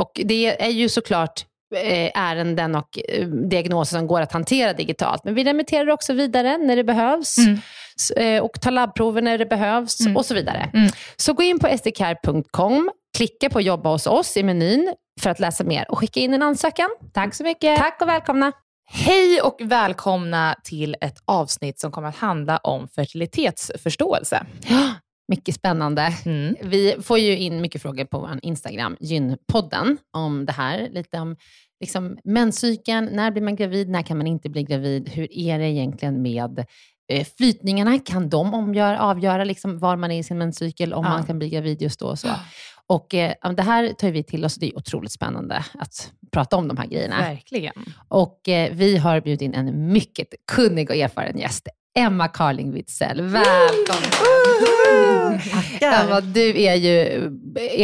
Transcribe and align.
Och 0.00 0.20
det 0.24 0.62
är 0.62 0.70
ju 0.70 0.88
såklart 0.88 1.44
Eh, 1.76 2.10
ärenden 2.14 2.74
och 2.74 2.98
eh, 3.08 3.26
diagnoser 3.26 3.98
som 3.98 4.06
går 4.06 4.20
att 4.20 4.32
hantera 4.32 4.72
digitalt. 4.72 5.24
Men 5.24 5.34
vi 5.34 5.44
remitterar 5.44 5.90
också 5.90 6.12
vidare 6.12 6.58
när 6.58 6.76
det 6.76 6.84
behövs 6.84 7.38
mm. 7.38 7.60
Eh, 8.16 8.42
och 8.42 8.60
tar 8.60 8.70
labbprover 8.70 9.22
när 9.22 9.38
det 9.38 9.46
behövs 9.46 10.00
mm. 10.00 10.16
och 10.16 10.26
så 10.26 10.34
vidare. 10.34 10.70
Mm. 10.74 10.90
Så 11.16 11.32
gå 11.32 11.42
in 11.42 11.58
på 11.58 11.78
sdcare.com, 11.78 12.90
klicka 13.16 13.50
på 13.50 13.60
jobba 13.60 13.90
hos 13.90 14.06
oss 14.06 14.36
i 14.36 14.42
menyn 14.42 14.94
för 15.20 15.30
att 15.30 15.40
läsa 15.40 15.64
mer 15.64 15.90
och 15.90 15.98
skicka 15.98 16.20
in 16.20 16.34
en 16.34 16.42
ansökan. 16.42 16.88
Tack 17.12 17.34
så 17.34 17.44
mycket. 17.44 17.78
Tack 17.78 18.02
och 18.02 18.08
välkomna. 18.08 18.52
Hej 18.90 19.40
och 19.40 19.56
välkomna 19.60 20.54
till 20.64 20.96
ett 21.00 21.18
avsnitt 21.24 21.80
som 21.80 21.92
kommer 21.92 22.08
att 22.08 22.16
handla 22.16 22.56
om 22.56 22.88
fertilitetsförståelse. 22.88 24.46
Mycket 25.30 25.54
spännande. 25.54 26.14
Mm. 26.24 26.56
Vi 26.62 26.96
får 27.02 27.18
ju 27.18 27.38
in 27.38 27.60
mycket 27.60 27.82
frågor 27.82 28.04
på 28.04 28.18
vår 28.18 28.38
Instagram, 28.42 28.96
Gynpodden, 29.00 29.98
om 30.10 30.46
det 30.46 30.52
här. 30.52 30.88
Lite 30.90 31.18
om 31.18 31.36
liksom, 31.80 32.18
menscykeln, 32.24 33.08
när 33.12 33.30
blir 33.30 33.42
man 33.42 33.56
gravid, 33.56 33.88
när 33.88 34.02
kan 34.02 34.18
man 34.18 34.26
inte 34.26 34.48
bli 34.48 34.62
gravid? 34.62 35.08
Hur 35.08 35.32
är 35.38 35.58
det 35.58 35.66
egentligen 35.66 36.22
med 36.22 36.64
eh, 37.12 37.26
flytningarna? 37.38 37.98
Kan 37.98 38.28
de 38.28 38.54
omgör, 38.54 38.94
avgöra 38.94 39.44
liksom, 39.44 39.78
var 39.78 39.96
man 39.96 40.10
är 40.10 40.18
i 40.18 40.22
sin 40.22 40.38
menscykel, 40.38 40.94
om 40.94 41.04
ja. 41.04 41.10
man 41.10 41.24
kan 41.24 41.38
bli 41.38 41.48
gravid 41.48 41.82
just 41.82 42.00
då? 42.00 42.06
Och 42.06 42.18
så. 42.18 42.28
Och 42.86 43.14
eh, 43.14 43.52
Det 43.56 43.62
här 43.62 43.92
tar 43.92 44.10
vi 44.10 44.22
till 44.22 44.44
oss 44.44 44.54
det 44.54 44.66
är 44.66 44.76
otroligt 44.76 45.12
spännande 45.12 45.64
att 45.78 46.12
prata 46.32 46.56
om 46.56 46.68
de 46.68 46.76
här 46.76 46.86
grejerna. 46.86 47.20
Verkligen. 47.20 47.74
Och 48.08 48.48
eh, 48.48 48.72
Vi 48.72 48.96
har 48.96 49.20
bjudit 49.20 49.42
in 49.42 49.54
en 49.54 49.92
mycket 49.92 50.28
kunnig 50.52 50.90
och 50.90 50.96
erfaren 50.96 51.38
gäst. 51.38 51.68
Emma 51.98 52.28
Carling 52.28 52.72
Witzell. 52.72 53.22
Välkommen! 53.22 54.79
Emma, 55.80 56.20
du 56.20 56.62
är 56.62 56.74
ju 56.74 56.96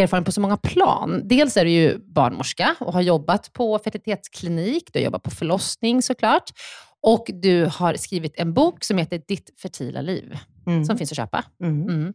erfaren 0.02 0.24
på 0.24 0.32
så 0.32 0.40
många 0.40 0.56
plan. 0.56 1.20
Dels 1.24 1.56
är 1.56 1.64
du 1.64 1.70
ju 1.70 1.98
barnmorska 1.98 2.74
och 2.80 2.92
har 2.92 3.00
jobbat 3.00 3.52
på 3.52 3.78
fertilitetsklinik. 3.78 4.92
Du 4.92 4.98
har 4.98 5.04
jobbat 5.04 5.22
på 5.22 5.30
förlossning 5.30 6.02
såklart. 6.02 6.50
Och 7.02 7.26
du 7.42 7.64
har 7.64 7.94
skrivit 7.94 8.32
en 8.36 8.54
bok 8.54 8.84
som 8.84 8.98
heter 8.98 9.22
Ditt 9.28 9.50
fertila 9.62 10.00
liv, 10.00 10.38
mm. 10.66 10.84
som 10.84 10.98
finns 10.98 11.12
att 11.12 11.16
köpa. 11.16 11.44
Mm. 11.62 11.82
Mm. 11.82 12.14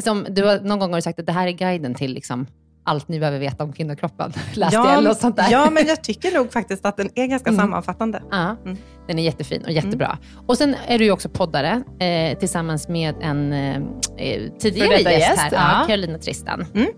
Som, 0.00 0.26
du 0.30 0.44
har, 0.44 0.60
någon 0.60 0.78
gång 0.78 0.90
har 0.90 0.98
du 0.98 1.02
sagt 1.02 1.18
att 1.18 1.26
det 1.26 1.32
här 1.32 1.46
är 1.46 1.52
guiden 1.52 1.94
till 1.94 2.14
liksom, 2.14 2.46
allt 2.84 3.08
ni 3.08 3.18
behöver 3.18 3.38
veta 3.38 3.64
om 3.64 3.72
kvinnokroppen. 3.72 4.32
Läste 4.54 4.76
ja, 4.76 5.02
jag 5.02 5.16
sånt 5.16 5.36
där. 5.36 5.50
Ja, 5.50 5.70
men 5.70 5.86
jag 5.86 6.04
tycker 6.04 6.32
nog 6.32 6.52
faktiskt 6.52 6.86
att 6.86 6.96
den 6.96 7.10
är 7.14 7.26
ganska 7.26 7.50
mm. 7.50 7.60
sammanfattande. 7.60 8.22
Ja, 8.30 8.56
mm. 8.64 8.78
Den 9.06 9.18
är 9.18 9.22
jättefin 9.22 9.62
och 9.64 9.72
jättebra. 9.72 10.06
Mm. 10.06 10.46
Och 10.46 10.58
Sen 10.58 10.76
är 10.86 10.98
du 10.98 11.04
ju 11.04 11.10
också 11.10 11.28
poddare 11.28 11.82
eh, 12.00 12.38
tillsammans 12.38 12.88
med 12.88 13.14
en 13.20 13.52
eh, 13.52 13.76
eh 14.16 14.42
tidigare 14.58 15.00
gäst, 15.00 15.08
gäst 15.10 15.38
här, 15.38 15.80
ja. 15.80 15.86
Carolina 15.86 16.18
Tristan. 16.18 16.66
Mm. 16.74 16.88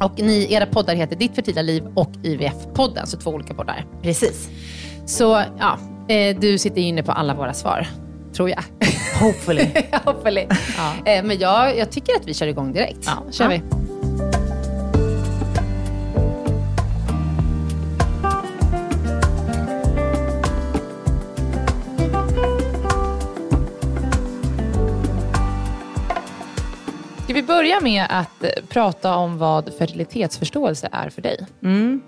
Och 0.00 0.18
ni, 0.18 0.52
era 0.52 0.66
poddar 0.66 0.94
heter 0.94 1.16
Ditt 1.16 1.34
fertila 1.34 1.62
liv 1.62 1.84
och 1.94 2.10
IVF-podden, 2.22 3.06
så 3.06 3.16
två 3.16 3.30
olika 3.30 3.54
poddar. 3.54 3.86
Precis. 4.02 4.48
Så 5.06 5.42
ja, 5.58 5.78
eh, 6.08 6.38
du 6.38 6.58
sitter 6.58 6.80
inne 6.80 7.02
på 7.02 7.12
alla 7.12 7.34
våra 7.34 7.54
svar, 7.54 7.86
tror 8.36 8.50
jag. 8.50 8.64
Hopefully. 9.20 9.66
Hopefully. 10.04 10.46
Ja. 10.76 11.12
Eh, 11.12 11.24
men 11.24 11.38
jag, 11.38 11.78
jag 11.78 11.90
tycker 11.90 12.12
att 12.16 12.28
vi 12.28 12.34
kör 12.34 12.46
igång 12.46 12.72
direkt. 12.72 13.06
Ja, 13.06 13.32
kör 13.32 13.48
vi. 13.48 13.62
Ska 27.34 27.40
vi 27.40 27.46
börja 27.46 27.80
med 27.80 28.06
att 28.10 28.44
eh, 28.44 28.50
prata 28.68 29.16
om 29.16 29.38
vad 29.38 29.74
fertilitetsförståelse 29.74 30.88
är 30.92 31.10
för 31.10 31.22
dig? 31.22 31.46
Mm. 31.62 32.02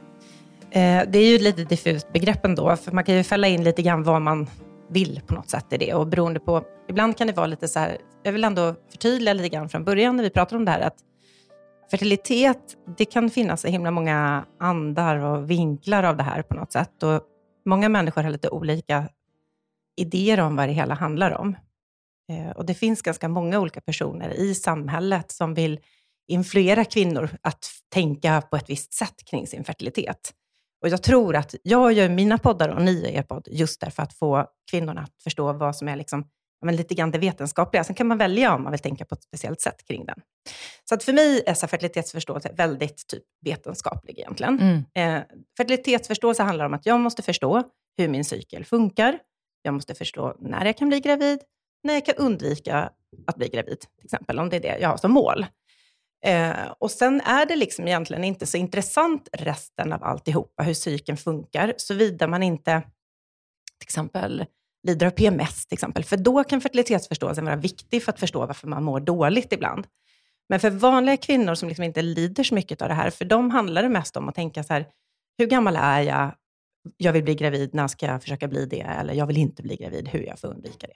Eh, 0.70 1.02
det 1.08 1.19
är 1.19 1.28
ju 1.28 1.37
ett 1.37 1.43
lite 1.43 1.64
diffust 1.64 2.12
begrepp 2.12 2.44
ändå, 2.44 2.76
för 2.76 2.93
man 2.93 3.05
kan 3.05 3.14
ju 3.14 3.23
fälla 3.23 3.49
in 3.49 3.64
lite 3.64 3.82
grann 3.82 4.02
vad 4.02 4.23
man 4.23 4.46
vill 4.90 5.20
på 5.26 5.34
något 5.34 5.50
sätt 5.50 5.67
i 5.70 5.76
det. 5.76 5.94
Och 5.94 6.06
beroende 6.06 6.40
på, 6.40 6.62
ibland 6.88 7.17
kan 7.17 7.26
det 7.26 7.32
vara 7.32 7.46
lite 7.46 7.69
så 7.69 7.78
här, 7.78 7.96
jag 8.23 8.32
vill 8.32 8.44
ändå 8.44 8.75
förtydliga 8.90 9.34
lite 9.34 9.49
grann 9.49 9.69
från 9.69 9.84
början 9.84 10.17
när 10.17 10.25
vi 10.25 10.31
pratar 10.31 10.56
om 10.56 10.64
det 10.64 10.70
här, 10.70 10.81
att 10.81 10.99
fertilitet, 11.90 12.76
det 12.96 13.05
kan 13.05 13.31
finnas 13.31 13.61
så 13.61 13.69
himla 13.69 13.90
många 13.90 14.44
andar 14.61 15.17
och 15.17 15.50
vinklar 15.50 16.02
av 16.02 16.17
det 16.17 16.22
här 16.22 16.43
på 16.43 16.55
något 16.55 16.72
sätt. 16.72 17.02
Och 17.02 17.20
många 17.64 17.88
människor 17.88 18.22
har 18.22 18.31
lite 18.31 18.49
olika 18.49 19.08
idéer 19.96 20.40
om 20.40 20.56
vad 20.56 20.69
det 20.69 20.72
hela 20.72 20.94
handlar 20.94 21.31
om. 21.31 21.56
Eh, 22.32 22.50
och 22.50 22.67
det 22.67 22.75
finns 22.75 23.02
ganska 23.02 23.28
många 23.28 23.61
olika 23.61 23.81
personer 23.81 24.31
i 24.31 24.55
samhället 24.55 25.31
som 25.31 25.55
vill 25.55 25.81
influera 26.28 26.84
kvinnor 26.84 27.31
att 27.43 27.70
tänka 27.88 28.43
på 28.43 28.56
ett 28.56 28.70
visst 28.70 28.93
sätt 28.93 29.25
kring 29.31 29.46
sin 29.46 29.64
fertilitet. 29.64 30.32
Och 30.82 30.88
jag 30.88 31.02
tror 31.02 31.37
att 31.37 31.55
jag 31.62 31.93
gör 31.93 32.08
mina 32.08 32.38
poddar 32.38 32.69
och 32.69 32.82
ni 32.82 33.02
gör 33.02 33.11
er 33.11 33.23
podd 33.23 33.49
just 33.50 33.81
därför 33.81 34.02
att 34.02 34.12
få 34.12 34.46
kvinnorna 34.70 35.00
att 35.00 35.23
förstå 35.23 35.52
vad 35.52 35.76
som 35.76 35.88
är 35.88 35.96
liksom, 35.96 36.28
men 36.64 36.76
lite 36.76 36.94
grann 36.94 37.11
det 37.11 37.19
vetenskapliga. 37.19 37.84
Sen 37.84 37.94
kan 37.94 38.06
man 38.06 38.19
välja 38.19 38.55
om 38.55 38.62
man 38.62 38.72
vill 38.72 38.81
tänka 38.81 39.05
på 39.05 39.14
ett 39.14 39.22
speciellt 39.22 39.61
sätt 39.61 39.84
kring 39.87 40.06
den. 40.06 40.20
Så 40.84 40.94
att 40.94 41.05
för 41.05 41.12
mig 41.12 41.43
är 41.46 41.55
så 41.55 41.67
fertilitetsförståelse 41.67 42.52
väldigt 42.56 43.06
typ 43.06 43.22
vetenskaplig 43.44 44.19
egentligen. 44.19 44.84
Mm. 44.94 45.19
Eh, 45.19 45.25
fertilitetsförståelse 45.56 46.43
handlar 46.43 46.64
om 46.67 46.75
att 46.75 46.87
jag 46.87 47.00
måste 47.00 47.22
förstå 47.22 47.62
hur 47.99 48.08
min 48.08 48.25
cykel 48.25 48.64
funkar. 48.64 49.19
Jag 49.62 49.75
måste 49.75 49.94
förstå 49.94 50.37
när 50.38 50.64
jag 50.64 50.76
kan 50.76 50.88
bli 50.88 51.00
gravid, 51.00 51.38
när 51.87 51.94
jag 51.94 52.06
kan 52.06 52.15
undvika 52.15 52.91
att 53.27 53.37
bli 53.37 53.49
gravid, 53.49 53.81
till 53.81 54.05
exempel, 54.05 54.38
om 54.38 54.49
det 54.49 54.56
är 54.56 54.61
det 54.61 54.79
jag 54.79 54.88
har 54.88 54.97
som 54.97 55.12
mål. 55.12 55.47
Eh, 56.25 56.73
och 56.79 56.91
sen 56.91 57.21
är 57.21 57.47
det 57.47 57.56
liksom 57.56 57.88
egentligen 57.88 58.25
inte 58.25 58.47
så 58.47 58.56
intressant 58.56 59.29
resten 59.33 59.93
av 59.93 60.05
alltihopa, 60.05 60.62
hur 60.62 60.75
psyken 60.75 61.17
funkar, 61.17 61.75
såvida 61.77 62.27
man 62.27 62.43
inte 62.43 62.83
till 63.79 63.87
exempel 63.87 64.44
lider 64.87 65.06
av 65.06 65.11
PMS, 65.11 65.67
till 65.67 65.77
exempel. 65.77 66.05
För 66.05 66.17
då 66.17 66.44
kan 66.44 66.61
fertilitetsförståelsen 66.61 67.44
vara 67.44 67.56
viktig 67.56 68.03
för 68.03 68.12
att 68.12 68.21
förstå 68.21 68.47
varför 68.47 68.69
man 68.69 68.85
mår 68.85 69.00
dåligt 69.00 69.53
ibland. 69.53 69.87
Men 70.49 70.61
för 70.61 70.71
vanliga 70.71 71.17
kvinnor 71.17 71.55
som 71.55 71.69
liksom 71.69 71.85
inte 71.85 72.03
lider 72.03 72.44
så 72.44 72.55
mycket 72.55 72.82
av 72.82 72.89
det 72.89 72.94
här, 72.94 73.11
för 73.11 73.25
dem 73.25 73.50
handlar 73.50 73.82
det 73.82 73.89
mest 73.89 74.17
om 74.17 74.29
att 74.29 74.35
tänka 74.35 74.65
så 74.65 74.73
här, 74.73 74.87
hur 75.39 75.47
gammal 75.47 75.77
är 75.77 76.00
jag? 76.00 76.35
Jag 76.97 77.12
vill 77.12 77.25
bli 77.25 77.35
gravid, 77.35 77.75
när 77.75 77.89
ska 77.89 78.06
jag 78.06 78.23
försöka 78.23 78.49
bli 78.49 78.67
det? 78.67 78.81
Eller 78.81 79.15
jag 79.15 79.27
vill 79.27 79.37
inte 79.37 79.62
bli 79.62 79.77
gravid, 79.77 80.09
hur 80.09 80.23
jag 80.23 80.39
får 80.39 80.49
undvika 80.49 80.87
det. 80.87 80.94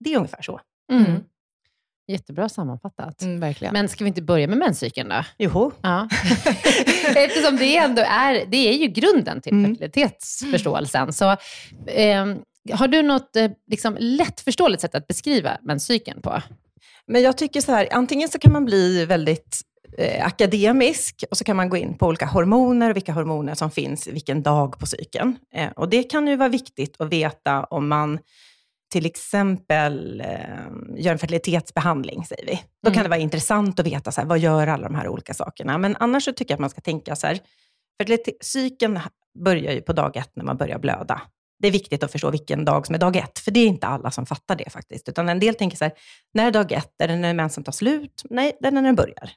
Det 0.00 0.12
är 0.12 0.16
ungefär 0.16 0.42
så. 0.42 0.60
Mm. 0.92 1.20
Jättebra 2.08 2.48
sammanfattat. 2.48 3.22
Mm, 3.22 3.40
verkligen. 3.40 3.72
Men 3.72 3.88
ska 3.88 4.04
vi 4.04 4.08
inte 4.08 4.22
börja 4.22 4.48
med 4.48 4.58
menscykeln 4.58 5.08
då? 5.08 5.24
Joho. 5.44 5.70
Ja. 5.82 6.08
Eftersom 7.16 7.56
det 7.56 7.76
ändå 7.76 8.02
är, 8.02 8.46
det 8.46 8.56
är 8.56 8.72
ju 8.72 8.86
grunden 8.86 9.40
till 9.40 9.52
Mm. 9.52 9.76
fertilitetsförståelsen. 9.76 11.12
Så, 11.12 11.30
eh, 11.86 12.26
har 12.72 12.88
du 12.88 13.02
något 13.02 13.36
eh, 13.36 13.50
liksom, 13.70 13.96
lättförståeligt 14.00 14.80
sätt 14.80 14.94
att 14.94 15.06
beskriva 15.06 15.58
menscykeln 15.62 16.22
på? 16.22 16.42
Men 17.06 17.22
jag 17.22 17.38
tycker 17.38 17.60
så 17.60 17.72
här, 17.72 17.88
antingen 17.92 18.28
så 18.28 18.38
kan 18.38 18.52
man 18.52 18.64
bli 18.64 19.04
väldigt 19.06 19.60
eh, 19.98 20.26
akademisk 20.26 21.24
och 21.30 21.36
så 21.36 21.44
kan 21.44 21.56
man 21.56 21.68
gå 21.68 21.76
in 21.76 21.98
på 21.98 22.06
olika 22.06 22.26
hormoner 22.26 22.90
och 22.90 22.96
vilka 22.96 23.12
hormoner 23.12 23.54
som 23.54 23.70
finns 23.70 24.06
vilken 24.06 24.42
dag 24.42 24.78
på 24.78 24.86
cykeln. 24.86 25.36
Eh, 25.54 25.68
och 25.76 25.88
det 25.88 26.02
kan 26.02 26.26
ju 26.26 26.36
vara 26.36 26.48
viktigt 26.48 27.00
att 27.00 27.12
veta 27.12 27.64
om 27.64 27.88
man 27.88 28.18
till 28.90 29.06
exempel 29.06 30.20
eh, 30.20 30.26
gör 30.96 31.12
en 31.12 31.18
fertilitetsbehandling, 31.18 32.24
säger 32.24 32.46
vi. 32.46 32.62
Då 32.82 32.88
Mm. 32.88 32.94
kan 32.94 33.02
det 33.02 33.08
vara 33.08 33.20
intressant 33.20 33.80
att 33.80 33.86
veta 33.86 34.12
så 34.12 34.20
här, 34.20 34.28
vad 34.28 34.38
gör 34.38 34.66
alla 34.66 34.88
de 34.88 34.94
här 34.94 35.08
olika 35.08 35.34
sakerna. 35.34 35.78
Men 35.78 35.96
annars 36.00 36.24
så 36.24 36.32
tycker 36.32 36.52
jag 36.52 36.56
att 36.56 36.60
man 36.60 36.70
ska 36.70 36.80
tänka 36.80 37.16
så 37.16 37.26
här, 37.26 37.38
cykeln 38.40 39.00
börjar 39.44 39.72
ju 39.72 39.80
på 39.80 39.92
dag 39.92 40.16
ett 40.16 40.30
när 40.34 40.44
man 40.44 40.56
börjar 40.56 40.78
blöda. 40.78 41.22
Det 41.62 41.68
är 41.68 41.72
viktigt 41.72 42.02
att 42.02 42.12
förstå 42.12 42.30
vilken 42.30 42.64
dag 42.64 42.86
som 42.86 42.94
är 42.94 42.98
dag 42.98 43.16
ett, 43.16 43.38
för 43.38 43.50
det 43.50 43.60
är 43.60 43.66
inte 43.66 43.86
alla 43.86 44.10
som 44.10 44.26
fattar 44.26 44.56
det 44.56 44.70
faktiskt. 44.70 45.08
Utan 45.08 45.28
en 45.28 45.40
del 45.40 45.54
tänker 45.54 45.76
så 45.76 45.84
här, 45.84 45.92
när 46.34 46.46
är 46.46 46.50
dag 46.50 46.72
ett? 46.72 46.94
Är 47.02 47.08
det 47.08 47.16
när 47.16 47.34
mensen 47.34 47.64
tar 47.64 47.72
slut? 47.72 48.22
Nej, 48.30 48.56
det 48.60 48.66
är 48.66 48.72
när 48.72 48.82
den 48.82 48.94
börjar. 48.94 49.30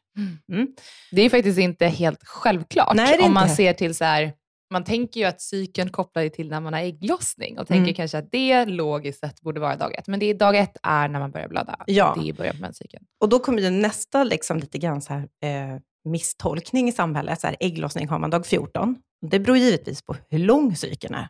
Mm. 0.51 0.67
Det 1.11 1.21
är 1.21 1.29
faktiskt 1.29 1.59
inte 1.59 1.87
helt 1.87 2.19
självklart. 2.23 2.95
Nej, 2.95 3.19
om 3.19 3.33
man 3.33 3.49
ser 3.49 3.73
till 3.73 3.95
så 3.95 4.03
här, 4.03 4.33
man 4.73 4.83
tänker 4.83 5.19
ju 5.19 5.25
att 5.25 5.41
cykeln 5.41 5.89
kopplar 5.89 6.29
till 6.29 6.49
när 6.49 6.59
man 6.59 6.73
har 6.73 6.79
ägglossning 6.79 7.59
och 7.59 7.67
tänker 7.67 7.83
Mm. 7.83 7.93
kanske 7.93 8.17
att 8.17 8.31
det 8.31 8.65
logiskt 8.65 9.19
sett 9.19 9.41
borde 9.41 9.59
vara 9.59 9.75
dag 9.75 9.95
ett. 9.95 10.07
Men 10.07 10.19
det 10.19 10.25
är 10.25 10.33
dag 10.33 10.57
ett 10.57 10.77
är 10.83 11.07
när 11.07 11.19
man 11.19 11.31
börjar 11.31 11.47
blöda. 11.47 11.75
Ja. 11.87 12.17
Det 12.21 12.29
är 12.29 12.33
början 12.33 12.55
på 12.55 12.61
menscykeln. 12.61 13.05
Och 13.19 13.29
då 13.29 13.39
kommer 13.39 13.61
ju 13.61 13.69
nästa 13.69 14.23
liksom 14.23 14.57
lite 14.57 14.77
grann 14.77 15.01
så 15.01 15.13
här, 15.13 15.19
eh, 15.19 15.79
misstolkning 16.05 16.89
i 16.89 16.91
samhället. 16.91 17.41
Så 17.41 17.47
här, 17.47 17.55
ägglossning 17.59 18.07
har 18.07 18.19
man 18.19 18.29
dag 18.29 18.45
14. 18.45 18.95
Det 19.21 19.39
beror 19.39 19.57
givetvis 19.57 20.01
på 20.01 20.15
hur 20.29 20.39
lång 20.39 20.75
cykeln 20.75 21.13
är. 21.13 21.27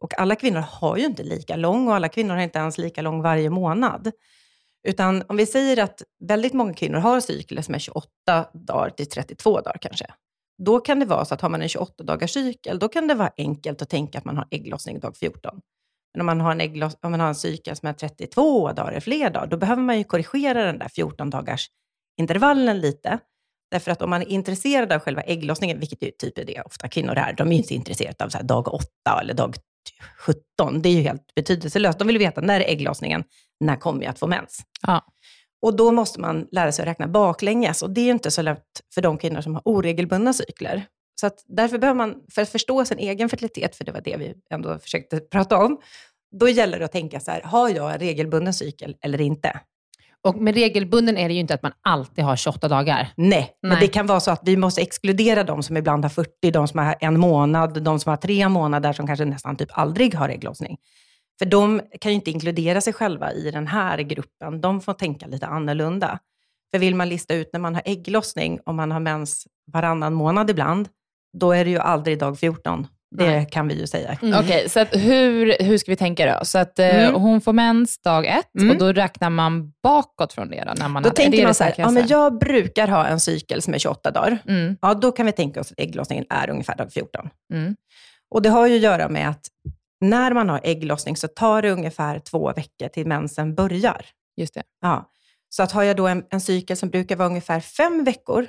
Och 0.00 0.20
alla 0.20 0.36
kvinnor 0.36 0.60
har 0.60 0.96
ju 0.96 1.04
inte 1.04 1.22
lika 1.22 1.56
lång 1.56 1.88
och 1.88 1.94
alla 1.94 2.08
kvinnor 2.08 2.34
har 2.34 2.42
inte 2.42 2.58
ens 2.58 2.78
lika 2.78 3.02
lång 3.02 3.22
varje 3.22 3.50
månad. 3.50 4.10
Utan 4.88 5.22
om 5.28 5.36
vi 5.36 5.46
säger 5.46 5.82
att 5.82 6.02
väldigt 6.24 6.52
många 6.52 6.74
kvinnor 6.74 6.98
har 6.98 7.20
cykler 7.20 7.62
som 7.62 7.74
är 7.74 7.78
28 7.78 8.08
dagar 8.52 8.90
till 8.90 9.06
32 9.08 9.60
dagar 9.60 9.78
kanske. 9.80 10.06
Då 10.62 10.80
kan 10.80 11.00
det 11.00 11.06
vara 11.06 11.24
så 11.24 11.34
att 11.34 11.40
har 11.40 11.48
man 11.48 11.62
en 11.62 11.68
28 11.68 12.04
dagars 12.04 12.30
cykel, 12.30 12.78
då 12.78 12.88
kan 12.88 13.08
det 13.08 13.14
vara 13.14 13.32
enkelt 13.36 13.82
att 13.82 13.88
tänka 13.88 14.18
att 14.18 14.24
man 14.24 14.36
har 14.36 14.48
ägglossning 14.50 15.00
dag 15.00 15.16
14. 15.16 15.60
Men 16.14 16.20
om 16.20 16.26
man 16.26 16.40
har 16.40 16.52
en, 16.52 16.60
äggloss- 16.60 16.96
om 17.02 17.10
man 17.10 17.20
har 17.20 17.28
en 17.28 17.34
cykel 17.34 17.76
som 17.76 17.88
är 17.88 17.92
32 17.92 18.72
dagar 18.72 18.90
eller 18.90 19.00
fler 19.00 19.30
dagar, 19.30 19.46
då 19.46 19.56
behöver 19.56 19.82
man 19.82 19.98
ju 19.98 20.04
korrigera 20.04 20.64
den 20.64 20.78
där 20.78 20.88
14 20.88 21.30
dagars 21.30 21.68
intervallen 22.20 22.80
lite. 22.80 23.18
Därför 23.70 23.90
att 23.90 24.02
om 24.02 24.10
man 24.10 24.22
är 24.22 24.26
intresserad 24.26 24.92
av 24.92 25.00
själva 25.00 25.22
ägglossningen, 25.22 25.80
vilket 25.80 26.02
ju 26.02 26.10
typ 26.10 26.38
är 26.38 26.44
det 26.44 26.62
ofta 26.62 26.88
kvinnor 26.88 27.14
är, 27.14 27.32
de 27.32 27.48
är 27.48 27.52
ju 27.52 27.58
inte 27.58 27.74
intresserade 27.74 28.24
av 28.24 28.28
så 28.28 28.38
här 28.38 28.44
dag 28.44 28.74
8 28.74 28.86
eller 29.20 29.34
dag 29.34 29.54
17. 30.18 30.82
Det 30.82 30.88
är 30.88 30.92
ju 30.92 31.00
helt 31.00 31.34
betydelselöst. 31.34 31.98
De 31.98 32.08
vill 32.08 32.18
veta 32.18 32.40
när 32.40 32.60
är 32.60 32.64
ägglossningen, 32.64 33.24
när 33.60 33.76
kommer 33.76 34.02
jag 34.02 34.10
att 34.10 34.18
få 34.18 34.26
mens? 34.26 34.62
Ja. 34.82 35.04
Och 35.64 35.76
då 35.76 35.92
måste 35.92 36.20
man 36.20 36.46
lära 36.50 36.72
sig 36.72 36.82
att 36.82 36.88
räkna 36.88 37.08
baklänges 37.08 37.82
och 37.82 37.90
det 37.90 38.00
är 38.00 38.04
ju 38.04 38.10
inte 38.10 38.30
så 38.30 38.42
lätt 38.42 38.62
för 38.94 39.02
de 39.02 39.18
kvinnor 39.18 39.40
som 39.40 39.54
har 39.54 39.62
oregelbundna 39.64 40.32
cykler. 40.32 40.86
Så 41.20 41.26
att 41.26 41.44
därför 41.46 41.78
behöver 41.78 41.98
man, 41.98 42.14
för 42.34 42.42
att 42.42 42.48
förstå 42.48 42.84
sin 42.84 42.98
egen 42.98 43.28
fertilitet, 43.28 43.76
för 43.76 43.84
det 43.84 43.92
var 43.92 44.00
det 44.00 44.16
vi 44.16 44.34
ändå 44.50 44.78
försökte 44.78 45.20
prata 45.32 45.56
om, 45.56 45.80
då 46.40 46.48
gäller 46.48 46.78
det 46.78 46.84
att 46.84 46.92
tänka 46.92 47.20
så 47.20 47.30
här, 47.30 47.42
har 47.44 47.68
jag 47.68 47.92
en 47.92 47.98
regelbunden 47.98 48.54
cykel 48.54 48.96
eller 49.00 49.20
inte? 49.20 49.60
Och 50.22 50.36
med 50.36 50.54
regelbunden 50.54 51.16
är 51.16 51.28
det 51.28 51.34
ju 51.34 51.40
inte 51.40 51.54
att 51.54 51.62
man 51.62 51.72
alltid 51.82 52.24
har 52.24 52.36
28 52.36 52.68
dagar. 52.68 53.08
Nej, 53.16 53.52
men 53.62 53.70
Nej. 53.70 53.80
det 53.80 53.88
kan 53.88 54.06
vara 54.06 54.20
så 54.20 54.30
att 54.30 54.40
vi 54.44 54.56
måste 54.56 54.82
exkludera 54.82 55.44
de 55.44 55.62
som 55.62 55.76
ibland 55.76 56.04
har 56.04 56.10
40, 56.10 56.50
de 56.50 56.68
som 56.68 56.78
har 56.78 56.96
en 57.00 57.20
månad, 57.20 57.82
de 57.82 58.00
som 58.00 58.10
har 58.10 58.16
tre 58.16 58.48
månader, 58.48 58.92
som 58.92 59.06
kanske 59.06 59.24
nästan 59.24 59.56
typ 59.56 59.68
aldrig 59.72 60.14
har 60.14 60.28
ägglossning. 60.28 60.78
För 61.38 61.46
de 61.46 61.80
kan 62.00 62.12
ju 62.12 62.16
inte 62.16 62.30
inkludera 62.30 62.80
sig 62.80 62.92
själva 62.92 63.32
i 63.32 63.50
den 63.50 63.66
här 63.66 63.98
gruppen. 63.98 64.60
De 64.60 64.80
får 64.80 64.92
tänka 64.92 65.26
lite 65.26 65.46
annorlunda. 65.46 66.18
För 66.72 66.78
vill 66.78 66.94
man 66.94 67.08
lista 67.08 67.34
ut 67.34 67.50
när 67.52 67.60
man 67.60 67.74
har 67.74 67.82
ägglossning, 67.84 68.58
om 68.66 68.76
man 68.76 68.90
har 68.92 69.00
mens 69.00 69.46
varannan 69.72 70.14
månad 70.14 70.50
ibland, 70.50 70.88
då 71.38 71.52
är 71.52 71.64
det 71.64 71.70
ju 71.70 71.78
aldrig 71.78 72.18
dag 72.18 72.38
14. 72.38 72.86
Det 73.16 73.26
Nej. 73.26 73.48
kan 73.50 73.68
vi 73.68 73.80
ju 73.80 73.86
säga. 73.86 74.18
Mm. 74.22 74.40
Okej, 74.40 74.68
så 74.68 74.80
att 74.80 74.88
hur, 74.96 75.62
hur 75.64 75.78
ska 75.78 75.92
vi 75.92 75.96
tänka 75.96 76.38
då? 76.38 76.44
Så 76.44 76.58
att 76.58 76.78
eh, 76.78 77.04
Mm. 77.08 77.20
hon 77.20 77.40
får 77.40 77.52
mens 77.52 77.98
dag 78.02 78.26
ett 78.26 78.54
Mm. 78.60 78.70
och 78.70 78.76
då 78.78 78.92
räknar 78.92 79.30
man 79.30 79.72
bakåt 79.82 80.32
från 80.32 80.50
det 80.50 80.64
då? 80.66 80.72
När 80.78 80.88
man 80.88 81.02
Då 81.02 81.08
är 81.08 81.12
tänker 81.12 81.38
det 81.38 81.44
man 81.44 81.54
så 81.54 81.64
här, 81.64 81.74
ja, 81.76 81.90
men 81.90 82.06
jag 82.06 82.38
brukar 82.38 82.88
ha 82.88 83.06
en 83.06 83.20
cykel 83.20 83.62
som 83.62 83.74
är 83.74 83.78
28 83.78 84.10
dagar. 84.10 84.38
Mm, 84.48 84.76
Ja, 84.82 84.94
då 84.94 85.12
kan 85.12 85.26
vi 85.26 85.32
tänka 85.32 85.60
oss 85.60 85.72
att 85.72 85.80
ägglossningen 85.80 86.24
är 86.30 86.50
ungefär 86.50 86.76
dag 86.76 86.92
14. 86.92 87.28
mm, 87.52 87.76
Och 88.30 88.42
det 88.42 88.48
har 88.50 88.66
ju 88.66 88.74
att 88.76 88.80
göra 88.82 89.08
med 89.08 89.28
att 89.28 89.40
när 90.00 90.32
man 90.32 90.48
har 90.48 90.60
ägglossning 90.64 91.16
så 91.16 91.28
tar 91.28 91.62
det 91.62 91.70
ungefär 91.70 92.18
två 92.18 92.52
veckor 92.52 92.88
till 92.88 93.06
mensen 93.06 93.54
börjar. 93.54 94.06
just 94.36 94.54
det. 94.54 94.62
Ja. 94.80 95.10
Så 95.48 95.62
att 95.62 95.72
har 95.72 95.82
jag 95.82 95.96
då 95.96 96.06
en, 96.06 96.24
en 96.30 96.40
cykel 96.40 96.76
som 96.76 96.88
brukar 96.88 97.16
vara 97.16 97.28
ungefär 97.28 97.60
fem 97.60 98.04
veckor, 98.04 98.46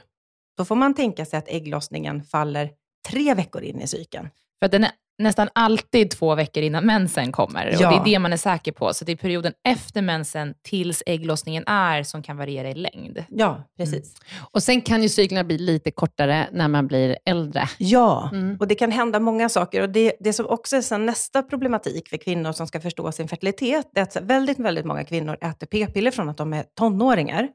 då 0.58 0.66
får 0.66 0.75
man 0.75 0.94
tänka 0.94 1.25
sig 1.25 1.40
att 1.40 1.48
ägglossningen 1.48 2.24
faller 2.24 2.70
tre 3.08 3.34
veckor 3.34 3.62
in 3.62 3.82
i 3.82 3.88
cykeln. 3.88 4.30
För 4.60 4.68
den 4.68 4.84
är 4.84 4.92
nästan 5.18 5.50
alltid 5.56 6.12
två 6.12 6.36
veckor 6.36 6.64
innan 6.64 6.86
mensen 6.86 7.32
kommer. 7.32 7.66
Ja. 7.80 7.88
Och 7.88 7.94
Det 8.06 8.12
är 8.12 8.14
det 8.14 8.20
man 8.20 8.34
är 8.34 8.38
säker 8.38 8.72
på. 8.72 8.94
Så 8.94 9.06
det 9.06 9.12
är 9.12 9.16
perioden 9.16 9.54
efter 9.68 10.02
mensen 10.02 10.54
tills 10.64 11.04
ägglossningen 11.06 11.64
är 11.68 12.04
som 12.04 12.24
kan 12.24 12.38
variera 12.38 12.70
i 12.70 12.74
längd. 12.74 13.24
Ja, 13.30 13.64
precis. 13.78 14.16
Och 14.52 14.64
sen 14.64 14.82
kan 14.82 15.04
ju 15.04 15.10
cyklerna 15.10 15.44
bli 15.44 15.58
lite 15.58 15.92
kortare 15.92 16.48
när 16.52 16.68
man 16.68 16.88
blir 16.88 17.18
äldre. 17.26 17.70
Ja, 17.78 18.30
Mm. 18.34 18.58
och 18.60 18.68
det 18.68 18.76
kan 18.76 18.92
hända 18.92 19.20
många 19.20 19.50
saker. 19.50 19.82
Och 19.82 19.90
det, 19.90 20.14
det 20.20 20.34
som 20.34 20.46
också 20.46 20.76
är 20.76 20.82
sen 20.82 21.06
nästa 21.06 21.44
problematik 21.44 22.10
för 22.10 22.18
kvinnor 22.18 22.52
som 22.52 22.68
ska 22.68 22.82
förstå 22.82 23.12
sin 23.12 23.28
fertilitet, 23.28 23.90
det 23.94 24.00
är 24.00 24.04
att 24.04 24.16
väldigt, 24.16 24.60
väldigt 24.60 24.86
många 24.86 25.04
kvinnor 25.04 25.38
äter 25.42 25.68
p-piller 25.68 26.12
från 26.12 26.30
att 26.30 26.38
de 26.38 26.54
är 26.54 26.64
tonåringar. 26.78 27.48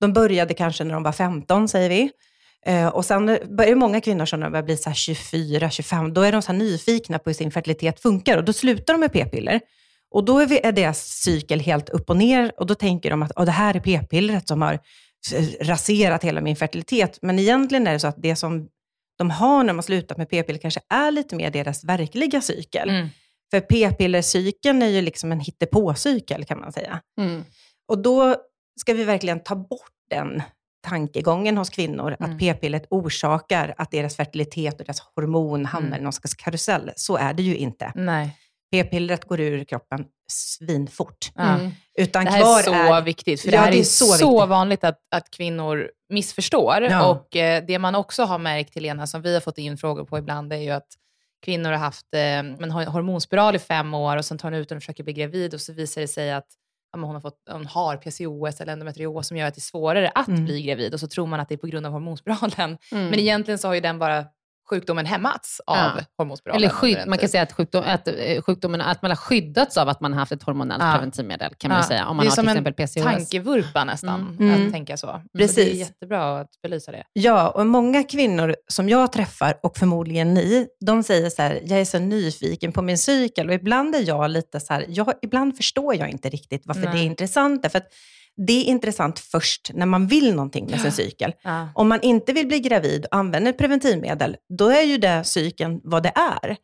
De 0.00 0.12
började 0.12 0.54
kanske 0.54 0.84
när 0.84 0.94
de 0.94 1.02
var 1.02 1.12
15, 1.12 1.68
säger 1.68 1.88
vi. 1.90 2.10
Eh, 2.66 2.88
och 2.88 3.04
sen 3.04 3.38
börjar 3.56 3.74
många 3.74 4.00
kvinnor 4.00 4.24
som 4.26 4.40
börjar 4.40 4.62
bli 4.62 4.76
så 4.76 4.90
här 4.90 4.94
24, 4.94 5.70
25, 5.70 6.14
då 6.14 6.22
är 6.22 6.32
de 6.32 6.42
så 6.42 6.52
här 6.52 6.58
nyfikna 6.58 7.18
på 7.18 7.30
hur 7.30 7.34
sin 7.34 7.50
fertilitet 7.50 8.00
funkar 8.00 8.38
och 8.38 8.44
då 8.44 8.52
slutar 8.52 8.94
de 8.94 9.00
med 9.00 9.12
p-piller. 9.12 9.60
Och 10.10 10.24
då 10.24 10.40
är, 10.40 10.72
deras 10.72 11.08
cykel 11.08 11.60
helt 11.60 11.88
upp 11.88 12.10
och 12.10 12.16
ner 12.16 12.52
och 12.56 12.66
då 12.66 12.74
tänker 12.74 13.10
de 13.10 13.22
att 13.22 13.32
"Åh, 13.36 13.44
det 13.44 13.50
här 13.50 13.76
är 13.76 13.80
p-pillret 13.80 14.48
som 14.48 14.62
har 14.62 14.78
raserat 15.60 16.24
hela 16.24 16.40
min 16.40 16.56
fertilitet. 16.56 17.18
Men 17.22 17.38
egentligen 17.38 17.86
är 17.86 17.92
det 17.92 17.98
så 17.98 18.06
att 18.06 18.22
det 18.22 18.36
som 18.36 18.68
de 19.18 19.30
har 19.30 19.64
när 19.64 19.72
man 19.72 19.82
slutat 19.82 20.18
med 20.18 20.30
p-piller 20.30 20.60
kanske 20.60 20.80
är 20.88 21.10
lite 21.10 21.36
mer 21.36 21.50
deras 21.50 21.84
verkliga 21.84 22.40
cykel. 22.40 22.88
Mm. 22.90 23.08
För 23.50 23.60
p-pillercykeln 23.60 24.82
är 24.82 24.86
ju 24.86 25.02
liksom 25.02 25.32
en 25.32 25.40
hittepåcykel 25.40 26.44
kan 26.44 26.60
man 26.60 26.72
säga. 26.72 27.00
Mm. 27.20 27.44
Och 27.88 27.98
då 27.98 28.36
ska 28.80 28.94
vi 28.94 29.04
verkligen 29.04 29.42
ta 29.42 29.56
bort 29.56 29.92
den 30.10 30.42
tankegången 30.88 31.56
hos 31.58 31.70
kvinnor, 31.70 32.16
Mm. 32.20 32.32
att 32.32 32.38
p-pillret 32.38 32.86
orsakar 32.90 33.74
att 33.78 33.90
deras 33.90 34.16
fertilitet 34.16 34.80
och 34.80 34.86
deras 34.86 35.00
hormon 35.14 35.66
hamnar 35.66 35.88
Mm. 35.88 36.00
i 36.00 36.02
någon 36.02 36.12
slags 36.12 36.34
karusell. 36.34 36.90
Så 36.96 37.16
är 37.16 37.34
det 37.34 37.42
ju 37.42 37.56
inte. 37.56 37.92
Nej. 37.94 38.36
P-pillret 38.72 39.24
går 39.24 39.40
ur 39.40 39.64
kroppen 39.64 40.04
svinfort. 40.32 41.30
Mm. 41.38 41.70
Utan 41.98 42.24
Det 42.24 42.30
här 42.30 42.40
kvar 42.40 42.58
är 42.58 42.62
så 42.62 42.94
är... 42.94 43.02
viktigt, 43.02 43.40
för 43.40 43.48
Ja, 43.48 43.52
det 43.52 43.58
här 43.58 43.70
det 43.70 43.76
är, 43.76 43.80
är 43.80 43.84
så 43.84 44.04
så, 44.06 44.46
vanligt 44.46 44.84
att, 44.84 44.98
att 45.10 45.30
kvinnor 45.30 45.90
missförstår. 46.12 46.82
Ja. 46.82 47.06
Och 47.10 47.36
eh, 47.36 47.64
det 47.66 47.78
man 47.78 47.94
också 47.94 48.22
har 48.24 48.38
märkt, 48.38 48.74
Helena, 48.74 49.06
som 49.06 49.22
vi 49.22 49.34
har 49.34 49.40
fått 49.40 49.58
in 49.58 49.78
frågor 49.78 50.04
på 50.04 50.18
ibland, 50.18 50.52
är 50.52 50.56
ju 50.56 50.70
att 50.70 50.86
kvinnor 51.44 51.70
har 51.70 51.78
haft 51.78 52.06
eh, 52.14 52.70
har 52.72 52.84
hormonspiral 52.86 53.56
i 53.56 53.58
fem 53.58 53.94
år 53.94 54.16
och 54.16 54.24
sen 54.24 54.38
tar 54.38 54.50
hon 54.50 54.60
ut 54.60 54.68
den 54.68 54.76
och 54.76 54.82
försöker 54.82 55.04
bli 55.04 55.12
gravid 55.12 55.54
och 55.54 55.60
så 55.60 55.72
visar 55.72 56.00
det 56.00 56.08
sig 56.08 56.32
att 56.32 56.46
hon, 56.92 57.04
har 57.04 57.20
fått, 57.20 57.38
hon 57.50 57.66
har 57.66 57.96
PCOS 57.96 58.60
eller 58.60 58.72
endometrios 58.72 59.28
som 59.28 59.36
gör 59.36 59.46
att 59.46 59.54
det 59.54 59.58
är 59.58 59.60
svårare 59.60 60.08
att 60.14 60.28
Mm. 60.28 60.44
bli 60.44 60.62
gravid 60.62 60.94
och 60.94 61.00
så 61.00 61.08
tror 61.08 61.26
man 61.26 61.40
att 61.40 61.48
det 61.48 61.54
är 61.54 61.58
på 61.58 61.66
grund 61.66 61.86
av 61.86 61.92
hormonspiralen. 61.92 62.78
Mm. 62.92 63.10
Men 63.10 63.18
egentligen 63.18 63.58
så 63.58 63.68
har 63.68 63.74
ju 63.74 63.80
den 63.80 63.98
bara 63.98 64.24
sjukdomen 64.70 65.06
hämmats 65.06 65.60
av 65.66 65.76
Ja. 65.76 66.00
hormonspiralen. 66.18 66.62
Eller 66.62 66.72
skydd, 66.74 66.96
en 66.96 67.08
man 67.10 67.18
kan 67.18 67.28
säga 67.28 67.42
att, 67.42 67.52
sjukdom, 67.52 67.84
att 67.86 68.08
eh, 68.08 68.42
sjukdomen, 68.42 68.80
att 68.80 69.02
man 69.02 69.10
har 69.10 69.16
skyddats 69.16 69.76
av 69.76 69.88
att 69.88 70.00
man 70.00 70.12
har 70.12 70.18
haft 70.20 70.32
ett 70.32 70.42
hormonellt 70.42 70.82
Ja. 70.82 70.92
preventivmedel, 70.92 71.54
kan 71.58 71.68
man 71.68 71.78
Ja. 71.78 71.86
säga, 71.88 72.06
om 72.06 72.16
Det 72.16 72.22
är 72.22 72.24
man 72.24 72.26
har 72.26 72.30
till 72.30 72.34
som 72.34 72.48
en 72.48 72.52
exempel 72.56 72.74
PCOS. 72.86 73.02
tankevurpa 73.04 73.84
nästan, 73.84 74.20
Mm. 74.38 74.50
Mm. 74.54 74.66
att 74.66 74.72
tänka 74.72 74.96
så. 74.96 75.06
Så 75.06 75.20
det 75.32 75.44
är 75.44 75.46
Precis. 75.48 75.74
jättebra 75.78 76.40
att 76.40 76.50
belysa 76.62 76.92
det. 76.92 77.02
Ja, 77.12 77.48
och 77.48 77.66
många 77.66 78.02
kvinnor 78.02 78.56
som 78.68 78.88
jag 78.88 79.12
träffar, 79.12 79.54
och 79.62 79.76
förmodligen 79.76 80.34
ni, 80.34 80.66
de 80.86 81.02
säger 81.02 81.30
så 81.30 81.42
här, 81.42 81.60
jag 81.64 81.80
är 81.80 81.84
så 81.84 81.98
nyfiken 81.98 82.72
på 82.72 82.82
min 82.82 82.98
cykel. 82.98 83.48
Och 83.48 83.54
ibland 83.54 83.94
är 83.94 84.08
jag 84.08 84.30
lite 84.30 84.60
så 84.60 84.72
här, 84.74 84.84
jag, 84.88 85.12
ibland 85.22 85.56
förstår 85.56 85.94
jag 85.94 86.08
inte 86.08 86.28
riktigt 86.28 86.62
varför 86.64 86.82
Nej. 86.82 86.92
det 86.92 86.98
är 86.98 87.04
intressant. 87.04 87.62
Därför 87.62 87.78
att 87.78 87.86
det 88.36 88.52
är 88.52 88.64
intressant 88.64 89.18
först 89.18 89.70
när 89.74 89.86
man 89.86 90.06
vill 90.06 90.34
någonting 90.34 90.70
med 90.70 90.80
sin 90.80 90.92
cykel. 90.92 91.32
Ja. 91.42 91.68
Om 91.74 91.88
man 91.88 92.00
inte 92.00 92.32
vill 92.32 92.46
bli 92.46 92.60
gravid 92.60 93.06
och 93.06 93.16
använder 93.16 93.52
preventivmedel, 93.52 94.36
då 94.58 94.68
är 94.68 94.82
ju 94.82 94.98
det 94.98 95.24
cykeln 95.24 95.80
vad 95.84 96.02
det 96.02 96.12
är. 96.14 96.56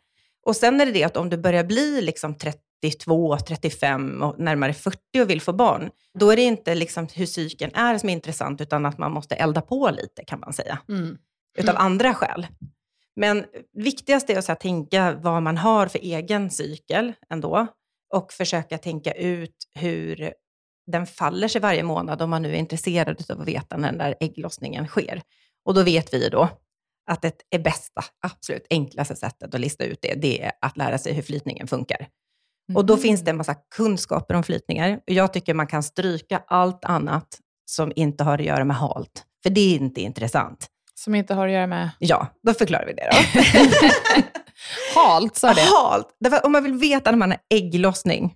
Och 0.46 0.56
sen 0.56 0.80
är 0.80 0.86
det 0.86 0.92
det 0.92 1.04
att 1.04 1.16
om 1.16 1.30
du 1.30 1.36
börjar 1.36 1.64
bli 1.64 2.02
liksom 2.02 2.34
32, 2.34 3.38
35 3.38 4.22
och 4.22 4.38
närmare 4.38 4.74
40 4.74 4.98
och 5.22 5.30
vill 5.30 5.40
få 5.40 5.52
barn, 5.52 5.90
då 6.18 6.30
är 6.30 6.36
det 6.36 6.42
inte 6.42 6.74
liksom 6.74 7.08
hur 7.14 7.26
cykeln 7.26 7.72
är 7.74 7.98
som 7.98 8.08
är 8.08 8.12
intressant, 8.12 8.60
utan 8.60 8.86
att 8.86 8.98
man 8.98 9.12
måste 9.12 9.34
elda 9.34 9.60
på 9.60 9.90
lite 9.90 10.24
kan 10.24 10.40
man 10.40 10.52
säga 10.52 10.78
Mm. 10.88 11.16
utav 11.58 11.76
andra 11.78 12.14
skäl. 12.14 12.46
Men 13.16 13.44
viktigast 13.72 14.30
är 14.30 14.38
att 14.38 14.44
så 14.44 14.54
tänka 14.54 15.12
vad 15.12 15.42
man 15.42 15.56
har 15.56 15.86
för 15.86 15.98
egen 15.98 16.50
cykel 16.50 17.12
ändå 17.30 17.66
och 18.14 18.32
försöka 18.32 18.78
tänka 18.78 19.12
ut 19.12 19.56
hur 19.74 20.32
den 20.92 21.06
faller 21.06 21.48
sig 21.48 21.60
varje 21.60 21.82
månad 21.82 22.22
om 22.22 22.30
man 22.30 22.42
nu 22.42 22.50
är 22.50 22.58
intresserad 22.58 23.30
av 23.30 23.40
att 23.40 23.48
veta 23.48 23.76
när 23.76 23.88
den 23.88 23.98
där 23.98 24.14
ägglossningen 24.20 24.86
sker. 24.86 25.22
Och 25.64 25.74
då 25.74 25.82
vet 25.82 26.14
vi 26.14 26.28
då 26.28 26.48
att 27.10 27.22
det 27.22 27.42
är 27.50 27.58
bästa, 27.58 28.04
absolut 28.20 28.66
enklaste 28.70 29.16
sättet 29.16 29.54
att 29.54 29.60
lista 29.60 29.84
ut 29.84 29.98
det, 30.02 30.14
det 30.14 30.42
är 30.42 30.52
att 30.60 30.76
lära 30.76 30.98
sig 30.98 31.12
hur 31.12 31.22
flytningen 31.22 31.66
funkar. 31.66 32.08
Och 32.74 32.86
då 32.86 32.96
finns 32.96 33.20
det 33.20 33.30
en 33.30 33.36
massa 33.36 33.54
kunskaper 33.74 34.34
om 34.34 34.42
flytningar. 34.42 35.00
Jag 35.04 35.32
tycker 35.32 35.54
man 35.54 35.66
kan 35.66 35.82
stryka 35.82 36.42
allt 36.46 36.84
annat 36.84 37.38
som 37.64 37.92
inte 37.96 38.24
har 38.24 38.38
att 38.38 38.44
göra 38.44 38.64
med 38.64 38.76
halt, 38.76 39.24
för 39.42 39.50
det 39.50 39.60
är 39.60 39.74
inte 39.74 40.00
intressant. 40.00 40.66
Som 40.94 41.14
inte 41.14 41.34
har 41.34 41.46
att 41.46 41.52
göra 41.52 41.66
med 41.66 41.90
Ja, 41.98 42.26
då 42.42 42.54
förklarar 42.54 42.86
vi 42.86 42.92
det 42.92 43.10
då. 43.12 43.40
halt, 45.00 45.36
sa 45.36 45.54
det. 45.54 45.60
Halt! 45.60 46.16
Därför 46.20 46.46
om 46.46 46.52
man 46.52 46.62
vill 46.62 46.74
veta 46.74 47.10
när 47.10 47.18
man 47.18 47.30
har 47.30 47.40
ägglossning, 47.54 48.34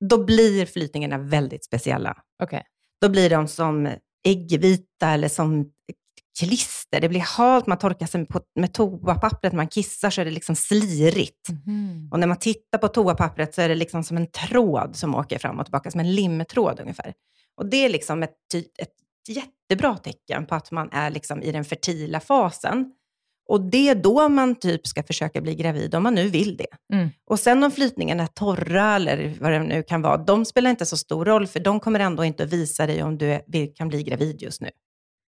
då 0.00 0.24
blir 0.24 0.66
flytningarna 0.66 1.18
väldigt 1.18 1.64
speciella. 1.64 2.16
Okej. 2.42 2.62
Då 3.00 3.08
blir 3.08 3.30
de 3.30 3.48
som 3.48 3.88
äggvita 4.26 5.10
eller 5.10 5.28
som 5.28 5.72
klister. 6.38 7.00
Det 7.00 7.08
blir 7.08 7.20
halt, 7.20 7.66
man 7.66 7.78
torkar 7.78 8.06
sig 8.06 8.26
på, 8.26 8.40
med 8.54 8.74
toapappret, 8.74 9.52
man 9.52 9.68
kissar 9.68 10.10
så 10.10 10.20
är 10.20 10.24
det 10.24 10.30
liksom 10.30 10.56
slirigt. 10.56 11.48
Mhm. 11.48 12.08
Och 12.12 12.20
när 12.20 12.26
man 12.26 12.38
tittar 12.38 12.78
på 12.78 12.88
toapappret 12.88 13.54
så 13.54 13.62
är 13.62 13.68
det 13.68 13.74
liksom 13.74 14.04
som 14.04 14.16
en 14.16 14.26
tråd 14.26 14.96
som 14.96 15.14
åker 15.14 15.38
fram 15.38 15.58
och 15.58 15.66
tillbaka, 15.66 15.90
som 15.90 16.00
en 16.00 16.14
limtråd 16.14 16.80
ungefär. 16.80 17.14
Och 17.56 17.66
det 17.66 17.84
är 17.84 17.88
liksom 17.88 18.22
ett, 18.22 18.54
ett 18.54 18.92
jättebra 19.28 19.96
tecken 19.96 20.46
på 20.46 20.54
att 20.54 20.70
man 20.70 20.88
är 20.92 21.10
liksom 21.10 21.42
i 21.42 21.52
den 21.52 21.64
fertila 21.64 22.20
fasen. 22.20 22.92
Och 23.48 23.60
det 23.60 23.88
är 23.88 23.94
då 23.94 24.28
man 24.28 24.54
typ 24.54 24.86
ska 24.86 25.02
försöka 25.02 25.40
bli 25.40 25.54
gravid, 25.54 25.94
om 25.94 26.02
man 26.02 26.14
nu 26.14 26.28
vill 26.28 26.56
det. 26.56 26.94
Mm. 26.96 27.08
Och 27.30 27.40
sen 27.40 27.64
om 27.64 27.70
flytningarna 27.70 28.22
är 28.22 28.26
torra 28.26 28.94
eller 28.96 29.34
vad 29.40 29.52
det 29.52 29.58
nu 29.58 29.82
kan 29.82 30.02
vara, 30.02 30.16
de 30.16 30.44
spelar 30.44 30.70
inte 30.70 30.86
så 30.86 30.96
stor 30.96 31.24
roll, 31.24 31.46
för 31.46 31.60
de 31.60 31.80
kommer 31.80 32.00
ändå 32.00 32.24
inte 32.24 32.42
att 32.44 32.52
visa 32.52 32.86
dig 32.86 33.02
om 33.02 33.18
du 33.18 33.26
är, 33.32 33.76
kan 33.76 33.88
bli 33.88 34.02
gravid 34.02 34.42
just 34.42 34.60
nu. 34.60 34.70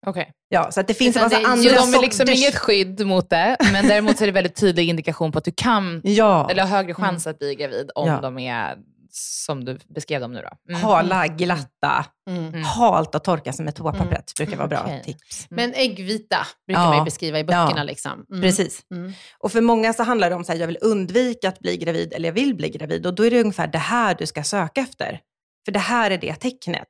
Okej. 0.06 0.32
Ja, 0.48 0.70
så 0.70 0.80
att 0.80 0.88
det 0.88 0.94
finns 0.94 1.16
en 1.16 1.22
massa 1.22 1.38
det 1.38 1.46
andra 1.46 1.62
Så 1.70 1.90
de 1.90 1.94
är 1.98 2.02
liksom 2.02 2.26
sorters- 2.26 2.36
inget 2.36 2.56
skydd 2.56 3.06
mot 3.06 3.30
det, 3.30 3.56
men 3.72 3.88
däremot 3.88 4.16
så 4.18 4.24
är 4.24 4.26
det 4.26 4.32
väldigt 4.32 4.56
tydlig 4.56 4.88
indikation 4.88 5.32
på 5.32 5.38
att 5.38 5.44
du 5.44 5.52
kan, 5.56 6.00
Ja, 6.04 6.50
eller 6.50 6.62
har 6.62 6.68
högre 6.68 6.94
chans 6.94 7.26
att 7.26 7.38
bli 7.38 7.54
gravid 7.54 7.90
om 7.94 8.08
Ja. 8.08 8.20
de 8.20 8.38
är 8.38 8.76
som 9.10 9.64
du 9.64 9.78
beskrev 9.94 10.20
dem 10.20 10.32
nu 10.32 10.40
då. 10.42 10.72
Mm. 10.72 10.82
hala, 10.82 11.26
glatta, 11.26 12.06
Mm. 12.30 12.44
Mm. 12.48 12.62
halt 12.64 13.14
och 13.14 13.24
torka 13.24 13.52
sig 13.52 13.64
med 13.64 13.74
toapappret 13.74 14.32
brukar 14.36 14.56
vara 14.56 14.68
bra 14.68 14.80
Okej. 14.84 15.02
tips. 15.04 15.46
Men 15.50 15.74
äggvita 15.74 16.46
brukar 16.66 16.82
Ja. 16.82 16.88
man 16.88 16.98
ju 16.98 17.04
beskriva 17.04 17.38
i 17.38 17.44
böckerna. 17.44 17.72
Ja. 17.76 17.82
Liksom. 17.82 18.24
Mm. 18.30 18.42
Precis. 18.42 18.80
Mm. 18.94 19.12
Och 19.38 19.52
för 19.52 19.60
många 19.60 19.92
så 19.92 20.02
handlar 20.02 20.30
det 20.30 20.36
om 20.36 20.42
att 20.48 20.58
jag 20.58 20.66
vill 20.66 20.78
undvika 20.80 21.48
att 21.48 21.58
bli 21.58 21.76
gravid 21.76 22.12
eller 22.12 22.28
jag 22.28 22.34
vill 22.34 22.54
bli 22.54 22.68
gravid. 22.70 23.06
Och 23.06 23.14
då 23.14 23.26
är 23.26 23.30
det 23.30 23.40
ungefär 23.40 23.66
det 23.66 23.78
här 23.78 24.14
du 24.18 24.26
ska 24.26 24.42
söka 24.42 24.80
efter. 24.80 25.20
För 25.64 25.72
det 25.72 25.78
här 25.78 26.10
är 26.10 26.18
det 26.18 26.34
tecknet. 26.34 26.88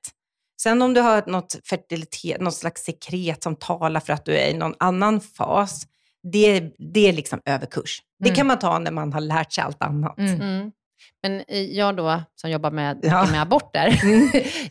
Sen 0.63 0.83
om 0.83 0.95
du 0.95 1.01
har 1.01 1.23
något 1.27 1.57
fertilitet, 1.71 2.41
något 2.41 2.55
slags 2.55 2.83
sekret 2.85 3.43
som 3.43 3.57
talar 3.57 4.01
för 4.01 4.13
att 4.13 4.25
du 4.25 4.37
är 4.37 4.49
i 4.51 4.55
någon 4.55 4.75
annan 4.79 5.21
fas, 5.21 5.83
det, 6.33 6.61
det 6.95 7.09
är 7.09 7.13
liksom 7.13 7.41
överkurs. 7.45 8.03
Det 8.19 8.29
Mm. 8.29 8.37
kan 8.37 8.47
man 8.47 8.59
ta 8.59 8.79
när 8.79 8.91
man 8.91 9.13
har 9.13 9.21
lärt 9.21 9.53
sig 9.53 9.65
allt 9.65 9.83
annat. 9.83 10.19
Mm. 10.19 10.41
Mm. 10.41 10.71
Men 11.23 11.45
jag 11.75 11.97
då, 11.97 12.23
som 12.41 12.51
jobbar 12.51 12.71
med, 12.71 12.99
Ja. 13.03 13.27
med 13.31 13.43
aborter, 13.43 14.01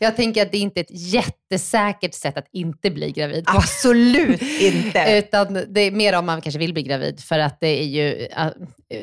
jag 0.00 0.16
tänker 0.16 0.42
att 0.42 0.52
det 0.52 0.58
inte 0.58 0.80
är 0.80 0.84
ett 0.84 0.90
jättesäkert 1.12 2.14
sätt 2.14 2.36
att 2.38 2.46
inte 2.52 2.90
bli 2.90 3.10
gravid. 3.12 3.44
Absolut 3.46 4.42
inte. 4.60 5.04
Utan 5.26 5.54
det 5.68 5.80
är 5.80 5.90
mer 5.90 6.18
om 6.18 6.26
man 6.26 6.40
kanske 6.40 6.58
vill 6.58 6.72
bli 6.72 6.82
gravid. 6.82 7.20
För 7.20 7.38
att 7.38 7.60
det 7.60 7.80
är 7.82 7.84
ju, 7.86 8.26
äh, 8.26 8.46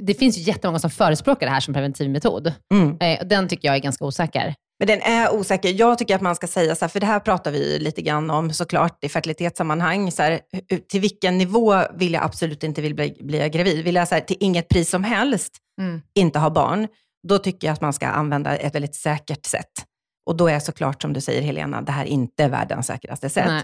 det 0.01 0.13
finns 0.13 0.37
ju 0.37 0.41
jättemånga 0.41 0.79
som 0.79 0.89
förespråkar 0.89 1.45
det 1.45 1.51
här 1.53 1.59
som 1.59 1.73
preventivmetod. 1.73 2.53
Mm. 2.73 2.97
Eh, 2.99 3.25
Den 3.27 3.47
tycker 3.47 3.67
jag 3.67 3.75
är 3.75 3.79
ganska 3.79 4.05
osäker. 4.05 4.55
Men 4.79 4.87
den 4.87 5.01
är 5.01 5.33
osäker. 5.33 5.69
Jag 5.69 5.97
tycker 5.97 6.15
att 6.15 6.21
man 6.21 6.35
ska 6.35 6.47
säga 6.47 6.75
så 6.75 6.85
här, 6.85 6.89
för 6.89 6.99
det 6.99 7.05
här 7.05 7.19
pratar 7.19 7.51
vi 7.51 7.79
lite 7.79 8.01
grann 8.01 8.29
om 8.29 8.53
såklart 8.53 9.03
i 9.03 9.09
fertilitetssammanhang. 9.09 10.11
Så 10.11 10.23
här, 10.23 10.39
till 10.89 11.01
vilken 11.01 11.37
nivå 11.37 11.81
vill 11.95 12.13
jag 12.13 12.23
absolut 12.23 12.63
inte 12.63 12.81
vill 12.81 12.95
bli, 12.95 13.17
bli 13.21 13.49
gravid? 13.49 13.83
Vill 13.83 13.95
jag 13.95 14.07
så 14.07 14.15
här, 14.15 14.21
till 14.21 14.37
inget 14.39 14.69
pris 14.69 14.89
som 14.89 15.03
helst 15.03 15.51
Mm. 15.81 16.01
inte 16.15 16.39
ha 16.39 16.49
barn, 16.49 16.87
då 17.27 17.37
tycker 17.37 17.67
jag 17.67 17.73
att 17.73 17.81
man 17.81 17.93
ska 17.93 18.07
använda 18.07 18.57
ett 18.57 18.75
väldigt 18.75 18.95
säkert 18.95 19.45
sätt. 19.45 19.71
Och 20.25 20.35
då 20.37 20.47
är 20.47 20.59
såklart, 20.59 21.01
som 21.01 21.13
du 21.13 21.21
säger 21.21 21.41
Helena, 21.41 21.81
det 21.81 21.91
här 21.91 22.05
inte 22.05 22.47
världens 22.47 22.87
säkraste 22.87 23.29
sätt. 23.29 23.45
Nej. 23.47 23.63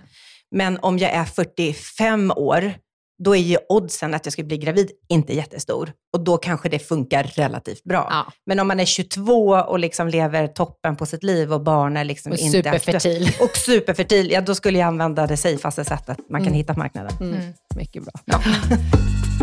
Men 0.55 0.79
om 0.81 0.97
jag 0.97 1.11
är 1.11 1.25
45 1.25 2.31
år, 2.35 2.73
då 3.23 3.35
är 3.35 3.39
ju 3.39 3.57
oddsen 3.69 4.13
att 4.13 4.25
jag 4.25 4.33
ska 4.33 4.43
bli 4.43 4.57
gravid 4.57 4.91
inte 5.09 5.35
jättestor. 5.35 5.93
Och 6.13 6.23
då 6.23 6.37
kanske 6.37 6.69
det 6.69 6.79
funkar 6.79 7.23
relativt 7.23 7.83
bra. 7.83 8.07
Ja. 8.11 8.31
Men 8.45 8.59
om 8.59 8.67
man 8.67 8.79
är 8.79 8.85
22 8.85 9.49
och 9.51 9.79
liksom 9.79 10.07
lever 10.07 10.47
toppen 10.47 10.95
på 10.95 11.05
sitt 11.05 11.23
liv 11.23 11.53
och 11.53 11.61
barn 11.61 11.97
är 11.97 12.03
liksom 12.03 12.31
Och 12.31 12.37
inte 12.37 12.57
superfertil. 12.57 13.29
Och 13.41 13.57
superfertil, 13.57 14.31
ja 14.31 14.41
då 14.41 14.55
skulle 14.55 14.79
jag 14.79 14.87
använda 14.87 15.27
det 15.27 15.37
safeaste 15.37 15.85
sättet 15.85 16.17
man 16.29 16.41
kan 16.41 16.47
Mm. 16.47 16.57
hitta 16.57 16.73
på 16.73 16.79
marknaden. 16.79 17.11
Mm. 17.19 17.33
Mm. 17.33 17.53
Mycket 17.75 18.03
bra. 18.03 18.13
Ja. 18.25 18.39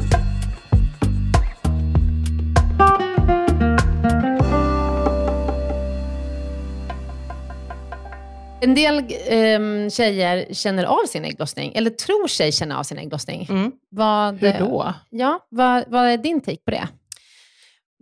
En 8.61 8.75
del 8.75 9.05
ehm, 9.27 9.91
tjejer 9.91 10.47
känner 10.55 10.85
av 10.85 11.07
sin 11.07 11.25
ägglossning, 11.25 11.73
eller 11.75 11.91
tror 11.91 12.29
sig 12.29 12.53
känna 12.53 12.79
av 12.79 12.83
sin 12.83 12.99
ägglossning. 12.99 13.47
Mm. 13.51 13.73
Vad, 13.91 14.35
Hur 14.39 14.53
då? 14.59 14.95
Ja, 15.11 15.47
vad, 15.49 15.85
vad 15.89 16.07
är 16.07 16.17
din 16.17 16.41
take 16.41 16.57
på 16.65 16.71
det? 16.71 16.89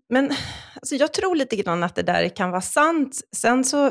Men 0.08 0.32
alltså, 0.74 0.94
jag 0.94 1.12
tror 1.12 1.36
lite 1.36 1.56
grann 1.56 1.82
att 1.82 1.94
det 1.94 2.02
där 2.02 2.28
kan 2.28 2.50
vara 2.50 2.60
sant. 2.60 3.20
Sen 3.36 3.64
så 3.64 3.90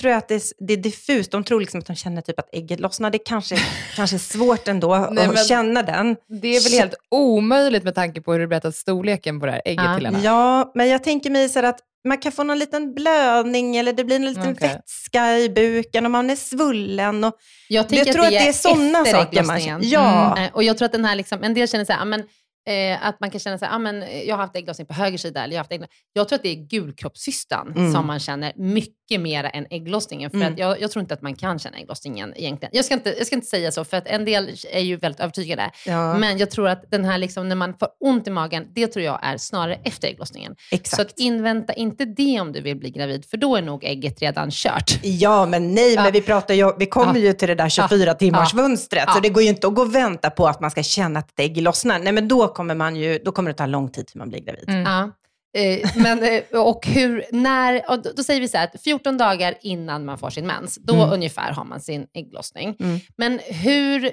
tror 0.00 0.10
jag 0.10 0.18
att 0.18 0.28
det, 0.28 0.34
är- 0.34 0.66
det 0.66 0.72
är 0.72 0.76
diffust. 0.76 1.30
De 1.30 1.44
tror 1.44 1.60
liksom 1.60 1.80
att 1.80 1.86
de 1.86 1.94
känner 1.94 2.22
typ 2.22 2.38
att 2.38 2.54
ägget 2.54 2.80
lossnar. 2.80 3.10
Det 3.10 3.18
kanske, 3.18 3.56
kanske 3.96 4.16
är 4.16 4.18
svårt 4.18 4.68
ändå 4.68 5.08
Nej, 5.10 5.26
att 5.26 5.48
känna 5.48 5.82
den. 5.82 6.16
Det 6.42 6.48
är 6.56 6.62
väl 6.70 6.72
helt 6.80 6.94
omöjligt 7.10 7.84
med 7.84 7.94
tanke 7.94 8.20
på 8.20 8.32
hur 8.32 8.40
du 8.40 8.46
berättat 8.46 8.76
storleken 8.76 9.40
på 9.40 9.46
det 9.46 9.52
här 9.52 9.62
ägget 9.64 9.84
Ja. 9.84 9.90
henne. 9.90 10.20
Ja, 10.22 10.72
men 10.74 10.88
jag 10.88 11.04
tänker 11.04 11.30
mig 11.30 11.48
så 11.48 11.58
här 11.58 11.68
att 11.68 11.78
man 12.08 12.18
kan 12.18 12.32
få 12.32 12.42
någon 12.42 12.58
liten 12.58 12.94
blödning 12.94 13.76
eller 13.76 13.92
det 13.92 14.04
blir 14.04 14.16
en 14.16 14.24
liten 14.24 14.52
Okej. 14.52 14.68
vätska 14.68 15.38
i 15.38 15.48
buken 15.48 16.04
och 16.04 16.10
man 16.10 16.30
är 16.30 16.36
svullen. 16.36 17.24
Och, 17.24 17.34
Jag 17.68 17.86
jag 17.92 18.12
tror 18.12 18.24
att 18.24 18.30
det 18.30 18.36
är 18.38 18.48
efter 18.48 18.68
sådana 18.70 19.04
saker 19.04 19.42
man 19.44 19.60
känner. 19.60 19.84
Ja. 19.84 20.38
Eh, 20.38 20.50
Och 20.54 20.62
jag 20.62 20.78
tror 20.78 20.86
att 20.86 20.92
den 20.92 21.04
här, 21.04 21.16
liksom, 21.16 21.42
en 21.42 21.54
del 21.54 21.68
känner 21.68 21.84
så 21.84 21.92
här, 21.92 22.02
"Ah, 22.02 22.04
men 22.04 22.22
Eh, 22.68 23.06
att 23.06 23.20
man 23.20 23.30
kan 23.30 23.40
känna 23.40 23.58
så 23.58 23.64
här, 23.64 23.74
ah, 23.74 23.78
men 23.78 24.04
jag 24.26 24.36
har 24.36 24.42
haft 24.42 24.56
ägglossning 24.56 24.86
på 24.86 24.94
höger 24.94 25.18
sida. 25.18 25.44
Eller 25.44 25.52
jag, 25.54 25.58
har 25.58 25.64
haft 25.64 25.72
ägglossning. 25.72 25.96
jag 26.12 26.28
tror 26.28 26.36
att 26.36 26.42
det 26.42 26.48
är 26.48 26.68
gulkroppshystan 26.68 27.72
Mm. 27.76 27.92
som 27.92 28.06
man 28.06 28.20
känner 28.20 28.52
mycket 28.56 29.01
mer 29.18 29.44
än 29.54 29.66
ägglossningen. 29.70 30.30
För 30.30 30.36
Mm. 30.36 30.52
att 30.52 30.58
jag, 30.58 30.80
jag 30.80 30.90
tror 30.90 31.00
inte 31.00 31.14
att 31.14 31.22
man 31.22 31.34
kan 31.34 31.58
känna 31.58 31.78
ägglossningen 31.78 32.32
egentligen. 32.36 32.70
Jag 32.74 32.84
ska, 32.84 32.94
inte, 32.94 33.14
jag 33.18 33.26
ska 33.26 33.36
inte 33.36 33.46
säga 33.48 33.72
så, 33.72 33.84
för 33.84 33.96
att 33.96 34.06
en 34.06 34.24
del 34.24 34.50
är 34.72 34.80
ju 34.80 34.96
väldigt 34.96 35.20
övertygade. 35.20 35.70
Ja, 35.86 36.18
Men 36.18 36.38
jag 36.38 36.50
tror 36.50 36.68
att 36.68 36.90
den 36.90 37.04
här, 37.04 37.18
liksom, 37.18 37.48
när 37.48 37.56
man 37.56 37.74
får 37.74 37.88
ont 38.00 38.26
i 38.26 38.30
magen, 38.30 38.66
det 38.74 38.86
tror 38.86 39.04
jag 39.04 39.18
är 39.22 39.36
snarare 39.36 39.80
efter 39.84 40.08
ägglossningen. 40.08 40.56
exakt. 40.70 40.96
Så 40.96 41.02
att 41.02 41.18
invänta 41.18 41.72
inte 41.72 42.04
det 42.04 42.40
om 42.40 42.52
du 42.52 42.60
vill 42.60 42.76
bli 42.76 42.90
gravid, 42.90 43.24
för 43.24 43.36
då 43.36 43.56
är 43.56 43.62
nog 43.62 43.84
ägget 43.84 44.20
redan 44.22 44.50
kört. 44.50 44.98
Ja, 45.02 45.46
men 45.46 45.74
nej, 45.74 45.94
Ja. 45.94 46.02
men 46.02 46.12
vi 46.12 46.22
pratar 46.22 46.54
ju, 46.54 46.72
vi 46.78 46.86
kommer 46.86 47.14
Ja. 47.14 47.20
ju 47.20 47.32
till 47.32 47.48
det 47.48 47.54
där 47.54 47.68
24 47.68 48.14
timmars 48.14 48.54
mönstret, 48.54 49.04
Ja. 49.06 49.12
så 49.14 49.20
det 49.20 49.28
går 49.28 49.42
ju 49.42 49.48
inte 49.48 49.66
att 49.66 49.74
gå 49.74 49.82
och 49.82 49.94
vänta 49.94 50.30
på 50.30 50.46
att 50.46 50.60
man 50.60 50.70
ska 50.70 50.82
känna 50.82 51.18
att 51.18 51.30
ett 51.30 51.40
ägg 51.40 51.62
lossnar. 51.62 51.98
Nej, 51.98 52.12
men 52.12 52.28
då 52.28 52.48
kommer, 52.48 52.74
man 52.74 52.96
ju, 52.96 53.18
då 53.24 53.32
kommer 53.32 53.50
det 53.50 53.56
ta 53.56 53.66
lång 53.66 53.88
tid 53.90 54.06
till 54.06 54.18
man 54.18 54.28
blir 54.28 54.40
gravid. 54.40 54.68
Mm. 54.68 55.12
Eh, 55.54 55.90
men, 55.96 56.22
eh, 56.22 56.42
och 56.60 56.86
hur, 56.86 57.24
när, 57.32 57.90
och 57.90 58.02
då, 58.16 58.22
säger 58.22 58.40
vi 58.40 58.48
så 58.48 58.56
här 58.58 58.64
att 58.74 58.82
14 58.82 59.18
dagar 59.18 59.54
innan 59.62 60.04
man 60.04 60.18
får 60.18 60.30
sin 60.30 60.46
mens, 60.46 60.78
då 60.82 60.94
Mm. 60.94 61.12
ungefär 61.12 61.52
har 61.52 61.64
man 61.64 61.80
sin 61.80 62.06
ägglossning. 62.14 62.76
Mm. 62.80 63.00
Men 63.16 63.38
hur, 63.44 64.12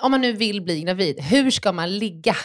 om 0.00 0.10
man 0.10 0.20
nu 0.20 0.32
vill 0.32 0.62
bli 0.62 0.80
gravid, 0.82 1.20
hur 1.20 1.50
ska 1.50 1.72
man 1.72 1.98
ligga? 1.98 2.36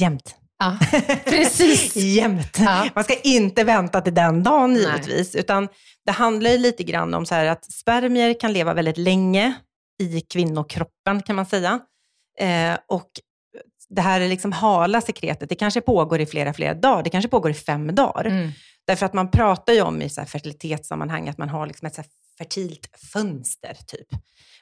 Jämt. 0.00 0.34
Ja, 0.58 0.78
precis. 1.24 1.96
Jämt. 1.96 2.56
Ja. 2.58 2.88
Man 2.94 3.04
ska 3.04 3.14
inte 3.20 3.64
vänta 3.64 4.00
till 4.00 4.14
den 4.14 4.42
dagen 4.42 4.72
Nej. 4.72 4.82
givetvis, 4.82 5.34
utan 5.34 5.68
det 6.06 6.12
handlar 6.12 6.50
ju 6.50 6.58
lite 6.58 6.82
grann 6.82 7.14
om 7.14 7.26
så 7.26 7.34
här 7.34 7.46
att 7.46 7.72
spermier 7.72 8.40
kan 8.40 8.52
leva 8.52 8.74
väldigt 8.74 8.98
länge 8.98 9.54
i 10.00 10.20
kvinnokroppen 10.20 11.22
kan 11.22 11.36
man 11.36 11.46
säga. 11.46 11.80
Eh, 12.38 12.78
och 12.88 13.08
det 13.88 14.00
här 14.00 14.20
är 14.20 14.28
liksom 14.28 14.52
hala 14.52 15.00
sekretet, 15.00 15.48
det 15.48 15.54
kanske 15.54 15.80
pågår 15.80 16.20
i 16.20 16.26
flera, 16.26 16.52
flera 16.54 16.74
dagar. 16.74 17.02
Det 17.02 17.10
kanske 17.10 17.28
pågår 17.28 17.50
i 17.50 17.54
fem 17.54 17.94
dagar. 17.94 18.24
Mm. 18.24 18.50
Därför 18.86 19.06
att 19.06 19.12
man 19.12 19.30
pratar 19.30 19.72
ju 19.72 19.82
om 19.82 20.02
i 20.02 20.08
så 20.08 20.20
här 20.20 20.28
fertilitetssammanhang 20.28 21.28
att 21.28 21.38
man 21.38 21.48
har 21.48 21.66
liksom 21.66 21.86
ett 21.86 21.94
så 21.94 22.02
fertilt 22.38 22.88
fönster 23.12 23.76
typ. 23.86 24.08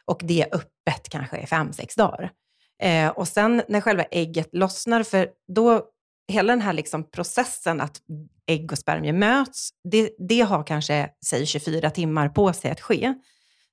Och 0.05 0.21
det 0.25 0.43
är 0.43 0.55
öppet 0.55 1.09
kanske 1.09 1.39
i 1.39 1.47
fem, 1.47 1.73
sex 1.73 1.95
dagar. 1.95 2.31
Eh, 2.83 3.09
och 3.09 3.29
sen 3.29 3.63
när 3.69 3.81
själva 3.81 4.03
ägget 4.03 4.49
lossnar, 4.53 5.03
för 5.03 5.29
då, 5.55 5.85
hela 6.33 6.53
den 6.53 6.61
här 6.61 6.73
liksom 6.73 7.11
processen 7.11 7.81
att 7.81 8.01
ägg 8.47 8.73
och 8.73 8.79
spermier 8.79 9.13
möts, 9.13 9.71
det, 9.91 10.11
det 10.29 10.41
har 10.41 10.67
kanske, 10.67 11.09
säg 11.27 11.47
24 11.47 11.91
timmar 11.91 12.29
på 12.29 12.53
sig 12.53 12.71
att 12.71 12.81
ske. 12.81 13.15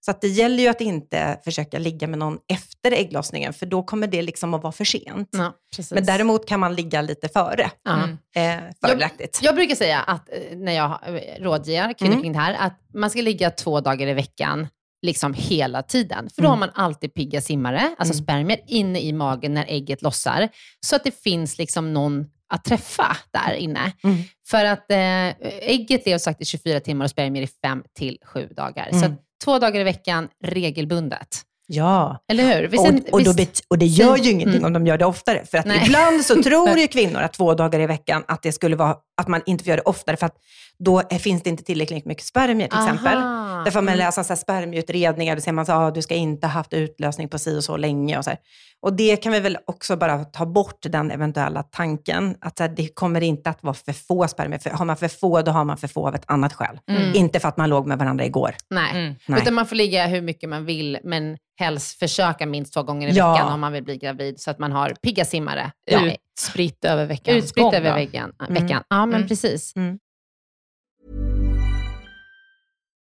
Så 0.01 0.11
att 0.11 0.21
det 0.21 0.27
gäller 0.27 0.63
ju 0.63 0.69
att 0.69 0.81
inte 0.81 1.39
försöka 1.43 1.79
ligga 1.79 2.07
med 2.07 2.19
någon 2.19 2.37
efter 2.53 2.91
ägglossningen, 2.91 3.53
för 3.53 3.65
då 3.65 3.83
kommer 3.83 4.07
det 4.07 4.21
liksom 4.21 4.53
att 4.53 4.63
vara 4.63 4.71
för 4.73 4.85
sent. 4.85 5.29
Ja. 5.31 5.53
Men 5.91 6.05
däremot 6.05 6.47
kan 6.47 6.59
man 6.59 6.75
ligga 6.75 7.01
lite 7.01 7.27
före. 7.29 7.71
Mm. 7.89 8.17
Eh, 8.35 8.63
fördelaktigt. 8.81 9.39
Jag 9.41 9.55
brukar 9.55 9.75
säga 9.75 9.99
att 10.01 10.29
eh, 10.29 10.57
när 10.57 10.71
jag 10.71 10.99
eh, 11.07 11.43
rådger 11.43 11.93
kvinnor 11.93 12.11
Mm. 12.13 12.21
kring 12.23 12.33
det 12.33 12.39
här, 12.39 12.53
att 12.59 12.79
man 12.93 13.09
ska 13.09 13.21
ligga 13.21 13.51
två 13.51 13.79
dagar 13.81 14.07
i 14.07 14.13
veckan 14.13 14.67
liksom 15.01 15.33
hela 15.37 15.81
tiden. 15.83 16.29
För 16.35 16.41
då 16.41 16.47
Mm. 16.47 16.59
har 16.59 16.67
man 16.67 16.85
alltid 16.85 17.13
pigga 17.13 17.41
simmare, 17.41 17.95
alltså 17.97 18.13
Mm. 18.13 18.23
spermier, 18.23 18.59
inne 18.67 18.99
i 19.01 19.13
magen 19.13 19.53
när 19.53 19.65
ägget 19.67 20.01
lossar. 20.01 20.49
Så 20.85 20.95
att 20.95 21.03
det 21.03 21.21
finns 21.23 21.57
liksom 21.57 21.93
någon 21.93 22.25
att 22.53 22.63
träffa 22.63 23.17
där 23.31 23.53
inne. 23.53 23.91
Mm. 24.03 24.17
För 24.47 24.65
att 24.65 24.91
eh, 24.91 25.27
ägget 25.69 26.05
lever 26.05 26.17
sagt 26.17 26.41
i 26.41 26.45
24 26.45 26.79
timmar 26.79 27.05
och 27.05 27.11
spermier 27.11 27.43
i 27.43 27.47
5 27.47 27.83
till 27.97 28.17
7 28.25 28.47
dagar. 28.55 28.87
Så 28.91 28.97
Mm. 28.97 29.11
att 29.13 29.19
två 29.43 29.59
dagar 29.59 29.81
i 29.81 29.83
veckan 29.83 30.27
regelbundet. 30.45 31.41
Ja. 31.71 32.23
Eller 32.31 32.43
hur? 32.61 32.67
Visst, 32.67 32.83
Och, 32.83 33.13
och, 33.13 33.23
då 33.23 33.33
visst- 33.33 33.65
och 33.67 33.77
det 33.77 33.85
gör 33.85 34.17
ju 34.17 34.31
ingenting 34.31 34.55
Mm. 34.55 34.65
om 34.65 34.73
de 34.73 34.87
gör 34.87 34.97
det 34.97 35.05
oftare. 35.05 35.45
För 35.51 35.57
att 35.57 35.65
Nej. 35.65 35.81
ibland 35.85 36.25
så 36.25 36.43
tror 36.43 36.77
ju 36.77 36.87
kvinnor 36.87 37.21
att 37.21 37.33
två 37.33 37.53
dagar 37.53 37.79
i 37.79 37.85
veckan, 37.85 38.23
att 38.27 38.41
det 38.43 38.51
skulle 38.51 38.75
vara 38.75 38.95
att 39.21 39.27
man 39.27 39.41
inte 39.45 39.63
får 39.63 39.69
göra 39.69 39.81
det 39.81 39.89
oftare, 39.89 40.17
för 40.17 40.25
att 40.25 40.35
då 40.83 40.99
är- 41.09 41.17
finns 41.19 41.43
det 41.43 41.49
inte 41.49 41.63
tillräckligt 41.63 42.05
mycket 42.05 42.25
spermier 42.25 42.67
till 42.67 42.79
exempel. 42.79 43.17
Aha. 43.17 43.61
Därför 43.63 43.79
om 43.79 43.85
man 43.85 43.93
Mm. 43.93 44.05
läser 44.05 44.23
så 44.23 44.29
här 44.33 44.35
spermieutredningar, 44.35 45.35
då 45.35 45.41
ser 45.41 45.51
man 45.51 45.61
att 45.63 45.69
ah, 45.69 45.91
du 45.91 46.01
ska 46.01 46.15
inte 46.15 46.47
ha 46.47 46.51
haft 46.51 46.73
utlösning 46.73 47.29
på 47.29 47.39
si 47.39 47.57
och 47.57 47.63
så 47.63 47.77
länge. 47.77 48.17
Och, 48.17 48.23
så 48.23 48.29
här. 48.29 48.39
och 48.81 48.93
det 48.93 49.15
kan 49.17 49.31
vi 49.31 49.39
väl 49.39 49.57
också 49.65 49.95
bara 49.95 50.23
ta 50.25 50.45
bort 50.45 50.79
den 50.81 51.11
eventuella 51.11 51.63
tanken, 51.63 52.35
att 52.41 52.57
så 52.57 52.63
här, 52.63 52.73
det 52.75 52.87
kommer 52.95 53.21
inte 53.21 53.49
att 53.49 53.63
vara 53.63 53.73
för 53.73 53.93
få 53.93 54.27
spermier. 54.27 54.59
För 54.59 54.69
har 54.69 54.85
man 54.85 54.97
för 54.97 55.07
få, 55.07 55.41
då 55.41 55.51
har 55.51 55.63
man 55.65 55.77
för 55.77 55.87
få 55.87 56.07
av 56.07 56.15
ett 56.15 56.23
annat 56.27 56.53
skäl. 56.53 56.79
Mm. 56.89 57.15
Inte 57.15 57.39
för 57.39 57.47
att 57.47 57.57
man 57.57 57.69
låg 57.69 57.87
med 57.87 57.97
varandra 57.99 58.25
igår. 58.25 58.55
Nej. 58.69 58.91
Mm. 58.91 59.15
Nej. 59.27 59.41
Utan 59.41 59.53
man 59.53 59.65
får 59.65 59.75
ligga 59.75 60.07
hur 60.07 60.21
mycket 60.21 60.49
man 60.49 60.65
vill, 60.65 60.97
men 61.03 61.37
helst 61.59 61.99
försöka 61.99 62.45
minst 62.45 62.73
två 62.73 62.83
gånger 62.83 63.07
i 63.07 63.11
Ja. 63.11 63.31
veckan 63.33 63.53
om 63.53 63.59
man 63.59 63.73
vill 63.73 63.83
bli 63.83 63.97
gravid, 63.97 64.39
så 64.39 64.51
att 64.51 64.59
man 64.59 64.71
har 64.71 64.89
pigga 65.03 65.25
simmare. 65.25 65.71
Ja. 65.91 65.99
Utspritt 66.11 66.85
över 66.85 67.05
veckans 67.05 67.37
Utspritt 67.43 67.73
över 67.73 67.93
veckan. 67.93 68.31
Mm. 68.49 68.63
veckan. 68.63 68.83
Ja, 68.89 69.05
men 69.05 69.15
Mm. 69.15 69.27
precis. 69.27 69.73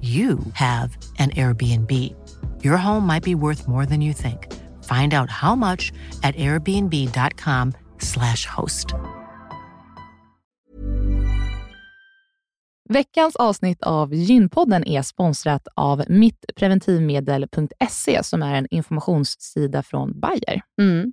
you 0.00 0.38
have 0.54 0.96
an 1.18 1.30
Airbnb. 1.30 1.90
Your 2.64 2.78
home 2.78 3.06
might 3.06 3.22
be 3.22 3.34
worth 3.34 3.68
more 3.68 3.84
than 3.86 4.00
you 4.00 4.14
think. 4.14 4.46
Find 4.84 5.12
out 5.12 5.28
how 5.30 5.54
much 5.54 5.92
at 6.22 6.34
airbnb.com/slash 6.36 8.46
host. 8.46 8.94
Veckans 12.88 13.36
avsnitt 13.36 13.82
av 13.82 14.14
Gynpodden 14.14 14.86
är 14.86 15.02
sponsrat 15.02 15.68
av 15.74 16.04
mittpreventivmedel.se 16.08 18.24
som 18.24 18.42
är 18.42 18.54
en 18.54 18.66
informationssida 18.70 19.82
från 19.82 20.20
Bayer. 20.20 20.62
Mm. 20.80 21.12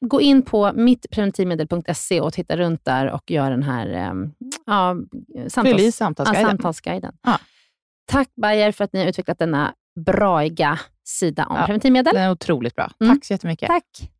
gå 0.00 0.20
in 0.20 0.42
på 0.42 0.72
mittpreventivmedel.se 0.72 2.20
och 2.20 2.32
titta 2.32 2.56
runt 2.56 2.84
där 2.84 3.06
och 3.10 3.30
gör 3.30 3.50
den 3.50 3.62
här 3.62 3.86
eh, 3.92 4.12
ja, 4.66 4.96
i 5.46 5.50
samtals, 5.50 5.82
ja, 5.82 5.92
samtalsguiden. 5.92 6.48
samtalsguiden. 6.50 7.12
Ja. 7.22 7.38
Tack 8.06 8.28
Bayer 8.42 8.72
för 8.72 8.84
att 8.84 8.92
ni 8.92 9.00
har 9.00 9.06
utvecklat 9.06 9.38
denna 9.38 9.74
braiga 10.00 10.78
sida 11.04 11.46
om 11.46 11.56
Ja. 11.56 11.66
preventivmedel. 11.66 12.14
Den 12.14 12.22
är 12.22 12.30
otroligt 12.30 12.74
bra. 12.74 12.90
Mm. 13.00 13.14
Tack 13.14 13.24
så 13.24 13.32
jättemycket. 13.32 13.68
Tack. 13.68 14.10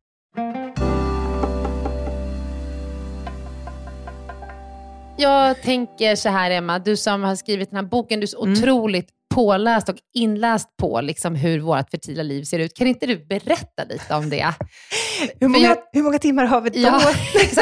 Jag 5.17 5.61
tänker 5.61 6.15
så 6.15 6.29
här 6.29 6.51
Emma, 6.51 6.79
du 6.79 6.97
som 6.97 7.23
har 7.23 7.35
skrivit 7.35 7.69
den 7.69 7.75
här 7.77 7.83
boken, 7.83 8.19
du 8.19 8.23
är 8.23 8.27
så 8.27 8.43
Mm. 8.45 8.53
otroligt 8.53 9.09
påläst 9.31 9.89
och 9.89 9.95
inläst 10.13 10.77
på 10.77 11.01
liksom 11.01 11.35
hur 11.35 11.59
vårt 11.59 11.89
fertila 11.91 12.23
liv 12.23 12.43
ser 12.43 12.59
ut. 12.59 12.73
Kan 12.77 12.87
inte 12.87 13.05
du 13.05 13.25
berätta 13.25 13.83
lite 13.89 14.15
om 14.15 14.29
det? 14.29 14.53
Hur 15.39 15.47
många, 15.47 15.63
jag- 15.67 15.77
hur 15.91 16.03
många 16.03 16.19
timmar 16.19 16.45
har 16.45 16.61
vi 16.61 16.69
då? 16.69 16.79
Ja. 16.79 17.01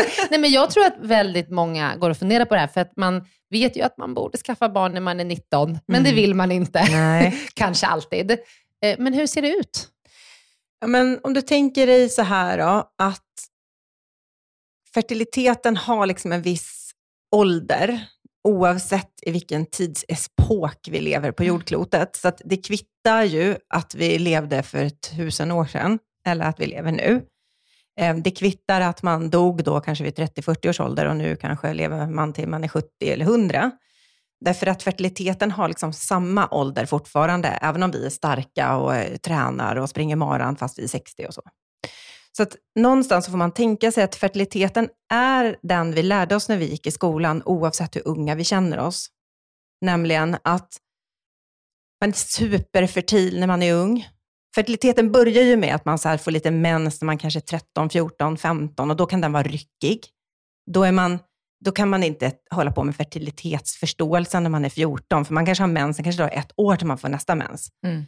Nej, 0.30 0.40
men 0.40 0.52
jag 0.52 0.70
tror 0.72 0.86
att 0.86 0.96
väldigt 1.02 1.50
många 1.50 1.96
går 1.96 2.10
och 2.10 2.18
funderar 2.18 2.46
på 2.46 2.54
det 2.54 2.60
här, 2.60 2.68
för 2.68 2.82
att 2.82 2.92
man 2.98 3.26
vet 3.50 3.78
ju 3.78 3.82
att 3.82 3.98
man 3.98 4.14
borde 4.14 4.38
skaffa 4.38 4.70
barn 4.70 4.94
när 4.94 5.02
man 5.02 5.20
är 5.20 5.26
19, 5.26 5.80
men 5.88 6.04
det 6.04 6.10
Mm. 6.10 6.16
vill 6.22 6.34
man 6.36 6.52
inte. 6.52 6.84
Nej. 6.92 7.40
Kanske 7.54 7.88
alltid. 7.88 8.32
Eh, 8.32 8.96
Men 9.00 9.14
hur 9.14 9.28
ser 9.28 9.42
det 9.42 9.50
ut? 9.50 9.88
Ja, 10.82 10.88
men 10.88 11.20
om 11.24 11.34
du 11.34 11.42
tänker 11.42 11.88
dig 11.88 12.10
så 12.10 12.22
här 12.22 12.58
då, 12.58 12.92
att 12.98 13.24
fertiliteten 14.94 15.78
har 15.78 16.06
liksom 16.06 16.32
en 16.32 16.42
viss 16.42 16.92
ålder, 17.36 18.02
oavsett 18.44 19.12
i 19.22 19.32
vilken 19.32 19.66
tidsepok 19.66 20.88
vi 20.92 21.00
lever 21.00 21.32
på 21.32 21.44
jordklotet. 21.44 22.16
Så 22.16 22.32
det 22.46 22.58
kvittar 22.58 23.24
ju 23.24 23.56
att 23.70 23.96
vi 23.96 24.20
levde 24.20 24.64
för 24.64 24.90
tusen 24.90 25.52
år 25.52 25.66
sedan, 25.66 26.00
eller 26.26 26.46
att 26.46 26.60
vi 26.60 26.66
lever 26.66 26.92
nu. 26.92 27.22
Eh, 28.00 28.16
Det 28.16 28.32
kvittar 28.32 28.82
att 28.82 29.04
man 29.04 29.30
dog 29.30 29.64
då 29.64 29.80
kanske 29.80 30.04
vid 30.04 30.14
30-40 30.14 30.70
års 30.70 30.80
ålder 30.80 31.06
och 31.06 31.16
nu 31.16 31.36
kanske 31.36 31.74
lever 31.74 32.08
man 32.08 32.34
till 32.34 32.48
man 32.48 32.64
är 32.64 32.68
70 32.68 32.88
eller 33.02 33.26
100. 33.26 33.72
Därför 34.46 34.68
att 34.68 34.84
fertiliteten 34.84 35.52
har 35.52 35.68
liksom 35.68 35.94
samma 35.94 36.48
ålder 36.52 36.86
fortfarande, 36.86 37.48
även 37.48 37.84
om 37.84 37.92
vi 37.92 38.06
är 38.06 38.10
starka 38.10 38.76
och 38.78 38.96
eh, 38.96 39.18
tränar 39.18 39.76
och 39.76 39.90
springer 39.90 40.16
maran 40.16 40.56
fast 40.56 40.80
vi 40.80 40.84
är 40.84 40.88
60 40.88 41.26
och 41.28 41.34
så. 41.34 41.42
Så 42.38 42.44
att 42.44 42.56
någonstans 42.76 43.28
får 43.28 43.38
man 43.38 43.52
tänka 43.52 43.92
sig 43.92 44.04
att 44.04 44.16
fertiliteten 44.16 44.90
är 45.14 45.58
den 45.62 45.94
vi 45.94 46.04
lärde 46.04 46.36
oss 46.36 46.50
när 46.50 46.58
vi 46.58 46.66
gick 46.66 46.88
i 46.88 46.92
skolan, 46.92 47.44
oavsett 47.46 47.96
hur 47.96 48.08
unga 48.08 48.36
vi 48.36 48.44
känner 48.44 48.80
oss. 48.80 49.10
Nämligen 49.82 50.38
att 50.44 50.78
man 52.02 52.10
är 52.10 52.14
superfertil 52.14 53.40
när 53.40 53.48
man 53.48 53.64
är 53.64 53.74
ung. 53.74 54.08
Fertiliteten 54.56 55.12
börjar 55.12 55.44
ju 55.44 55.58
med 55.58 55.76
att 55.76 55.86
man 55.86 56.00
så 56.00 56.10
här 56.10 56.18
får 56.18 56.32
lite 56.32 56.52
mens 56.52 57.02
när 57.02 57.06
man 57.06 57.18
kanske 57.18 57.40
är 57.40 57.42
13, 57.42 57.90
14, 57.90 58.38
15 58.38 58.92
och 58.92 58.98
då 58.98 59.06
kan 59.06 59.22
den 59.22 59.32
vara 59.32 59.44
ryckig. 59.44 60.06
Då, 60.72 60.84
är 60.84 60.92
man, 60.92 61.20
då 61.66 61.72
kan 61.72 61.90
man 61.90 62.04
inte 62.04 62.32
hålla 62.52 62.72
på 62.72 62.84
med 62.84 62.96
fertilitetsförståelsen 62.96 64.44
när 64.44 64.50
man 64.50 64.66
är 64.66 64.70
14, 64.70 65.26
för 65.26 65.34
man 65.34 65.46
kanske 65.46 65.62
har 65.62 65.68
mens, 65.68 65.96
sen 65.96 66.04
kanske 66.04 66.24
det 66.24 66.30
ett 66.30 66.52
år 66.58 66.76
till 66.76 66.88
man 66.88 66.98
får 66.98 67.10
nästa 67.10 67.36
mens. 67.36 67.70
Mm. 67.86 68.06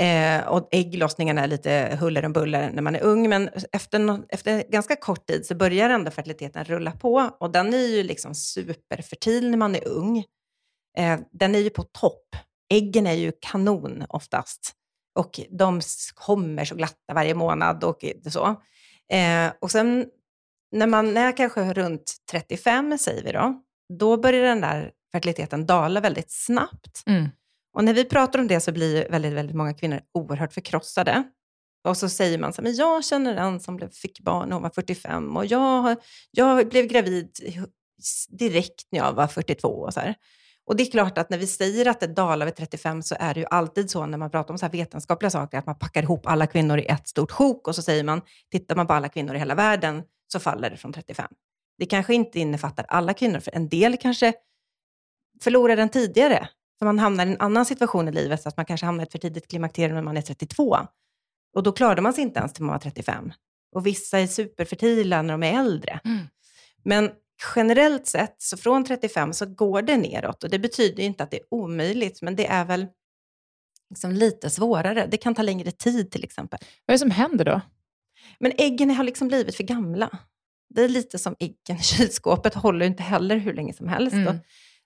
Eh, 0.00 0.48
och 0.48 0.68
ägglossningen 0.70 1.38
är 1.38 1.46
lite 1.46 1.98
huller 2.00 2.24
om 2.24 2.32
buller 2.32 2.70
när 2.70 2.82
man 2.82 2.96
är 2.96 3.02
ung, 3.02 3.28
men 3.28 3.50
efter, 3.72 3.98
no 3.98 4.24
efter 4.28 4.64
ganska 4.70 4.96
kort 4.96 5.26
tid 5.26 5.46
så 5.46 5.54
börjar 5.54 5.90
ändå 5.90 6.10
fertiliteten 6.10 6.64
rulla 6.64 6.92
på 6.92 7.30
och 7.40 7.50
den 7.50 7.74
är 7.74 7.86
ju 7.86 8.02
liksom 8.02 8.34
superfertil 8.34 9.50
när 9.50 9.58
man 9.58 9.74
är 9.74 9.88
ung. 9.88 10.18
Eh, 10.98 11.20
den 11.32 11.54
är 11.54 11.58
ju 11.58 11.70
på 11.70 11.82
topp. 11.82 12.36
Äggen 12.72 13.06
är 13.06 13.12
ju 13.12 13.32
kanon 13.40 14.04
oftast 14.08 14.72
och 15.18 15.40
de 15.50 15.80
kommer 16.14 16.64
så 16.64 16.74
glatta 16.74 17.14
varje 17.14 17.34
månad 17.34 17.84
och 17.84 18.04
så. 18.30 18.46
Eh, 19.12 19.52
och 19.60 19.70
sen 19.70 20.06
när 20.72 20.86
man 20.86 21.16
är 21.16 21.36
kanske 21.36 21.74
runt 21.74 22.16
35, 22.30 22.98
säger 22.98 23.24
vi 23.24 23.32
då, 23.32 23.62
då 23.98 24.16
börjar 24.16 24.42
den 24.42 24.60
där 24.60 24.92
fertiliteten 25.12 25.66
dala 25.66 26.00
väldigt 26.00 26.30
snabbt. 26.30 27.02
Mm. 27.06 27.28
Och 27.72 27.84
när 27.84 27.94
vi 27.94 28.04
pratar 28.04 28.38
om 28.38 28.48
det 28.48 28.60
så 28.60 28.72
blir 28.72 29.08
väldigt, 29.10 29.32
väldigt 29.32 29.56
många 29.56 29.74
kvinnor 29.74 30.00
oerhört 30.14 30.52
förkrossade. 30.52 31.24
Och 31.84 31.96
så 31.96 32.08
säger 32.08 32.38
man 32.38 32.52
så 32.52 32.62
här, 32.62 32.68
men 32.68 32.76
jag 32.76 33.04
känner 33.04 33.36
en 33.36 33.60
som 33.60 33.90
fick 33.92 34.20
barn 34.20 34.48
när 34.48 34.54
hon 34.54 34.62
var 34.62 34.70
45 34.70 35.36
och 35.36 35.46
jag, 35.46 35.96
jag 36.30 36.68
blev 36.68 36.86
gravid 36.86 37.30
direkt 38.28 38.86
när 38.90 38.98
jag 38.98 39.12
var 39.12 39.26
42. 39.26 39.68
Och, 39.68 39.94
så 39.94 40.00
här. 40.00 40.14
och 40.66 40.76
det 40.76 40.82
är 40.82 40.90
klart 40.90 41.18
att 41.18 41.30
när 41.30 41.38
vi 41.38 41.46
säger 41.46 41.88
att 41.88 42.00
det 42.00 42.06
dalar 42.06 42.46
vid 42.46 42.56
35 42.56 43.02
så 43.02 43.16
är 43.18 43.34
det 43.34 43.40
ju 43.40 43.46
alltid 43.50 43.90
så 43.90 44.06
när 44.06 44.18
man 44.18 44.30
pratar 44.30 44.54
om 44.54 44.58
så 44.58 44.66
här 44.66 44.72
vetenskapliga 44.72 45.30
saker 45.30 45.58
att 45.58 45.66
man 45.66 45.78
packar 45.78 46.02
ihop 46.02 46.26
alla 46.26 46.46
kvinnor 46.46 46.78
i 46.78 46.86
ett 46.86 47.08
stort 47.08 47.30
sjok 47.30 47.68
och 47.68 47.74
så 47.74 47.82
säger 47.82 48.04
man, 48.04 48.20
tittar 48.50 48.76
man 48.76 48.86
på 48.86 48.92
alla 48.92 49.08
kvinnor 49.08 49.34
i 49.34 49.38
hela 49.38 49.54
världen 49.54 50.02
så 50.32 50.40
faller 50.40 50.70
det 50.70 50.76
från 50.76 50.92
35. 50.92 51.32
Det 51.78 51.86
kanske 51.86 52.14
inte 52.14 52.40
innefattar 52.40 52.84
alla 52.88 53.14
kvinnor, 53.14 53.40
för 53.40 53.54
en 53.54 53.68
del 53.68 53.96
kanske 53.96 54.32
förlorar 55.42 55.76
den 55.76 55.88
tidigare. 55.88 56.48
För 56.80 56.86
man 56.86 56.98
hamnar 56.98 57.26
i 57.26 57.30
en 57.30 57.40
annan 57.40 57.66
situation 57.66 58.08
i 58.08 58.12
livet, 58.12 58.42
så 58.42 58.48
att 58.48 58.56
man 58.56 58.66
kanske 58.66 58.86
hamnar 58.86 59.02
i 59.02 59.06
ett 59.06 59.12
för 59.12 59.18
tidigt 59.18 59.48
klimakterium 59.50 59.94
när 59.94 60.02
man 60.02 60.16
är 60.16 60.22
32. 60.22 60.78
Och 61.54 61.62
då 61.62 61.72
klarade 61.72 62.02
man 62.02 62.12
sig 62.12 62.22
inte 62.22 62.38
ens 62.38 62.52
till 62.52 62.64
man 62.64 62.72
var 62.72 62.80
35. 62.80 63.32
Och 63.74 63.86
vissa 63.86 64.18
är 64.18 64.26
superfertila 64.26 65.22
när 65.22 65.34
de 65.34 65.42
är 65.42 65.60
äldre. 65.60 66.00
Mm. 66.04 66.26
Men 66.84 67.10
generellt 67.56 68.06
sett, 68.06 68.36
så 68.38 68.56
från 68.56 68.84
35 68.84 69.32
så 69.32 69.46
går 69.46 69.82
det 69.82 69.96
neråt. 69.96 70.44
Och 70.44 70.50
det 70.50 70.58
betyder 70.58 71.02
inte 71.02 71.22
att 71.22 71.30
det 71.30 71.36
är 71.36 71.46
omöjligt, 71.50 72.22
men 72.22 72.36
det 72.36 72.46
är 72.46 72.64
väl 72.64 72.86
liksom 73.90 74.12
lite 74.12 74.50
svårare. 74.50 75.08
Det 75.10 75.16
kan 75.16 75.34
ta 75.34 75.42
längre 75.42 75.70
tid 75.70 76.10
till 76.10 76.24
exempel. 76.24 76.58
Vad 76.86 76.92
är 76.92 76.94
det 76.94 76.98
som 76.98 77.10
händer 77.10 77.44
då? 77.44 77.60
Men 78.38 78.52
äggen 78.58 78.90
har 78.90 79.04
liksom 79.04 79.28
blivit 79.28 79.56
för 79.56 79.64
gamla. 79.64 80.18
Det 80.74 80.82
är 80.82 80.88
lite 80.88 81.18
som 81.18 81.36
äggen 81.38 81.76
i 81.76 81.82
kylskåpet, 81.82 82.54
håller 82.54 82.86
inte 82.86 83.02
heller 83.02 83.36
hur 83.36 83.54
länge 83.54 83.72
som 83.72 83.88
helst. 83.88 84.14
Mm. 84.14 84.38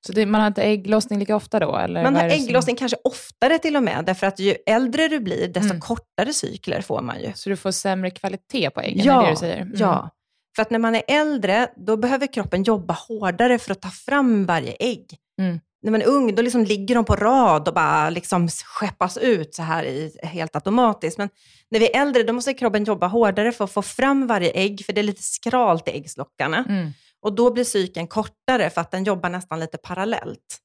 Så 0.07 0.12
det, 0.12 0.27
man 0.27 0.40
har 0.40 0.49
inte 0.49 0.62
ägglossning 0.62 1.19
lika 1.19 1.37
ofta 1.37 1.59
då? 1.61 1.77
Eller 1.77 2.03
Man 2.03 2.17
har 2.17 2.25
det 2.25 2.31
som- 2.31 2.45
ägglossning 2.45 2.77
kanske 2.77 2.97
oftare 3.05 3.59
till 3.59 3.77
och 3.77 3.83
med, 3.83 4.05
därför 4.05 4.27
att 4.27 4.38
ju 4.38 4.55
äldre 4.67 5.09
du 5.09 5.21
blir, 5.21 5.49
desto 5.49 5.71
Mm. 5.71 5.81
kortare 5.81 6.33
cykler 6.33 6.81
får 6.81 7.03
man 7.03 7.21
ju. 7.21 7.33
Så 7.35 7.51
du 7.51 7.57
får 7.57 7.71
sämre 7.71 8.11
kvalitet 8.11 8.71
på 8.71 8.81
äggen? 8.81 9.05
Ja, 9.07 9.23
det 9.23 9.31
du 9.31 9.37
säger? 9.37 9.57
Mm. 9.61 9.75
Ja, 9.77 10.11
för 10.57 10.62
att 10.62 10.71
när 10.71 10.79
man 10.79 10.95
är 10.95 11.03
äldre, 11.09 11.69
då 11.77 11.97
behöver 11.97 12.27
kroppen 12.27 12.62
jobba 12.62 12.95
hårdare 13.09 13.59
för 13.59 13.73
att 13.73 13.83
ta 13.83 13.90
fram 13.90 14.47
varje 14.47 14.73
ägg. 14.81 15.07
Mm. 15.40 15.61
När 15.83 15.90
man 15.90 16.03
är 16.03 16.07
ung, 16.07 16.35
då 16.35 16.43
liksom 16.43 16.64
ligger 16.64 16.95
de 16.95 17.05
på 17.05 17.17
rad 17.17 17.69
och 17.69 17.75
bara 17.75 18.11
liksom 18.11 18.49
skeppas 18.49 19.17
ut 19.19 19.55
så 19.55 19.62
här 19.62 19.85
i, 19.85 20.17
helt 20.23 20.57
automatiskt. 20.57 21.19
Men 21.19 21.29
när 21.71 21.81
vi 21.81 21.90
är 21.97 22.01
äldre, 22.03 22.23
då 22.23 22.33
måste 22.33 22.55
kroppen 22.55 22.85
jobba 22.85 23.07
hårdare 23.07 23.53
för 23.53 23.64
att 23.64 23.73
få 23.73 23.83
fram 23.83 24.27
varje 24.27 24.51
ägg, 24.51 24.83
för 24.87 24.93
det 24.93 25.01
är 25.01 25.03
lite 25.03 25.23
skralt 25.23 25.88
i 25.88 25.90
äggslockarna. 25.90 26.64
Mm. 26.69 26.90
Och 27.24 27.34
då 27.34 27.52
blir 27.52 27.64
cykeln 27.64 28.06
kortare 28.08 28.70
för 28.70 28.80
att 28.80 28.90
den 28.90 29.04
jobbar 29.04 29.28
nästan 29.30 29.60
lite 29.60 29.78
parallellt. 29.78 30.60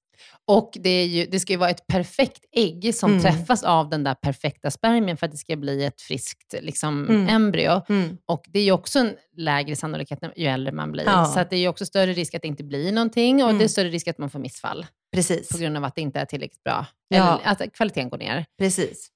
Och 0.48 0.72
det, 0.74 1.04
ju, 1.06 1.26
det 1.26 1.40
ska 1.40 1.54
ju 1.54 1.58
vara 1.60 1.70
ett 1.70 1.88
perfekt 1.88 2.46
ägg 2.56 2.96
som 2.96 3.12
Mm. 3.12 3.24
träffas 3.24 3.64
av 3.64 3.90
den 3.90 4.04
där 4.04 4.14
perfekta 4.16 4.72
spermien 4.72 5.18
för 5.18 5.26
att 5.26 5.32
det 5.32 5.38
ska 5.38 5.56
bli 5.56 5.86
ett 5.86 6.02
friskt 6.02 6.56
liksom, 6.62 7.10
Mm. 7.10 7.28
embryo. 7.30 7.82
Och 8.26 8.46
det 8.48 8.60
är 8.60 8.64
ju 8.64 8.72
också 8.72 9.00
en 9.00 9.16
lägre 9.38 9.76
sannolikhet 9.76 10.20
ju 10.36 10.46
äldre 10.46 10.72
man 10.74 10.92
blir. 10.92 11.04
Ja. 11.06 11.26
Så 11.26 11.40
att 11.40 11.50
det 11.50 11.56
är 11.56 11.60
ju 11.60 11.68
också 11.68 11.86
större 11.86 12.14
risk 12.14 12.36
att 12.36 12.42
det 12.42 12.48
inte 12.48 12.64
blir 12.64 12.92
någonting 12.92 13.36
och 13.44 13.50
Mm. 13.50 13.58
det 13.60 13.64
är 13.64 13.68
större 13.68 13.90
risk 13.90 14.08
att 14.08 14.18
man 14.18 14.30
får 14.30 14.40
missfall 14.40 14.86
Precis. 15.16 15.50
på 15.50 15.58
grund 15.58 15.78
av 15.78 15.84
att 15.84 15.96
det 15.96 16.02
inte 16.02 16.20
är 16.20 16.26
tillräckligt 16.26 16.64
bra. 16.64 16.86
Ja. 17.08 17.18
Eller 17.44 17.52
att 17.66 17.74
kvaliteten 17.74 18.10
går 18.10 18.18
ner. 18.18 18.46
Precis. 18.60 19.10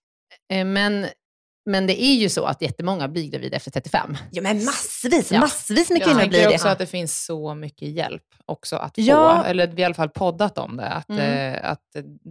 Eh, 0.52 0.66
Men 0.66 1.06
Men 1.66 1.88
det 1.88 2.04
är 2.04 2.16
ju 2.16 2.30
så 2.30 2.46
att 2.46 2.62
jättemånga 2.62 3.08
blir 3.08 3.30
gravida 3.30 3.58
efter 3.58 3.72
35. 3.72 4.18
Ja, 4.32 4.42
men 4.42 4.66
massvis, 4.66 5.32
Ja. 5.32 5.40
massvis 5.40 5.90
med 5.90 5.98
Jag 6.02 6.06
kvinnor 6.08 6.20
tänker 6.20 6.38
blir 6.38 6.54
också 6.54 6.66
det. 6.66 6.72
att 6.72 6.78
det 6.80 6.86
finns 6.86 7.26
så 7.26 7.54
mycket 7.56 7.88
hjälp 7.90 8.24
också 8.46 8.76
att 8.76 8.96
få. 8.96 9.02
Ja. 9.02 9.46
Eller 9.46 9.68
vi 9.68 9.72
har 9.74 9.80
i 9.80 9.84
alla 9.86 9.94
fall 9.94 10.10
poddat 10.10 10.58
om 10.58 10.78
det. 10.78 10.88
Att, 10.88 11.10
Mm. 11.10 11.54
eh, 11.56 11.70
att 11.72 11.82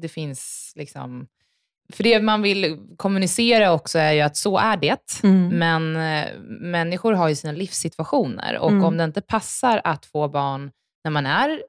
det 0.03 0.09
finns 0.09 0.73
liksom... 0.77 1.27
För 1.93 2.05
det 2.05 2.21
man 2.23 2.43
vill 2.43 2.79
kommunicera 2.97 3.73
också 3.73 3.99
är 3.99 4.13
ju 4.13 4.21
att 4.21 4.37
så 4.37 4.59
är 4.59 4.77
det. 4.77 5.21
Mm. 5.23 5.49
Men 5.49 5.97
eh, 5.97 6.29
människor 6.61 7.13
har 7.13 7.29
ju 7.29 7.35
sina 7.35 7.53
livssituationer 7.53 8.59
och 8.59 8.71
Mm. 8.71 8.85
om 8.85 8.97
det 8.97 9.05
inte 9.05 9.21
passar 9.21 9.81
att 9.85 10.07
få 10.07 10.29
barn 10.29 10.71
när 11.05 11.11
man 11.11 11.27
är 11.27 11.63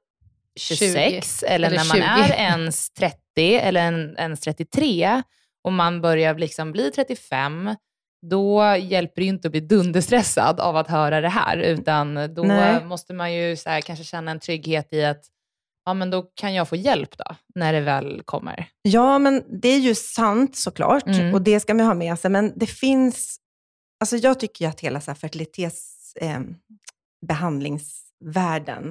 26 0.60 1.42
eller, 1.42 1.54
eller 1.68 1.70
när 1.78 1.84
man 1.84 1.96
20. 1.96 2.02
är 2.02 2.32
ens 2.32 2.90
30 2.90 3.54
eller 3.56 3.80
en, 3.80 4.16
ens 4.18 4.40
33 4.40 5.22
och 5.64 5.72
man 5.72 6.00
börjar 6.00 6.34
liksom 6.34 6.72
bli 6.72 6.90
35, 6.90 7.74
då 8.26 8.76
hjälper 8.76 9.14
det 9.20 9.22
ju 9.24 9.28
inte 9.28 9.48
att 9.48 9.52
bli 9.52 9.60
dunderstressad 9.60 10.60
av 10.60 10.76
att 10.76 10.88
höra 10.88 11.20
det 11.20 11.28
här, 11.28 11.56
utan 11.56 12.34
då 12.34 12.42
Nej. 12.42 12.84
måste 12.84 13.14
man 13.14 13.34
ju 13.34 13.56
här, 13.66 13.80
kanske 13.80 14.04
känna 14.04 14.30
en 14.30 14.40
trygghet 14.40 14.92
i 14.92 15.04
att 15.04 15.24
ja, 15.84 15.94
men 15.94 16.10
då 16.10 16.22
kan 16.22 16.54
jag 16.54 16.68
få 16.68 16.76
hjälp 16.76 17.18
då, 17.18 17.36
när 17.54 17.72
det 17.72 17.80
väl 17.80 18.22
kommer. 18.24 18.66
Ja, 18.82 19.18
men 19.18 19.42
det 19.60 19.68
är 19.68 19.78
ju 19.78 19.94
sant 19.94 20.56
såklart 20.56 21.06
Mm. 21.06 21.34
och 21.34 21.42
det 21.42 21.60
ska 21.60 21.74
man 21.74 21.86
ha 21.86 21.94
med 21.94 22.18
sig. 22.18 22.30
Men 22.30 22.52
det 22.56 22.66
finns, 22.66 23.36
alltså 24.00 24.16
jag 24.16 24.40
tycker 24.40 24.64
ju 24.64 24.68
att 24.68 24.80
hela 24.80 25.00
så 25.00 25.10
här 25.10 25.16
fertilitets, 25.16 26.12
eh, 26.16 26.40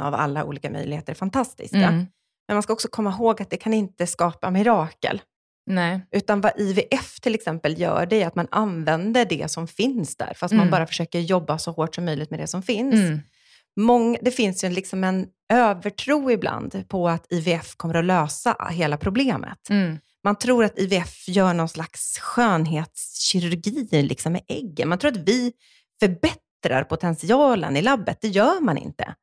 av 0.01 0.13
alla 0.13 0.43
olika 0.45 0.69
möjligheter 0.69 1.11
är 1.13 1.15
fantastiska. 1.15 1.77
Mm. 1.77 2.07
Men 2.47 2.55
man 2.55 2.63
ska 2.63 2.73
också 2.73 2.87
komma 2.87 3.09
ihåg 3.09 3.41
att 3.41 3.49
det 3.49 3.57
kan 3.57 3.73
inte 3.73 4.07
skapa 4.07 4.51
mirakel. 4.51 5.21
Nej. 5.65 6.01
Utan 6.11 6.41
vad 6.41 6.59
IVF 6.59 7.19
till 7.21 7.35
exempel 7.35 7.79
gör, 7.79 8.05
det 8.05 8.21
är 8.23 8.27
att 8.27 8.35
man 8.35 8.47
använder 8.51 9.25
det 9.25 9.51
som 9.51 9.67
finns 9.67 10.15
där, 10.15 10.33
fast 10.35 10.51
man 10.51 10.61
Mm. 10.61 10.71
bara 10.71 10.85
försöker 10.87 11.19
jobba 11.19 11.57
så 11.57 11.71
hårt 11.71 11.95
som 11.95 12.05
möjligt 12.05 12.29
med 12.29 12.39
det 12.39 12.47
som 12.47 12.63
finns. 12.63 12.95
Mm. 12.95 13.19
Mång, 13.75 14.17
det 14.21 14.31
finns 14.31 14.63
ju 14.63 14.69
liksom 14.69 15.03
en 15.03 15.27
övertro 15.53 16.31
ibland 16.31 16.83
på 16.87 17.09
att 17.09 17.31
IVF 17.33 17.75
kommer 17.75 17.95
att 17.95 18.05
lösa 18.05 18.67
hela 18.71 18.97
problemet. 18.97 19.69
Mm. 19.69 19.97
Man 20.23 20.35
tror 20.35 20.63
att 20.63 20.79
IVF 20.79 21.27
gör 21.27 21.53
någon 21.53 21.69
slags 21.69 22.19
skönhetskirurgi 22.19 24.01
liksom 24.03 24.33
med 24.33 24.41
äggen. 24.47 24.89
Man 24.89 24.97
tror 24.97 25.11
att 25.11 25.17
vi 25.29 25.51
förbättrar 25.99 26.83
potentialen 26.83 27.77
i 27.77 27.81
labbet. 27.81 28.17
Det 28.21 28.27
gör 28.27 28.61
man 28.61 28.77
inte. 28.77 29.15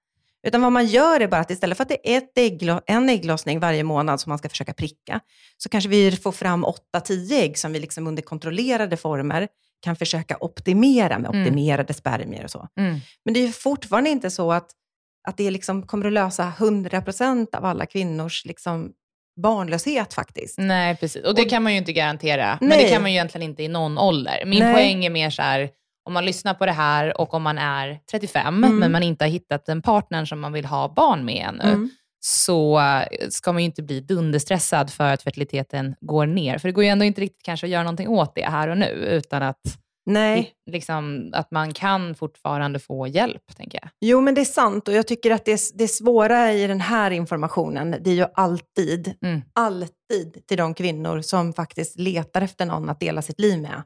Utan 0.46 0.62
vad 0.62 0.72
man 0.72 0.86
gör 0.86 1.20
är 1.20 1.28
bara 1.28 1.40
att 1.40 1.50
istället 1.50 1.76
för 1.76 1.82
att 1.82 1.88
det 1.88 2.14
är 2.14 2.18
ett 2.18 2.34
ägglo- 2.36 2.80
en 2.86 3.08
ägglossning 3.08 3.60
varje 3.60 3.82
månad 3.84 4.20
som 4.20 4.30
man 4.30 4.38
ska 4.38 4.48
försöka 4.48 4.72
pricka, 4.74 5.20
så 5.56 5.68
kanske 5.68 5.90
vi 5.90 6.12
får 6.16 6.32
fram 6.32 6.64
8-10 6.94 7.32
ägg 7.32 7.58
som 7.58 7.72
vi 7.72 7.78
liksom 7.80 8.06
under 8.06 8.22
kontrollerade 8.22 8.96
former 8.96 9.48
kan 9.84 9.96
försöka 9.96 10.36
optimera 10.40 11.18
med 11.18 11.30
Mm. 11.30 11.42
optimerade 11.42 11.94
spermier 11.94 12.44
och 12.44 12.50
så. 12.50 12.68
Mm. 12.78 12.98
Men 13.24 13.34
det 13.34 13.40
är 13.44 13.48
fortfarande 13.52 14.10
inte 14.10 14.30
så 14.30 14.52
att, 14.52 14.70
att 15.28 15.36
det 15.36 15.50
liksom 15.50 15.86
kommer 15.86 16.06
att 16.06 16.12
lösa 16.12 16.52
100% 16.58 17.54
av 17.54 17.64
alla 17.64 17.86
kvinnors 17.86 18.44
liksom 18.44 18.92
barnlöshet 19.42 20.14
faktiskt. 20.14 20.58
Nej, 20.58 20.96
precis. 20.96 21.24
Och 21.24 21.34
det 21.34 21.42
Och- 21.42 21.50
kan 21.50 21.62
man 21.62 21.72
ju 21.72 21.78
inte 21.78 21.92
garantera. 21.92 22.58
Men 22.60 22.68
Nej. 22.68 22.84
det 22.84 22.90
kan 22.90 23.02
man 23.02 23.10
ju 23.10 23.16
egentligen 23.16 23.50
inte 23.50 23.62
i 23.62 23.68
någon 23.68 23.98
ålder. 23.98 24.42
Min 24.46 24.58
Nej. 24.58 24.74
poäng 24.74 25.04
är 25.04 25.10
mer 25.10 25.30
så 25.30 25.42
här, 25.42 25.70
om 26.04 26.12
man 26.12 26.24
lyssnar 26.24 26.54
på 26.54 26.66
det 26.66 26.72
här 26.72 27.20
och 27.20 27.34
om 27.34 27.42
man 27.42 27.58
är 27.58 27.98
35, 28.10 28.64
Mm. 28.64 28.76
men 28.78 28.92
man 28.92 29.02
inte 29.02 29.24
har 29.24 29.30
hittat 29.30 29.68
en 29.68 29.82
partner 29.82 30.24
som 30.24 30.40
man 30.40 30.52
vill 30.52 30.64
ha 30.64 30.88
barn 30.96 31.24
med 31.24 31.46
ännu, 31.48 31.72
Mm. 31.72 31.90
så 32.24 32.80
eh, 32.80 33.28
ska 33.30 33.52
man 33.52 33.62
ju 33.62 33.66
inte 33.66 33.82
bli 33.82 34.00
dunderstressad 34.00 34.90
för 34.90 35.12
att 35.12 35.22
fertiliteten 35.22 35.94
går 36.00 36.26
ner. 36.26 36.58
För 36.58 36.68
det 36.68 36.72
går 36.72 36.84
ju 36.84 36.90
ändå 36.90 37.04
inte 37.04 37.20
riktigt 37.20 37.42
kanske 37.44 37.66
att 37.66 37.70
göra 37.70 37.82
någonting 37.82 38.08
åt 38.08 38.34
det 38.34 38.44
här 38.50 38.68
och 38.68 38.78
nu, 38.78 38.86
utan 38.90 39.42
att, 39.42 39.60
Nej. 40.06 40.52
liksom, 40.70 41.30
att 41.34 41.50
man 41.50 41.72
kan 41.74 42.14
fortfarande 42.14 42.78
få 42.78 43.06
hjälp, 43.06 43.42
tänker 43.56 43.78
jag. 43.82 43.90
Jo, 44.00 44.20
men 44.20 44.34
det 44.34 44.40
är 44.40 44.44
sant 44.44 44.88
och 44.88 44.94
jag 44.94 45.06
tycker 45.06 45.30
att 45.30 45.44
det, 45.44 45.52
är- 45.52 45.78
det 45.78 45.88
svåra 45.88 46.52
i 46.52 46.66
den 46.66 46.80
här 46.80 47.10
informationen, 47.10 47.96
det 48.00 48.10
är 48.10 48.14
ju 48.14 48.26
alltid, 48.34 49.14
Mm. 49.22 49.40
alltid 49.52 50.46
till 50.48 50.56
de 50.58 50.74
kvinnor 50.74 51.20
som 51.20 51.52
faktiskt 51.52 51.98
letar 51.98 52.42
efter 52.42 52.66
någon 52.66 52.88
att 52.88 53.00
dela 53.00 53.22
sitt 53.22 53.40
liv 53.40 53.60
med. 53.62 53.82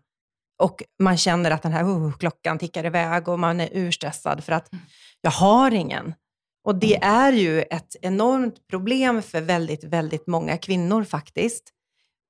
Och 0.59 0.83
man 1.03 1.17
känner 1.17 1.51
att 1.51 1.62
den 1.62 1.73
här 1.73 1.85
uh, 1.85 2.12
klockan 2.12 2.59
tickar 2.59 2.87
iväg 2.87 3.29
och 3.29 3.38
man 3.38 3.61
är 3.61 3.69
urstressad 3.73 4.45
för 4.45 4.53
att 4.53 4.69
jag 5.21 5.31
har 5.31 5.71
ingen. 5.71 6.14
Och 6.64 6.75
det 6.75 6.97
är 7.03 7.33
ju 7.33 7.62
ett 7.62 7.97
enormt 8.03 8.67
problem 8.69 9.23
för 9.23 9.40
väldigt, 9.40 9.85
väldigt 9.85 10.27
många 10.27 10.57
kvinnor 10.57 11.05
faktiskt. 11.05 11.71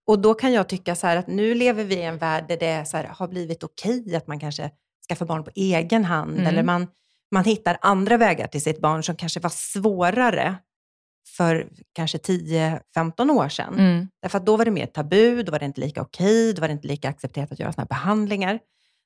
Och 0.07 0.19
då 0.19 0.35
kan 0.35 0.53
jag 0.53 0.69
tycka 0.69 0.95
så 0.95 1.07
här 1.07 1.17
att 1.17 1.27
nu 1.27 1.55
lever 1.55 1.85
vi 1.85 1.95
i 1.95 2.03
en 2.03 2.19
värld 2.19 2.45
där 2.49 2.57
det 2.57 2.87
här, 2.93 3.05
har 3.05 3.29
blivit 3.29 3.63
okej 3.63 4.17
att 4.17 4.27
man 4.27 4.41
kanske 4.41 4.71
skaffar 5.09 5.27
barn 5.27 5.45
på 5.45 5.51
egen 5.55 6.05
hand. 6.05 6.35
Mm. 6.35 6.47
Eller 6.47 6.63
man, 6.63 6.87
man 7.33 7.45
hittar 7.45 7.79
andra 7.81 8.17
vägar 8.17 8.47
till 8.47 8.63
sitt 8.63 8.81
barn 8.81 9.03
som 9.03 9.17
kanske 9.17 9.41
var 9.41 9.51
svårare 9.51 10.57
för 11.37 11.69
kanske 11.93 12.19
10-15 12.19 13.31
år 13.31 13.49
sedan. 13.49 13.75
Mm. 13.79 14.09
Därför 14.23 14.39
att 14.39 14.47
då 14.47 14.57
var 14.57 14.65
det 14.65 14.71
mer 14.71 14.87
tabu, 14.87 15.43
då 15.43 15.53
var 15.53 15.59
det 15.59 15.65
inte 15.65 15.81
lika 15.81 16.03
okej, 16.03 16.53
då 16.53 16.61
var 16.61 16.69
det 16.69 16.73
inte 16.73 16.89
lika 16.89 17.09
accepterat 17.09 17.53
att 17.53 17.59
göra 17.59 17.73
sådana 17.73 17.85
här 17.85 17.89
behandlingar. 17.89 18.59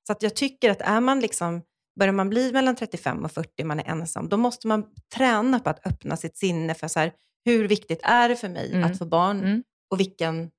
Så 0.07 0.13
att 0.13 0.23
jag 0.23 0.35
tycker 0.37 0.71
att 0.71 0.81
är 0.81 1.01
man 1.01 1.21
liksom, 1.21 1.63
börjar 1.99 2.13
man 2.13 2.29
bli 2.31 2.53
mellan 2.53 2.77
35 2.77 3.25
och 3.25 3.33
40, 3.33 3.65
man 3.65 3.81
är 3.81 3.85
ensam, 3.85 4.29
då 4.29 4.37
måste 4.37 4.67
man 4.67 4.85
träna 5.15 5.61
på 5.61 5.71
att 5.71 5.87
öppna 5.87 6.17
sitt 6.17 6.37
sinne 6.37 6.75
för 6.75 6.89
så 6.89 6.99
här, 7.01 7.13
hur 7.45 7.69
viktigt 7.69 8.01
är 8.03 8.29
det 8.29 8.37
för 8.37 8.49
mig 8.49 8.71
Mm. 8.73 8.85
att 8.91 8.99
få 8.99 9.05
barn 9.05 9.41
Mm. 9.41 9.63
och 9.91 10.01
vilken, 10.01 10.51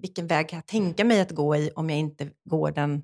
vilken 0.00 0.26
väg 0.26 0.48
kan 0.48 0.56
jag 0.56 0.66
tänka 0.66 1.04
mig 1.04 1.20
att 1.20 1.30
gå 1.30 1.56
i 1.56 1.70
om 1.76 1.90
jag 1.90 1.98
inte 1.98 2.28
går 2.50 2.70
den, 2.70 3.02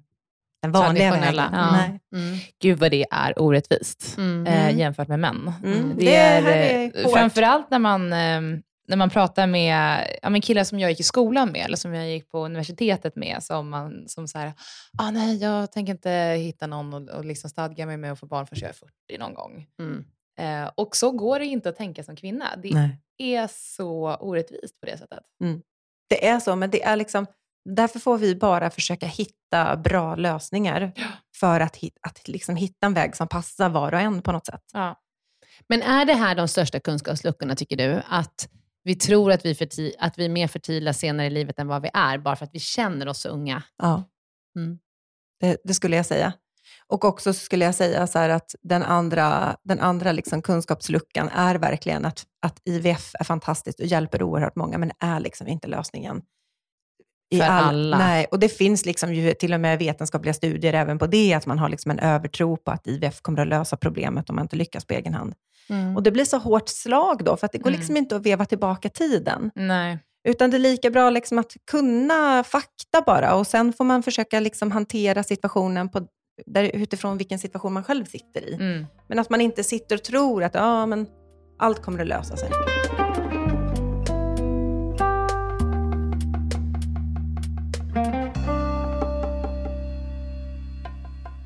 den 0.62 0.72
vanliga 0.72 1.10
Traditionella. 1.10 1.42
vägen. 1.42 1.58
Ja. 1.60 1.70
Nej. 2.12 2.24
Mm. 2.26 2.38
Gud 2.62 2.78
vad 2.78 2.90
det 2.90 3.06
är 3.10 3.38
orättvist. 3.42 4.14
Mm. 4.18 4.46
eh, 4.46 4.78
jämfört 4.78 5.08
med 5.08 5.18
män. 5.20 5.52
Mm. 5.64 5.88
Det, 5.96 6.04
Det 6.04 6.16
är, 6.16 6.84
eh, 6.96 7.04
hårt. 7.04 7.12
framförallt 7.12 7.70
när 7.70 7.78
man, 7.78 8.12
eh, 8.12 8.40
när 8.88 8.96
man 8.96 9.10
pratar 9.10 9.46
med, 9.46 10.06
ja, 10.22 10.30
med 10.30 10.44
killar 10.44 10.64
som 10.64 10.78
jag 10.80 10.90
gick 10.90 11.00
i 11.00 11.02
skolan 11.02 11.52
med, 11.52 11.64
eller 11.64 11.76
som 11.76 11.94
jag 11.94 12.10
gick 12.10 12.28
på 12.30 12.44
universitetet 12.44 13.16
med, 13.16 13.42
som, 13.42 13.68
man, 13.70 14.04
som 14.08 14.28
så 14.28 14.38
här, 14.38 14.52
ah, 14.98 15.10
nej, 15.10 15.36
jag 15.36 15.72
tänker 15.72 15.92
inte 15.92 16.10
hitta 16.38 16.66
någon 16.66 16.94
och, 16.94 17.16
och 17.16 17.24
liksom 17.24 17.50
stadga 17.50 17.86
mig 17.86 17.96
med 17.96 18.12
att 18.12 18.18
få 18.20 18.26
barn 18.26 18.46
förrän 18.46 18.60
jag 18.60 18.70
är 18.70 18.74
40 18.74 19.18
någon 19.18 19.34
gång. 19.34 19.66
Mm. 19.80 20.04
Eh, 20.38 20.70
och 20.74 20.96
så 20.96 21.10
går 21.10 21.38
det 21.38 21.44
inte 21.46 21.68
att 21.68 21.76
tänka 21.76 22.02
som 22.04 22.16
kvinna. 22.16 22.44
Det 22.62 22.74
Nej. 22.74 22.98
är 23.18 23.48
så 23.52 24.16
orättvist 24.20 24.80
på 24.80 24.86
det 24.86 24.98
sättet. 24.98 25.20
Det 26.08 26.26
är 26.26 26.40
så, 26.40 26.56
men 26.56 26.70
det 26.70 26.82
är 26.82 26.96
liksom, 26.96 27.26
därför 27.64 27.98
får 27.98 28.18
vi 28.18 28.34
bara 28.36 28.70
försöka 28.70 29.06
hitta 29.06 29.76
bra 29.76 30.16
lösningar 30.16 30.92
för 31.36 31.60
att, 31.60 31.76
att 32.00 32.28
liksom 32.28 32.56
hitta 32.56 32.86
en 32.86 32.94
väg 32.94 33.16
som 33.16 33.28
passar 33.28 33.68
var 33.68 33.94
och 33.94 34.00
en 34.00 34.22
på 34.22 34.32
något 34.32 34.46
sätt. 34.46 34.62
Ja. 34.72 34.98
Men 35.68 35.82
är 35.82 36.04
det 36.04 36.14
här 36.14 36.34
de 36.34 36.48
största 36.48 36.80
kunskapsluckorna, 36.80 37.54
tycker 37.56 37.76
du? 37.76 38.02
Att 38.08 38.48
vi 38.84 38.94
tror 38.94 39.32
att 39.32 39.44
vi, 39.44 39.94
att 39.98 40.18
vi 40.18 40.24
är 40.24 40.28
mer 40.28 40.48
fertila 40.48 40.92
senare 40.92 41.26
i 41.26 41.30
livet 41.30 41.58
än 41.58 41.68
vad 41.68 41.82
vi 41.82 41.90
är, 41.94 42.18
bara 42.18 42.36
för 42.36 42.44
att 42.44 42.54
vi 42.54 42.60
känner 42.60 43.08
oss 43.08 43.20
så 43.20 43.28
unga? 43.28 43.62
Ja, 43.76 44.04
Mm. 44.56 44.78
det, 45.40 45.56
det 45.64 45.74
skulle 45.74 45.96
jag 45.96 46.06
säga. 46.06 46.32
Och 46.86 47.04
också 47.04 47.32
skulle 47.32 47.64
jag 47.64 47.74
säga 47.74 48.06
så 48.06 48.18
att 48.18 48.54
den 48.62 48.82
andra, 48.82 49.56
den 49.64 49.80
andra 49.80 50.12
liksom 50.12 50.42
kunskapsluckan 50.42 51.28
är 51.28 51.54
verkligen 51.54 52.04
att, 52.04 52.24
att 52.42 52.60
IVF 52.64 53.14
är 53.14 53.24
fantastiskt 53.24 53.80
och 53.80 53.86
hjälper 53.86 54.22
oerhört 54.22 54.56
många, 54.56 54.78
men 54.78 54.92
är 54.98 55.20
liksom 55.20 55.48
inte 55.48 55.68
lösningen. 55.68 56.22
I 57.32 57.38
För 57.38 57.44
all- 57.44 57.64
alla. 57.64 57.98
Nej, 57.98 58.26
och 58.30 58.38
det 58.38 58.48
finns 58.48 58.86
liksom 58.86 59.14
ju 59.14 59.34
till 59.34 59.54
och 59.54 59.60
med 59.60 59.78
vetenskapliga 59.78 60.34
studier 60.34 60.72
även 60.72 60.98
på 60.98 61.06
det, 61.06 61.34
att 61.34 61.46
man 61.46 61.58
har 61.58 61.68
liksom 61.68 61.90
en 61.90 61.98
övertro 61.98 62.56
på 62.56 62.70
att 62.70 62.86
IVF 62.86 63.20
kommer 63.20 63.40
att 63.42 63.48
lösa 63.48 63.76
problemet 63.76 64.30
om 64.30 64.36
man 64.36 64.44
inte 64.44 64.56
lyckas 64.56 64.84
på 64.84 64.94
egen 64.94 65.14
hand. 65.14 65.34
Mm. 65.68 65.96
Och 65.96 66.02
det 66.02 66.10
blir 66.10 66.24
så 66.24 66.38
hårt 66.38 66.68
slag 66.68 67.24
då, 67.24 67.36
för 67.36 67.46
att 67.46 67.52
det 67.52 67.58
går 67.58 67.70
Mm. 67.70 67.78
liksom 67.80 67.96
inte 67.96 68.16
att 68.16 68.26
veva 68.26 68.44
tillbaka 68.44 68.88
tiden. 68.88 69.50
Nej. 69.54 69.98
Utan 70.28 70.50
det 70.50 70.56
är 70.56 70.58
lika 70.58 70.90
bra 70.90 71.10
liksom 71.10 71.38
att 71.38 71.52
kunna 71.70 72.44
fakta 72.44 73.00
bara 73.06 73.34
och 73.34 73.46
sen 73.46 73.72
får 73.72 73.84
man 73.84 74.02
försöka 74.02 74.40
liksom 74.40 74.70
hantera 74.72 75.22
situationen 75.22 75.88
på, 75.88 76.06
där, 76.46 76.64
utifrån 76.74 77.18
vilken 77.18 77.38
situation 77.38 77.72
man 77.72 77.84
själv 77.84 78.04
sitter 78.04 78.48
i. 78.48 78.54
Mm. 78.54 78.86
Men 79.08 79.18
att 79.18 79.30
man 79.30 79.40
inte 79.40 79.64
sitter 79.64 79.96
och 79.96 80.02
tror 80.02 80.44
att 80.44 80.54
ja, 80.54 80.86
men 80.86 81.06
allt 81.58 81.82
kommer 81.82 81.98
att 82.00 82.06
lösa 82.08 82.36
sig. 82.36 82.50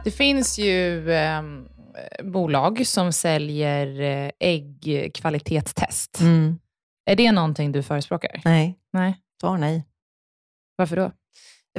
Det 0.07 0.11
finns 0.13 0.59
ju 0.59 1.13
ehm, 1.13 1.69
bolag 2.23 2.87
som 2.87 3.13
säljer 3.13 4.01
eh, 4.01 4.31
äggkvalitetstest. 4.41 6.21
Är 7.07 7.17
det 7.17 7.33
någonting 7.33 7.73
du 7.73 7.83
förespråkar? 7.83 8.41
Nej, 8.45 8.79
Nej. 8.93 9.17
svar 9.41 9.59
nej. 9.59 9.85
Varför 10.77 10.97
då? 10.97 11.11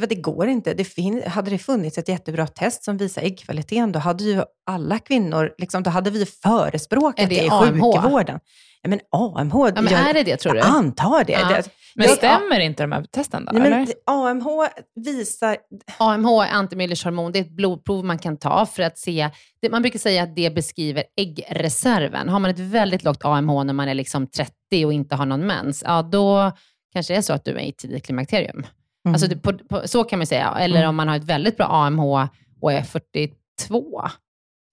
Att 0.02 0.10
det 0.10 0.16
går 0.16 0.48
inte. 0.48 0.74
Det 0.74 0.84
fin- 0.84 1.24
hade 1.28 1.52
det 1.52 1.58
funnits 1.58 1.98
ett 1.98 2.08
jättebra 2.10 2.48
test 2.48 2.84
som 2.84 2.98
visar 2.98 3.22
äggkvaliteten, 3.22 3.92
då 3.92 4.00
hade 4.00 4.24
ju 4.24 4.42
alla 4.66 5.00
kvinnor, 5.00 5.54
liksom, 5.58 5.84
då 5.84 5.90
hade 5.90 6.10
vi 6.10 6.26
förespråkat 6.26 7.20
Är 7.26 7.30
det 7.30 7.36
det 7.36 7.46
i 7.46 7.50
AMH? 7.50 7.82
sjukvården. 7.94 8.40
Ja, 8.82 8.90
men 8.90 9.00
AMH, 9.12 9.56
Ja, 9.76 9.82
men 9.82 9.94
är 9.94 10.14
det 10.14 10.24
det 10.24 10.38
tror 10.38 10.54
du? 10.54 10.60
jag 10.60 10.68
antar 10.68 11.24
det. 11.24 11.34
Ja. 11.34 11.48
det 11.50 11.70
Men 11.98 12.10
stämmer 12.10 12.60
inte 12.60 12.84
de 12.84 12.92
här 12.92 13.04
testen 13.04 13.46
då? 13.46 13.60
Nej, 13.60 13.70
men 13.70 13.88
AMH 14.06 14.48
visar, 14.96 15.58
AMH 15.98 16.30
är 16.30 16.52
antimyllers 16.52 17.04
hormon. 17.04 17.32
Det 17.32 17.40
är 17.40 17.44
ett 17.44 17.56
blodprov 17.56 18.06
man 18.06 18.18
kan 18.18 18.38
ta 18.38 18.66
för 18.66 18.84
att 18.84 18.98
se, 18.98 19.30
det, 19.62 19.70
man 19.70 19.82
brukar 19.82 20.00
säga 20.00 20.24
att 20.24 20.36
det 20.36 20.50
beskriver 20.50 21.04
äggreserven. 21.18 22.30
Har 22.30 22.40
man 22.40 22.52
ett 22.52 22.60
väldigt 22.60 23.04
lågt 23.04 23.26
AMH 23.26 23.64
när 23.64 23.74
man 23.74 23.90
är 23.90 23.94
liksom 23.94 24.28
30 24.28 24.86
och 24.86 24.94
inte 24.94 25.16
har 25.16 25.26
någon 25.26 25.48
mens, 25.48 25.84
ja 25.86 26.02
då 26.02 26.52
kanske 26.94 27.14
det 27.14 27.18
är 27.18 27.22
så 27.22 27.34
att 27.34 27.46
du 27.46 27.52
är 27.52 27.60
i 27.60 27.72
tidigt 27.72 28.06
klimakterium. 28.06 28.58
Mm. 28.58 29.14
Alltså 29.14 29.28
det, 29.28 29.38
på, 29.38 29.58
på, 29.58 29.88
så 29.88 30.04
kan 30.04 30.20
man 30.20 30.28
säga. 30.28 30.58
Eller 30.60 30.88
om 30.88 30.96
man 30.96 31.08
har 31.08 31.16
ett 31.16 31.24
väldigt 31.24 31.58
bra 31.58 31.66
AMH 31.66 32.28
och 32.62 32.74
är 32.74 32.82
42, 32.82 34.02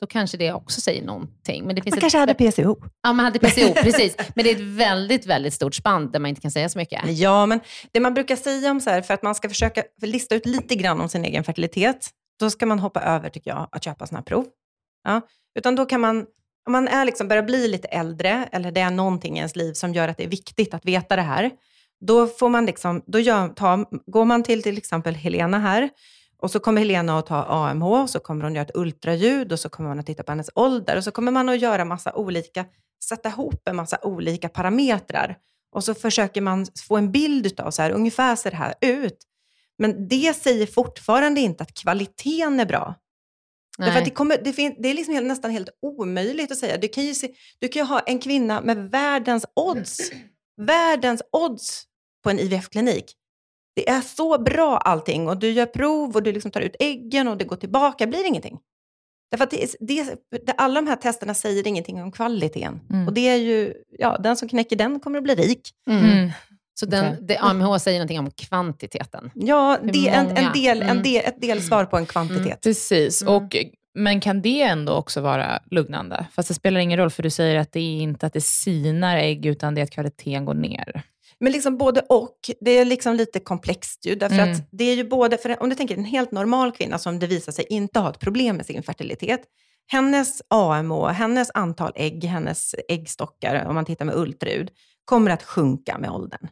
då 0.00 0.06
kanske 0.06 0.36
det 0.36 0.52
också 0.52 0.80
säger 0.80 1.02
någonting. 1.02 1.64
Men 1.66 1.76
det 1.76 1.82
finns 1.82 1.92
man 1.92 1.98
ett, 1.98 2.00
kanske 2.00 2.18
hade 2.18 2.34
PCO. 2.34 2.76
Ja, 3.02 3.12
man 3.12 3.24
hade 3.24 3.38
PCO, 3.38 3.74
precis. 3.74 4.16
Men 4.34 4.44
det 4.44 4.50
är 4.50 4.54
ett 4.54 4.60
väldigt, 4.60 5.26
väldigt 5.26 5.54
stort 5.54 5.74
spann 5.74 6.10
där 6.10 6.20
man 6.20 6.28
inte 6.28 6.40
kan 6.40 6.50
säga 6.50 6.68
så 6.68 6.78
mycket. 6.78 7.02
Ja, 7.18 7.46
men 7.46 7.60
det 7.92 8.00
man 8.00 8.14
brukar 8.14 8.36
säga 8.36 8.70
om 8.70 8.80
så 8.80 8.90
här, 8.90 9.02
för 9.02 9.14
att 9.14 9.22
man 9.22 9.34
ska 9.34 9.48
försöka 9.48 9.82
lista 10.02 10.34
ut 10.34 10.46
lite 10.46 10.74
grann 10.74 11.00
om 11.00 11.08
sin 11.08 11.24
egen 11.24 11.44
fertilitet, 11.44 12.10
då 12.40 12.50
ska 12.50 12.66
man 12.66 12.78
hoppa 12.78 13.00
över, 13.00 13.30
tycker 13.30 13.50
jag, 13.50 13.68
att 13.72 13.84
köpa 13.84 14.06
sådana 14.06 14.18
här 14.18 14.24
prov. 14.24 14.46
Ja. 15.04 15.20
Utan 15.58 15.74
då 15.74 15.86
kan 15.86 16.00
man, 16.00 16.26
om 16.66 16.72
man 16.72 16.88
är 16.88 17.04
liksom, 17.04 17.28
börjar 17.28 17.42
bli 17.42 17.68
lite 17.68 17.88
äldre, 17.88 18.48
eller 18.52 18.72
det 18.72 18.80
är 18.80 18.90
någonting 18.90 19.34
i 19.34 19.38
ens 19.38 19.56
liv 19.56 19.72
som 19.72 19.94
gör 19.94 20.08
att 20.08 20.16
det 20.16 20.24
är 20.24 20.28
viktigt 20.28 20.74
att 20.74 20.84
veta 20.84 21.16
det 21.16 21.22
här, 21.22 21.50
då, 22.00 22.26
får 22.26 22.48
man 22.48 22.66
liksom, 22.66 23.02
då 23.06 23.18
gör, 23.18 23.48
ta, 23.48 23.84
går 24.06 24.24
man 24.24 24.42
till 24.42 24.62
till 24.62 24.78
exempel 24.78 25.14
Helena 25.14 25.58
här, 25.58 25.90
och 26.44 26.50
så 26.50 26.60
kommer 26.60 26.80
Helena 26.80 27.18
att 27.18 27.26
ta 27.26 27.44
AMH, 27.44 27.86
och 27.86 28.10
så 28.10 28.20
kommer 28.20 28.44
hon 28.44 28.54
göra 28.54 28.64
ett 28.64 28.76
ultraljud, 28.76 29.52
och 29.52 29.60
så 29.60 29.68
kommer 29.68 29.88
man 29.88 29.98
att 29.98 30.06
titta 30.06 30.22
på 30.22 30.32
hennes 30.32 30.50
ålder, 30.54 30.96
och 30.96 31.04
så 31.04 31.10
kommer 31.10 31.32
man 31.32 31.48
att 31.48 31.60
göra 31.60 31.84
massa 31.84 32.12
olika, 32.12 32.64
sätta 33.04 33.28
ihop 33.28 33.68
en 33.68 33.76
massa 33.76 33.98
olika 34.02 34.48
parametrar. 34.48 35.36
Och 35.72 35.84
så 35.84 35.94
försöker 35.94 36.40
man 36.40 36.66
få 36.88 36.96
en 36.96 37.12
bild 37.12 37.60
av 37.60 37.70
så 37.70 37.82
här, 37.82 37.90
ungefär 37.90 38.36
ser 38.36 38.50
det 38.50 38.56
här 38.56 38.74
ut. 38.80 39.18
Men 39.78 40.08
det 40.08 40.36
säger 40.36 40.66
fortfarande 40.66 41.40
inte 41.40 41.62
att 41.62 41.74
kvaliteten 41.74 42.60
är 42.60 42.66
bra. 42.66 42.94
Därför 43.78 43.98
att 43.98 44.04
det, 44.04 44.10
kommer, 44.10 44.38
det, 44.44 44.74
det 44.78 44.88
är 44.88 44.94
liksom 44.94 45.14
nästan 45.14 45.50
helt 45.50 45.68
omöjligt 45.82 46.52
att 46.52 46.58
säga. 46.58 46.76
Du 46.76 46.88
kan, 46.88 47.04
ju 47.04 47.14
se, 47.14 47.34
du 47.58 47.68
kan 47.68 47.82
ju 47.82 47.88
ha 47.88 48.00
en 48.00 48.18
kvinna 48.18 48.60
med 48.60 48.90
världens 48.90 49.46
odds, 49.56 50.10
världens 50.56 51.22
odds 51.32 51.84
på 52.24 52.30
en 52.30 52.38
IVF-klinik. 52.38 53.16
Det 53.76 53.88
är 53.88 54.00
så 54.00 54.38
bra 54.38 54.78
allting 54.78 55.28
och 55.28 55.36
du 55.36 55.50
gör 55.50 55.66
prov 55.66 56.14
och 56.16 56.22
du 56.22 56.32
liksom 56.32 56.50
tar 56.50 56.60
ut 56.60 56.76
äggen 56.80 57.28
och 57.28 57.36
det 57.36 57.44
går 57.44 57.56
tillbaka, 57.56 58.06
blir 58.06 58.26
ingenting. 58.26 58.58
Därför 59.30 59.44
att 59.44 59.50
det, 59.50 59.74
det, 59.80 60.04
det, 60.46 60.52
alla 60.52 60.80
de 60.80 60.86
här 60.86 60.96
testerna 60.96 61.34
säger 61.34 61.66
ingenting 61.66 62.02
om 62.02 62.12
kvaliteten. 62.12 62.80
Mm. 62.90 63.08
Och 63.08 63.14
det 63.14 63.28
är 63.28 63.36
ju, 63.36 63.74
ja, 63.98 64.18
den 64.18 64.36
som 64.36 64.48
knäcker 64.48 64.76
den 64.76 65.00
kommer 65.00 65.18
att 65.18 65.24
bli 65.24 65.34
rik. 65.34 65.70
Mm. 65.90 66.04
Mm. 66.04 66.30
Så 66.80 66.86
den, 66.86 67.04
Okej. 67.06 67.18
det, 67.22 67.38
AMH 67.38 67.76
säger 67.78 67.98
någonting 67.98 68.18
om 68.18 68.30
kvantiteten. 68.30 69.30
Ja, 69.34 69.78
det 69.82 70.08
är 70.08 70.20
en, 70.20 70.36
en 70.36 70.52
del, 70.52 70.82
en 70.82 70.88
Mm. 70.90 71.02
del, 71.02 71.24
ett 71.24 71.40
delsvar 71.40 71.84
på 71.84 71.96
en 71.96 72.06
kvantitet. 72.06 72.60
Precis, 72.62 73.22
Mm. 73.22 73.34
och, 73.34 73.56
men 73.94 74.20
kan 74.20 74.42
det 74.42 74.62
ändå 74.62 74.92
också 74.92 75.20
vara 75.20 75.58
lugnande? 75.70 76.26
Fast 76.32 76.48
det 76.48 76.54
spelar 76.54 76.80
ingen 76.80 76.98
roll, 76.98 77.10
för 77.10 77.22
du 77.22 77.30
säger 77.30 77.56
att 77.56 77.72
det 77.72 77.80
är 77.80 78.00
inte 78.02 78.26
att 78.26 78.32
det 78.32 78.40
sinar 78.40 79.16
ägg, 79.16 79.46
utan 79.46 79.74
det 79.74 79.80
är 79.80 79.82
att 79.82 79.90
kvaliteten 79.90 80.44
går 80.44 80.54
ner. 80.54 81.02
Men 81.40 81.52
liksom 81.52 81.78
både 81.78 82.00
och, 82.00 82.36
det 82.60 82.70
är 82.70 82.84
liksom 82.84 83.14
lite 83.14 83.40
komplext 83.40 84.06
ju. 84.06 84.14
Därför 84.14 84.38
Mm. 84.38 84.52
att 84.52 84.68
det 84.70 84.84
är 84.84 84.94
ju 84.94 85.04
både, 85.08 85.38
för 85.38 85.62
om 85.62 85.68
du 85.68 85.74
tänker 85.74 85.96
en 85.96 86.04
helt 86.04 86.32
normal 86.32 86.72
kvinna 86.72 86.98
som 86.98 87.18
det 87.18 87.26
visar 87.26 87.52
sig 87.52 87.66
inte 87.68 88.00
ha 88.00 88.10
ett 88.10 88.18
problem 88.18 88.56
med 88.56 88.66
sin 88.66 88.82
fertilitet. 88.82 89.40
Hennes 89.86 90.42
AMH, 90.48 91.06
hennes 91.08 91.50
antal 91.54 91.92
ägg, 91.94 92.24
hennes 92.24 92.74
äggstockar, 92.88 93.64
om 93.64 93.74
man 93.74 93.84
tittar 93.84 94.04
med 94.04 94.14
ultraljud, 94.16 94.70
kommer 95.04 95.30
att 95.30 95.42
sjunka 95.42 95.98
med 95.98 96.10
åldern. 96.10 96.48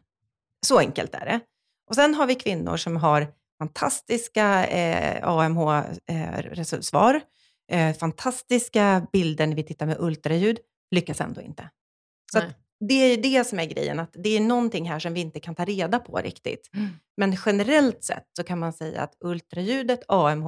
Så 0.65 0.79
enkelt 0.79 1.15
är 1.15 1.25
det. 1.25 1.39
Och 1.89 1.95
sen 1.95 2.15
har 2.15 2.27
vi 2.27 2.35
kvinnor 2.35 2.77
som 2.77 2.97
har 2.97 3.27
fantastiska 3.59 4.67
eh, 4.67 5.27
AMH-svar, 5.27 7.21
eh, 7.71 7.95
fantastiska 7.95 9.07
bilder 9.13 9.47
när 9.47 9.55
vi 9.55 9.63
tittar 9.63 9.85
med 9.85 9.97
ultraljud, 9.99 10.57
lyckas 10.91 11.21
ändå 11.21 11.41
inte. 11.41 11.69
Så 12.31 12.39
det 12.79 12.93
är 12.93 13.09
ju 13.09 13.21
det 13.21 13.47
som 13.47 13.59
är 13.59 13.65
grejen, 13.65 13.99
att 13.99 14.11
det 14.13 14.29
är 14.29 14.41
någonting 14.41 14.89
här 14.89 14.99
som 14.99 15.13
vi 15.13 15.21
inte 15.21 15.39
kan 15.39 15.55
ta 15.55 15.65
reda 15.65 15.99
på 15.99 16.17
riktigt. 16.17 16.69
Mm. 16.73 16.89
Men 17.17 17.37
generellt 17.45 18.03
sett 18.03 18.27
så 18.37 18.43
kan 18.43 18.59
man 18.59 18.73
säga 18.73 19.01
att 19.01 19.17
ultraljudet, 19.19 19.99
AMH 20.07 20.47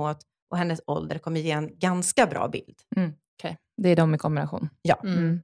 och 0.50 0.58
hennes 0.58 0.82
ålder 0.88 1.18
kommer 1.18 1.40
ge 1.40 1.52
en 1.52 1.80
ganska 1.80 2.26
bra 2.26 2.48
bild. 2.48 2.76
Okay. 3.40 3.56
Det 3.78 3.90
är 3.90 3.96
de 3.96 4.16
i 4.16 4.18
kombination. 4.18 4.70
Ja. 4.82 5.00
Mm. 5.04 5.42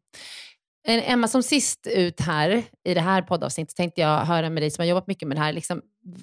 Emma, 0.88 1.28
som 1.28 1.44
sist 1.44 1.88
ut 1.88 2.22
här 2.22 2.64
i 2.84 2.94
det 2.94 3.02
här 3.02 3.22
poddavsnittet 3.22 3.76
tänkte 3.76 4.02
jag 4.02 4.26
höra 4.26 4.50
med 4.50 4.64
dig 4.64 4.72
som 4.72 4.82
har 4.82 4.88
jobbat 4.88 5.08
mycket 5.08 5.28
med 5.28 5.38
det 5.38 5.42
här. 5.42 5.54
Liksom, 5.54 5.82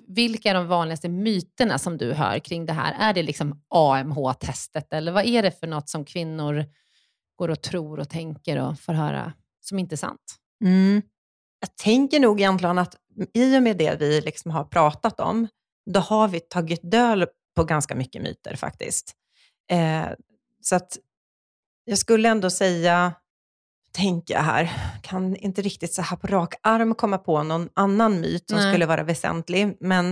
vilka 0.08 0.50
är 0.50 0.54
de 0.54 0.66
vanligaste 0.66 1.08
myterna 1.08 1.78
som 1.78 1.96
du 1.96 2.12
hör 2.12 2.38
kring 2.38 2.66
det 2.66 2.72
här? 2.72 2.96
Är 3.10 3.14
det 3.14 3.22
liksom 3.22 3.62
AMH-testet 3.68 4.92
eller 4.92 5.12
vad 5.12 5.26
är 5.26 5.42
det 5.42 5.50
för 5.50 5.66
något 5.66 5.88
som 5.88 6.04
kvinnor 6.04 6.64
går 7.36 7.48
och 7.48 7.62
tror 7.62 8.00
och 8.00 8.08
tänker 8.08 8.56
och 8.56 8.80
får 8.80 8.92
höra 8.92 9.32
som 9.60 9.78
inte 9.78 9.94
är 9.94 9.96
sant? 9.96 10.36
Jag 11.60 11.76
tänker 11.76 12.20
nog 12.20 12.40
egentligen 12.40 12.78
att 12.78 12.96
i 13.34 13.58
och 13.58 13.62
med 13.62 13.76
det 13.76 14.00
vi 14.00 14.20
liksom 14.20 14.50
har 14.50 14.64
pratat 14.64 15.20
om, 15.20 15.48
då 15.90 16.00
har 16.00 16.28
vi 16.28 16.40
tagit 16.40 16.80
död 16.82 17.28
på 17.56 17.64
ganska 17.64 17.94
mycket 17.94 18.22
myter 18.22 18.56
faktiskt. 18.56 19.14
Eh, 19.70 20.06
så 20.60 20.76
att 20.76 20.98
jag 21.84 21.98
skulle 21.98 22.28
ändå 22.28 22.50
säga, 22.50 23.12
tänker 23.92 24.34
jag 24.34 24.42
här, 24.42 24.70
kan 25.02 25.36
inte 25.36 25.62
riktigt 25.62 25.94
så 25.94 26.02
här 26.02 26.16
på 26.16 26.26
rak 26.26 26.54
arm 26.62 26.94
komma 26.94 27.18
på 27.18 27.42
någon 27.42 27.68
annan 27.74 28.20
myt 28.20 28.48
som 28.48 28.58
Nej. 28.58 28.72
skulle 28.72 28.86
vara 28.86 29.02
väsentlig, 29.02 29.76
men 29.80 30.10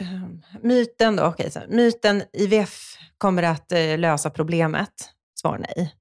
eh, 0.00 0.28
myten 0.62 1.16
då, 1.16 1.24
okej, 1.24 1.50
här, 1.54 1.66
myten 1.68 2.22
IVF 2.32 2.96
kommer 3.18 3.42
att 3.42 3.72
eh, 3.72 3.98
lösa 3.98 4.30
problemet. 4.30 5.10
Svar 5.40 5.58
nej. 5.58 5.94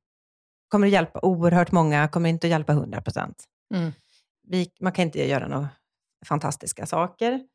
Kommer 0.73 0.87
att 0.87 0.93
hjälpa 0.93 1.19
oerhört 1.19 1.71
många, 1.71 2.07
kommer 2.07 2.29
inte 2.29 2.47
att 2.47 2.51
hjälpa 2.51 2.73
100 2.73 3.01
procent. 3.01 3.43
Mm. 3.73 3.91
Vi, 4.47 4.71
man 4.79 4.91
kan 4.91 5.05
inte 5.05 5.29
göra 5.29 5.47
några 5.47 5.69
fantastiska 6.25 6.85
saker. 6.85 7.47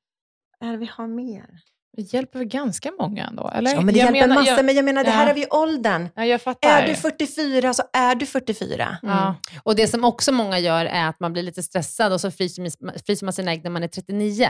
Är 0.61 0.77
vi 0.77 0.87
har 0.87 1.07
mer? 1.07 1.61
Det 1.99 2.13
hjälper 2.13 2.39
väl 2.39 2.49
ganska 2.49 2.91
många 3.01 3.27
ändå? 3.27 3.51
Eller? 3.55 3.71
Ja, 3.75 3.81
men 3.81 3.95
det 3.95 4.01
Jag 4.01 4.05
hjälper 4.07 4.21
menar- 4.29 4.35
massor, 4.41 4.57
jag- 4.57 4.65
men 4.65 4.75
jag 4.75 4.85
menar, 4.85 5.05
det 5.05 5.11
här 5.11 5.25
Ja. 5.25 5.31
är 5.31 5.35
vi 5.35 5.47
åldern. 5.51 6.09
Ja, 6.17 6.25
jag 6.25 6.43
fattar. 6.43 6.69
Är 6.83 6.87
du 6.89 6.95
44 6.95 7.75
så 7.75 7.83
är 7.93 8.15
du 8.15 8.27
44. 8.27 8.97
Mm. 9.03 9.15
Ja. 9.17 9.35
Och 9.63 9.77
det 9.77 9.87
som 9.89 10.05
också 10.05 10.33
många 10.33 10.59
gör 10.59 10.85
är 10.87 11.09
att 11.09 11.21
man 11.21 11.33
blir 11.33 11.43
lite 11.43 11.63
stressad 11.63 12.13
och 12.13 12.21
så 12.21 12.31
fryser 12.31 12.63
man- 12.85 12.95
fryser 13.07 13.25
man 13.27 13.33
sina 13.33 13.53
ägg 13.53 13.65
när 13.65 13.71
man 13.71 13.83
är 13.83 13.89
39. 13.89 14.49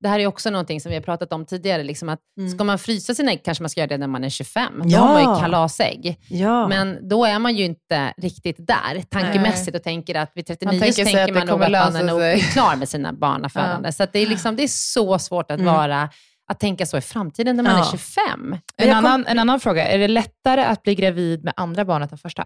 Det 0.00 0.08
här 0.08 0.18
är 0.20 0.26
också 0.26 0.50
någonting 0.50 0.80
som 0.80 0.90
vi 0.90 0.94
har 0.96 1.02
pratat 1.02 1.32
om 1.32 1.46
tidigare. 1.46 1.82
Liksom 1.82 2.08
att 2.08 2.18
Mm. 2.38 2.50
Ska 2.50 2.64
man 2.64 2.78
frysa 2.78 3.14
sina 3.14 3.30
ägg 3.32 3.42
kanske 3.44 3.62
man 3.62 3.70
ska 3.70 3.80
göra 3.80 3.88
det 3.88 3.98
när 3.98 4.06
man 4.06 4.24
är 4.24 4.28
25. 4.28 4.72
Då 4.82 4.88
Ja. 4.88 4.98
har 4.98 5.22
man 5.24 5.34
ju 5.34 5.40
kalasägg. 5.40 6.18
Ja. 6.28 6.68
Men 6.68 7.08
då 7.08 7.24
är 7.24 7.38
man 7.38 7.56
ju 7.56 7.64
inte 7.64 8.12
riktigt 8.16 8.56
där 8.58 9.02
tankemässigt 9.10 9.76
och 9.76 9.82
tänker 9.82 10.14
att 10.14 10.30
vid 10.34 10.46
39 10.46 10.72
Man 10.72 10.80
tänker 10.80 11.04
så 11.04 11.10
tänker 11.16 11.34
man 11.34 11.46
nog 11.46 11.48
kommer 11.60 11.78
att 11.78 11.92
man 11.92 12.08
är 12.08 12.32
nog 12.34 12.40
klar 12.52 12.76
med 12.76 12.88
sina 12.88 13.12
barnafödande. 13.12 13.92
Så 13.92 14.02
att 14.02 14.12
det, 14.12 14.18
är 14.18 14.26
liksom, 14.26 14.56
det 14.56 14.62
är 14.62 14.68
så 14.68 15.18
svårt 15.18 15.50
att 15.50 15.60
Mm. 15.60 15.74
vara 15.74 16.08
att 16.48 16.60
tänka 16.60 16.86
så 16.86 16.96
i 16.98 17.00
framtiden 17.00 17.56
när 17.56 17.62
man 17.64 17.72
Ja. 17.72 17.86
är 17.86 17.90
25. 17.90 18.40
Men 18.48 18.60
En 18.76 18.88
jag 18.88 18.96
kom- 18.96 19.04
annan, 19.06 19.26
en 19.26 19.38
annan 19.38 19.60
fråga, 19.60 19.88
är 19.88 19.98
det 19.98 20.08
lättare 20.08 20.62
att 20.64 20.82
bli 20.82 20.94
gravid 20.94 21.44
med 21.44 21.54
andra 21.56 21.84
barnet 21.84 22.12
än 22.12 22.18
första? 22.18 22.44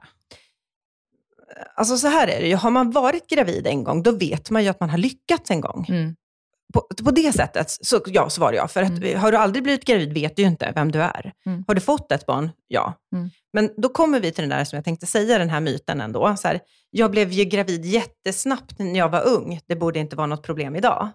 Alltså 1.74 1.96
så 1.96 2.08
här 2.08 2.28
är 2.28 2.40
det 2.40 2.46
ju, 2.48 2.54
har 2.56 2.70
man 2.70 2.90
varit 2.90 3.26
gravid 3.30 3.66
en 3.66 3.84
gång, 3.84 4.02
då 4.02 4.12
vet 4.12 4.50
man 4.50 4.62
ju 4.62 4.68
att 4.68 4.80
man 4.80 4.90
har 4.90 4.98
lyckats 4.98 5.50
en 5.50 5.60
gång. 5.60 5.86
Mm. 5.88 6.16
På, 6.74 6.80
på 7.04 7.10
det 7.10 7.32
sättet, 7.32 7.70
så 7.70 8.00
ja, 8.06 8.30
svarar 8.30 8.52
jag. 8.52 8.70
För 8.70 8.82
att, 8.82 8.90
Mm. 8.90 9.20
har 9.20 9.32
du 9.32 9.38
aldrig 9.38 9.62
blivit 9.62 9.84
gravid 9.84 10.12
vet 10.12 10.36
du 10.36 10.42
ju 10.42 10.48
inte 10.48 10.72
vem 10.74 10.92
du 10.92 11.02
är. 11.02 11.32
Mm. 11.46 11.64
Har 11.66 11.74
du 11.74 11.80
fått 11.80 12.12
ett 12.12 12.26
barn? 12.26 12.50
Ja. 12.68 12.94
Mm. 13.14 13.30
Men 13.52 13.70
då 13.76 13.88
kommer 13.88 14.20
vi 14.20 14.32
till 14.32 14.42
den 14.42 14.58
där 14.58 14.64
som 14.64 14.76
jag 14.76 14.84
tänkte 14.84 15.06
säga, 15.06 15.38
den 15.38 15.50
här 15.50 15.60
myten 15.60 16.00
ändå. 16.00 16.36
Så 16.36 16.48
här, 16.48 16.60
jag 16.90 17.10
blev 17.10 17.32
ju 17.32 17.44
gravid 17.44 17.84
jättesnabbt 17.84 18.78
när 18.78 18.98
jag 18.98 19.08
var 19.08 19.28
ung. 19.28 19.60
Det 19.66 19.76
borde 19.76 19.98
inte 19.98 20.16
vara 20.16 20.26
något 20.26 20.42
problem 20.42 20.76
idag. 20.76 21.08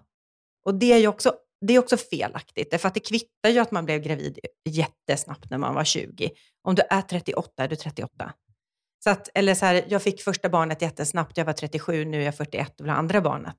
Och 0.64 0.74
det 0.74 0.92
är 0.92 0.98
ju 0.98 1.08
också, 1.08 1.32
det 1.66 1.74
är 1.74 1.78
också 1.78 1.96
felaktigt, 1.96 2.70
därför 2.70 2.88
att 2.88 2.94
det 2.94 3.00
kvittar 3.00 3.48
ju 3.48 3.58
att 3.58 3.70
man 3.70 3.84
blev 3.84 4.00
gravid 4.00 4.38
jättesnabbt 4.68 5.50
när 5.50 5.58
man 5.58 5.74
var 5.74 5.84
20. 5.84 6.30
Om 6.62 6.74
du 6.74 6.82
är 6.90 7.02
38 7.02 7.64
är 7.64 7.68
du 7.68 7.76
38. 7.76 8.32
Så 9.04 9.10
att, 9.10 9.28
eller 9.34 9.54
så 9.54 9.66
här, 9.66 9.84
jag 9.88 10.02
fick 10.02 10.22
första 10.22 10.48
barnet 10.48 10.82
jättesnabbt, 10.82 11.36
jag 11.36 11.44
var 11.44 11.52
37, 11.52 12.04
nu 12.04 12.20
är 12.20 12.24
jag 12.24 12.36
41 12.36 12.80
och 12.80 12.86
vill 12.86 12.90
ha 12.90 12.98
andra 12.98 13.20
barnet. 13.20 13.56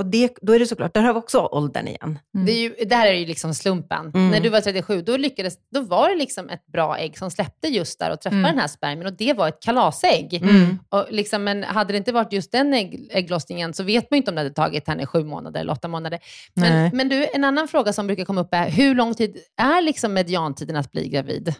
Och 0.00 0.06
det, 0.06 0.32
då 0.42 0.52
är 0.52 0.58
det 0.58 0.66
såklart, 0.66 0.94
där 0.94 1.02
har 1.02 1.14
vi 1.14 1.20
också 1.20 1.38
åldern 1.40 1.88
igen. 1.88 2.18
Mm. 2.34 2.46
Det 2.46 2.52
är 2.52 2.60
ju, 2.60 2.84
där 2.84 3.06
är 3.06 3.12
det 3.12 3.18
ju 3.18 3.26
liksom 3.26 3.54
slumpen. 3.54 4.10
Mm. 4.14 4.30
När 4.30 4.40
du 4.40 4.48
var 4.48 4.60
37, 4.60 5.02
då, 5.02 5.16
lyckades, 5.16 5.54
då 5.74 5.80
var 5.80 6.08
det 6.08 6.16
liksom 6.16 6.48
ett 6.48 6.66
bra 6.66 6.98
ägg 6.98 7.18
som 7.18 7.30
släppte 7.30 7.68
just 7.68 7.98
där 7.98 8.10
och 8.12 8.20
träffade 8.20 8.40
Mm. 8.40 8.50
den 8.50 8.60
här 8.60 8.68
spermien 8.68 9.06
och 9.06 9.12
det 9.12 9.32
var 9.32 9.48
ett 9.48 9.62
kalasägg. 9.62 10.34
Mm. 10.34 10.78
Och 10.88 11.06
liksom, 11.10 11.44
men 11.44 11.62
hade 11.64 11.92
det 11.92 11.96
inte 11.96 12.12
varit 12.12 12.32
just 12.32 12.52
den 12.52 12.74
ägg, 12.74 13.08
ägglossningen 13.10 13.74
så 13.74 13.82
vet 13.82 14.10
man 14.10 14.16
ju 14.16 14.18
inte 14.18 14.30
om 14.30 14.34
det 14.34 14.40
hade 14.40 14.54
tagit 14.54 14.88
henne 14.88 15.06
sju 15.06 15.24
månader 15.24 15.60
eller 15.60 15.72
åtta 15.72 15.88
månader. 15.88 16.18
Men, 16.54 16.90
men 16.96 17.08
du, 17.08 17.26
en 17.34 17.44
annan 17.44 17.68
fråga 17.68 17.92
som 17.92 18.06
brukar 18.06 18.24
komma 18.24 18.40
upp 18.40 18.54
är, 18.54 18.70
hur 18.70 18.94
lång 18.94 19.14
tid 19.14 19.36
är 19.56 19.82
liksom 19.82 20.12
mediantiden 20.12 20.76
att 20.76 20.92
bli 20.92 21.08
gravid? 21.08 21.54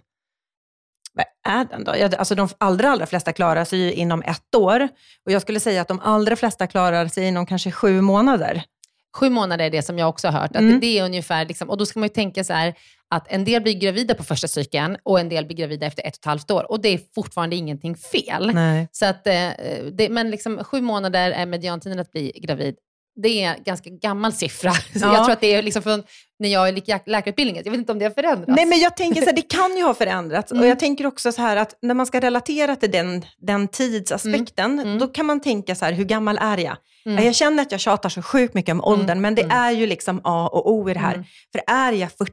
Vad 1.13 1.55
är 1.55 1.65
den 1.65 1.85
då? 1.85 1.95
Ja, 1.97 2.11
alltså 2.19 2.35
de 2.35 2.49
allra, 2.59 2.91
allra 2.91 3.07
flesta 3.07 3.33
klarar 3.33 3.65
sig 3.65 3.79
ju 3.79 3.93
inom 3.93 4.23
ett 4.23 4.55
år. 4.55 4.89
Och 5.27 5.33
jag 5.33 5.43
skulle 5.43 5.61
säga 5.61 5.83
att 5.83 5.89
de 5.89 6.01
allra 6.01 6.37
flesta 6.37 6.67
klarar 6.67 7.09
sig 7.09 7.25
inom 7.29 7.47
kanske 7.47 7.71
sju 7.71 8.01
månader. 8.01 8.63
Sju 9.17 9.31
månader 9.31 9.65
är 9.65 9.71
det 9.71 9.83
som 9.83 9.99
jag 9.99 10.09
också 10.09 10.29
har 10.29 10.41
hört. 10.41 10.51
Att 10.51 10.57
Mm. 10.63 10.81
det 10.81 10.99
är 10.99 11.05
ungefär, 11.05 11.45
liksom, 11.47 11.71
och 11.71 11.77
då 11.79 11.87
ska 11.87 11.99
man 12.01 12.05
ju 12.07 12.13
tänka 12.15 12.45
så 12.45 12.53
här, 12.53 12.75
att 13.09 13.27
en 13.29 13.45
del 13.45 13.63
blir 13.63 13.75
gravida 13.75 14.15
på 14.15 14.25
första 14.25 14.49
cykeln 14.49 14.97
och 15.03 15.21
en 15.21 15.29
del 15.29 15.47
blir 15.47 15.57
gravida 15.57 15.87
efter 15.87 16.03
ett 16.03 16.15
och 16.15 16.19
ett 16.19 16.25
halvt 16.25 16.51
år. 16.51 16.71
Och 16.71 16.81
det 16.81 16.89
är 16.89 17.01
fortfarande 17.15 17.57
ingenting 17.57 17.97
fel. 17.97 18.51
Nej. 18.55 18.89
Så 18.93 19.07
att, 19.07 19.27
eh, 19.27 19.49
det, 19.93 20.09
men 20.11 20.31
liksom, 20.31 20.65
sju 20.65 20.81
månader 20.81 21.31
är 21.31 21.47
mediantiden 21.47 21.99
att 21.99 22.13
bli 22.13 22.33
gravid. 22.43 22.75
Det 23.23 23.43
är 23.45 23.55
en 23.55 23.63
ganska 23.63 23.91
gammal 23.91 24.33
siffra. 24.33 24.73
Så 24.73 24.81
Ja. 24.95 25.15
Jag 25.15 25.25
tror 25.25 25.33
att 25.33 25.41
det 25.41 25.55
är 25.55 25.63
liksom 25.63 25.83
från 25.83 26.03
när 26.39 26.49
jag 26.49 26.75
gick 26.75 26.89
lä- 26.89 27.01
läkarutbildningen. 27.07 27.63
Jag 27.65 27.71
vet 27.73 27.79
inte 27.79 27.93
om 27.93 27.99
det 27.99 28.05
har 28.05 28.11
förändrats. 28.13 28.57
Nej, 28.57 28.67
men 28.67 28.79
jag 28.81 28.97
tänker 28.97 29.21
så 29.21 29.27
här, 29.27 29.33
det 29.37 29.43
kan 29.51 29.77
ju 29.77 29.83
ha 29.83 29.95
förändrats. 29.95 30.53
Mm. 30.53 30.63
Och 30.65 30.69
jag 30.71 30.79
tänker 30.79 31.07
också 31.07 31.33
så 31.33 31.43
här 31.43 31.57
att 31.57 31.79
när 31.83 31.95
man 31.95 32.07
ska 32.07 32.21
relatera 32.21 32.77
till 32.77 32.91
den, 32.91 33.25
den 33.39 33.69
tidsaspekten, 33.69 34.79
Mm. 34.81 34.99
då 34.99 35.07
kan 35.09 35.27
man 35.27 35.41
tänka 35.41 35.75
så 35.75 35.85
här, 35.85 35.93
hur 35.93 36.05
gammal 36.05 36.39
är 36.39 36.59
jag? 36.59 36.77
Mm. 37.07 37.25
Jag 37.25 37.35
känner 37.35 37.63
att 37.63 37.73
jag 37.73 37.81
tjatar 37.81 38.09
så 38.09 38.23
sjukt 38.23 38.55
mycket 38.55 38.73
om 38.73 38.85
åldern, 38.85 39.21
men 39.21 39.35
det 39.35 39.43
Mm. 39.43 39.57
är 39.57 39.71
ju 39.71 39.87
liksom 39.87 40.21
A 40.25 40.49
och 40.53 40.71
O 40.73 40.91
i 40.91 40.95
det 40.95 41.01
här. 41.01 41.15
Mm. 41.15 41.25
För 41.53 41.63
är 41.67 41.93
jag 41.93 42.13
40, 42.13 42.33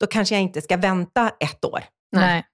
då 0.00 0.06
kanske 0.06 0.34
jag 0.34 0.42
inte 0.42 0.62
ska 0.62 0.76
vänta 0.76 1.30
ett 1.40 1.64
år. 1.64 1.84
Nej. 2.16 2.44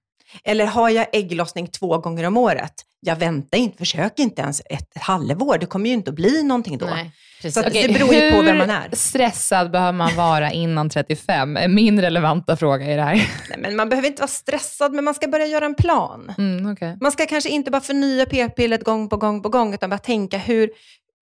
Eller 0.43 0.65
har 0.65 0.89
jag 0.89 1.07
ägglossning 1.13 1.67
två 1.67 1.97
gånger 1.97 2.23
om 2.23 2.37
året? 2.37 2.73
Jag 2.99 3.15
väntar 3.15 3.57
inte, 3.57 3.77
försök 3.77 4.19
inte 4.19 4.41
ens 4.41 4.61
ett 4.69 4.97
halvår. 5.01 5.57
Det 5.57 5.65
kommer 5.65 5.87
ju 5.87 5.93
inte 5.93 6.09
att 6.09 6.15
bli 6.15 6.43
någonting 6.43 6.77
då. 6.77 6.85
Nej. 6.85 7.11
Så 7.49 7.59
Okej, 7.59 7.87
det 7.87 7.93
beror 7.93 8.13
ju 8.13 8.31
på 8.31 8.37
hur 8.37 8.43
vem 8.43 8.57
man 8.57 8.69
är. 8.69 8.89
stressad 8.93 9.71
behöver 9.71 9.91
man 9.91 10.15
vara 10.15 10.51
innan 10.51 10.89
35? 10.89 11.57
Är 11.57 11.67
min 11.67 12.01
relevanta 12.01 12.55
fråga 12.57 12.93
i 12.93 12.95
det 12.95 13.01
här. 13.01 13.15
Nej, 13.49 13.57
men 13.57 13.75
man 13.75 13.89
behöver 13.89 14.07
inte 14.07 14.21
vara 14.21 14.27
stressad, 14.27 14.93
men 14.93 15.03
man 15.03 15.13
ska 15.13 15.27
börja 15.27 15.45
göra 15.45 15.65
en 15.65 15.75
plan. 15.75 16.33
Mm, 16.37 16.71
okay. 16.71 16.95
Man 17.01 17.11
ska 17.11 17.25
kanske 17.25 17.49
inte 17.49 17.71
bara 17.71 17.81
förnya 17.81 18.25
p-pillret 18.25 18.83
gång 18.83 19.09
på 19.09 19.17
gång 19.17 19.41
på 19.41 19.49
gång, 19.49 19.73
utan 19.73 19.89
bara 19.89 19.97
tänka 19.97 20.37
hur, 20.37 20.69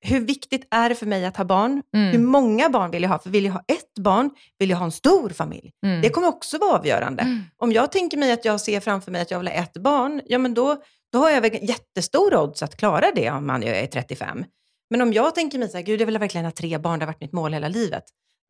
hur 0.01 0.19
viktigt 0.19 0.67
är 0.71 0.89
det 0.89 0.95
för 0.95 1.05
mig 1.05 1.25
att 1.25 1.37
ha 1.37 1.43
barn? 1.45 1.81
Mm. 1.95 2.11
Hur 2.11 2.19
många 2.19 2.69
barn 2.69 2.91
vill 2.91 3.03
jag 3.03 3.09
ha? 3.09 3.19
För 3.19 3.29
vill 3.29 3.45
jag 3.45 3.53
ha 3.53 3.59
ett 3.67 3.99
barn, 4.03 4.29
vill 4.59 4.69
jag 4.69 4.77
ha 4.77 4.85
en 4.85 4.91
stor 4.91 5.29
familj? 5.29 5.71
Mm. 5.85 6.01
Det 6.01 6.09
kommer 6.09 6.27
också 6.27 6.57
vara 6.57 6.77
avgörande. 6.77 7.21
Mm. 7.23 7.41
Om 7.57 7.71
jag 7.71 7.91
tänker 7.91 8.17
mig 8.17 8.31
att 8.31 8.45
jag 8.45 8.61
ser 8.61 8.79
framför 8.79 9.11
mig 9.11 9.21
att 9.21 9.31
jag 9.31 9.39
vill 9.39 9.47
ha 9.47 9.53
ett 9.55 9.73
barn, 9.73 10.21
ja 10.25 10.37
men 10.37 10.53
då, 10.53 10.75
då 11.13 11.19
har 11.19 11.29
jag 11.29 11.41
väl 11.41 11.51
jättestor 11.61 12.35
odds 12.35 12.63
att 12.63 12.77
klara 12.77 13.05
det 13.15 13.31
om 13.31 13.47
man 13.47 13.63
är 13.63 13.87
35. 13.87 14.45
Men 14.89 15.01
om 15.01 15.13
jag 15.13 15.35
tänker 15.35 15.59
mig 15.59 15.69
så 15.69 15.77
här, 15.77 15.83
gud 15.83 16.01
jag 16.01 16.05
vill 16.05 16.17
verkligen 16.17 16.45
ha 16.45 16.51
tre 16.51 16.77
barn, 16.77 16.99
det 16.99 17.05
har 17.05 17.13
varit 17.13 17.21
mitt 17.21 17.33
mål 17.33 17.53
hela 17.53 17.67
livet. 17.67 18.03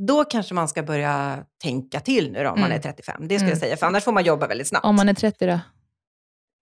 Då 0.07 0.23
kanske 0.23 0.53
man 0.53 0.67
ska 0.67 0.83
börja 0.83 1.37
tänka 1.63 1.99
till 1.99 2.31
nu 2.31 2.43
då, 2.43 2.49
om 2.49 2.59
man 2.59 2.65
Mm. 2.71 2.77
är 2.77 2.81
35. 2.81 3.27
Det 3.27 3.35
Mm. 3.35 3.49
jag 3.49 3.57
säga, 3.57 3.77
för 3.77 3.85
annars 3.87 4.03
får 4.03 4.11
man 4.11 4.23
jobba 4.23 4.47
väldigt 4.47 4.67
snabbt. 4.67 4.85
Om 4.85 4.95
man 4.95 5.09
är 5.09 5.13
30 5.13 5.45
då? 5.47 5.59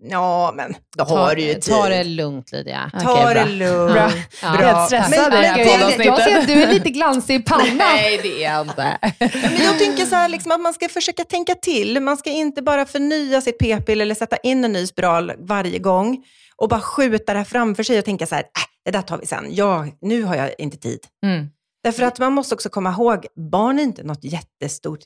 Ja, 0.04 0.54
men 0.56 0.76
då 0.98 1.06
ta, 1.06 1.18
har 1.18 1.36
du 1.36 1.42
ju 1.42 1.54
tid. 1.54 1.64
ta 1.74 1.90
det 1.90 2.04
lugnt 2.04 2.52
Lydia. 2.52 2.92
Ta 3.02 3.12
Okej, 3.14 3.26
det 3.28 3.34
bra. 3.34 3.46
lugnt. 3.46 3.94
Bra. 3.94 4.12
Ja. 4.42 4.48
Helt 4.48 4.62
Ja. 4.62 4.86
stressad 4.86 5.10
Men- 5.32 5.40
i 5.40 5.42
det 5.42 5.48
här 5.48 5.58
men- 5.58 5.68
jag-. 5.98 6.06
Jag 6.06 6.18
ser 6.24 6.40
att 6.40 6.48
du 6.48 6.54
är 6.64 6.74
lite 6.74 6.90
glansig 6.90 7.36
i 7.36 7.40
pannan. 7.40 7.68
Nej, 7.78 8.20
det 8.24 8.44
är 8.44 8.54
jag 8.54 8.62
inte. 8.68 8.98
Men 9.44 9.64
jag 9.64 9.80
tänker 9.80 10.06
så 10.06 10.16
här, 10.16 10.30
liksom, 10.30 10.52
att 10.52 10.62
man 10.62 10.74
ska 10.74 10.90
försöka 10.90 11.24
tänka 11.24 11.56
till. 11.56 12.00
Man 12.02 12.18
ska 12.18 12.30
inte 12.30 12.62
bara 12.62 12.86
förnya 12.86 13.42
sitt 13.42 13.60
p-piller 13.60 14.02
eller 14.06 14.16
sätta 14.16 14.38
in 14.38 14.64
en 14.66 14.74
ny 14.74 14.88
spiral 14.88 15.32
varje 15.38 15.80
gång 15.80 16.24
och 16.56 16.70
bara 16.70 16.82
skjuta 16.82 17.34
det 17.34 17.40
här 17.40 17.46
framför 17.46 17.84
sig 17.84 18.00
och 18.00 18.06
tänka 18.06 18.26
så 18.26 18.36
här, 18.36 18.42
äh, 18.44 18.48
det 18.86 18.92
där 18.92 19.02
tar 19.02 19.18
vi 19.18 19.26
sen. 19.26 19.46
Ja, 19.50 19.86
nu 20.02 20.24
har 20.24 20.36
jag 20.36 20.52
inte 20.58 20.78
tid. 20.78 21.00
Mm. 21.26 21.48
Därför 21.84 22.04
att 22.04 22.20
man 22.20 22.34
måste 22.34 22.56
också 22.56 22.70
komma 22.70 22.92
ihåg, 22.92 23.26
barn 23.52 23.80
är 23.80 23.84
inte 23.84 24.04
något 24.04 24.24
jättestort 24.24 25.00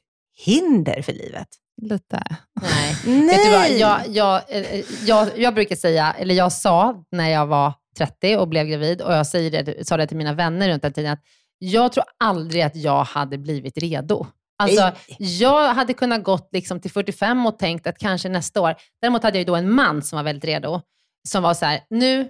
hinder 0.46 1.02
för 1.02 1.14
livet. 1.14 1.48
Lite. 1.82 2.24
Nej. 2.62 2.96
Nej! 3.06 3.26
Vet 3.28 3.44
du 3.44 3.52
vad, 3.52 3.70
jag, 3.80 4.08
jag, 4.08 4.42
eh, 4.50 4.84
jag, 5.06 5.40
jag 5.40 5.54
brukar 5.54 5.76
säga, 5.76 6.16
eller 6.20 6.36
jag 6.36 6.52
sa 6.52 7.06
när 7.12 7.30
jag 7.30 7.48
var 7.48 7.74
30 7.98 8.38
och 8.38 8.48
blev 8.48 8.68
gravid, 8.68 9.02
och 9.02 9.14
jag 9.14 9.28
säger 9.28 9.64
det, 9.64 9.88
sa 9.88 9.98
det 9.98 10.08
till 10.08 10.18
mina 10.18 10.34
vänner 10.34 10.70
runt 10.70 10.82
den 10.82 10.94
tiden, 10.94 11.12
att 11.12 11.22
jag 11.60 11.92
tror 11.92 12.04
aldrig 12.24 12.62
att 12.62 12.76
jag 12.76 13.04
hade 13.04 13.38
blivit 13.38 13.78
redo. 13.78 14.28
Alltså, 14.64 14.92
jag 15.18 15.74
hade 15.74 15.94
kunnat 15.94 16.24
gått 16.24 16.50
liksom 16.52 16.80
till 16.80 16.92
45 16.92 17.46
och 17.46 17.60
tänkt 17.60 17.88
att 17.88 17.98
kanske 17.98 18.30
nästa 18.30 18.62
år. 18.62 18.76
Däremot 19.02 19.24
hade 19.24 19.38
jag 19.38 19.48
då 19.48 19.56
en 19.56 19.72
man 19.72 20.02
som 20.02 20.18
var 20.18 20.24
väldigt 20.24 20.46
redo, 20.46 20.82
som 21.28 21.44
var 21.44 21.54
så 21.54 21.66
här, 21.66 21.80
nu 21.90 22.30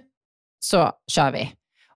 så 0.60 0.92
kör 1.10 1.30
vi. 1.30 1.52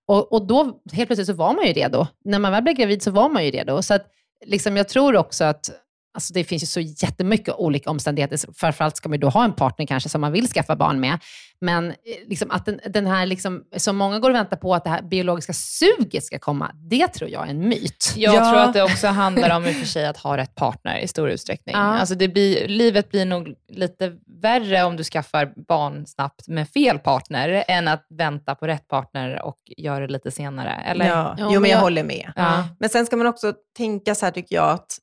Och, 0.07 0.32
och 0.32 0.47
då 0.47 0.80
helt 0.92 1.09
plötsligt 1.09 1.26
så 1.26 1.32
var 1.32 1.55
man 1.55 1.66
ju 1.66 1.72
redo. 1.72 2.07
När 2.24 2.38
man 2.38 2.53
väl 2.53 2.62
blev 2.62 2.76
gravid 2.76 3.03
så 3.03 3.11
var 3.11 3.28
man 3.28 3.44
ju 3.44 3.51
redo. 3.51 3.82
Så 3.82 3.94
att, 3.94 4.07
liksom, 4.44 4.76
jag 4.76 4.88
tror 4.88 5.16
också 5.16 5.44
att 5.44 5.70
Alltså 6.17 6.33
det 6.35 6.45
finns 6.45 6.62
ju 6.62 6.67
så 6.67 6.81
jättemycket 6.81 7.55
olika 7.55 7.91
omständigheter. 7.91 8.39
Framförallt 8.55 8.97
ska 8.97 9.09
man 9.09 9.17
ju 9.17 9.21
då 9.21 9.29
ha 9.29 9.45
en 9.45 9.53
partner 9.53 9.87
kanske 9.87 10.09
som 10.09 10.21
man 10.21 10.33
vill 10.33 10.49
skaffa 10.49 10.77
barn 10.77 11.01
med. 11.01 11.19
Men 11.61 11.91
eh, 11.91 11.95
liksom 12.27 12.51
att 12.51 12.67
den, 12.67 12.81
den 12.89 13.07
här, 13.07 13.27
liksom, 13.27 13.62
som 13.77 13.97
många 13.97 14.19
går 14.19 14.31
och 14.31 14.37
väntar 14.37 14.57
på, 14.57 14.75
att 14.75 14.85
det 14.85 14.91
här 14.91 15.03
biologiska 15.03 15.53
suget 15.53 16.25
ska 16.25 16.39
komma, 16.39 16.71
det 16.91 17.09
tror 17.09 17.31
jag 17.31 17.47
är 17.47 17.51
en 17.51 17.69
myt. 17.69 18.12
Jag 18.17 18.35
Ja. 18.35 18.51
tror 18.51 18.61
att 18.62 18.73
det 18.73 18.83
också 18.83 19.07
handlar 19.07 19.57
om 19.57 19.67
i 19.67 19.71
och 19.71 19.75
för 19.75 19.87
sig 19.87 20.07
att 20.07 20.17
ha 20.17 20.37
rätt 20.37 20.55
partner 20.55 20.99
i 20.99 21.09
stor 21.09 21.31
utsträckning. 21.31 21.75
Ja. 21.77 21.81
Alltså 21.81 22.14
det 22.14 22.29
blir, 22.29 22.69
livet 22.69 23.11
blir 23.11 23.25
nog 23.25 23.55
lite 23.73 24.12
värre 24.43 24.85
om 24.85 24.97
du 24.97 25.05
skaffar 25.05 25.53
barn 25.69 26.07
snabbt 26.07 26.49
med 26.49 26.69
fel 26.69 26.99
partner, 26.99 27.64
än 27.69 27.89
att 27.89 28.07
vänta 28.19 28.55
på 28.55 28.67
rätt 28.67 28.89
partner 28.89 29.43
och 29.43 29.59
göra 29.77 30.07
det 30.07 30.12
lite 30.12 30.31
senare. 30.31 30.73
Eller? 30.87 31.07
Ja. 31.07 31.37
Jo, 31.39 31.61
men 31.61 31.71
jag- 31.71 31.79
håller 31.79 32.05
med. 32.05 32.33
Ja. 32.37 32.69
Men 32.79 32.89
sen 32.89 33.07
ska 33.07 33.17
man 33.17 33.27
också 33.27 33.53
tänka 33.77 34.14
så 34.14 34.27
här 34.27 34.33
tycker 34.33 34.57
jag 34.57 34.71
att, 34.71 34.99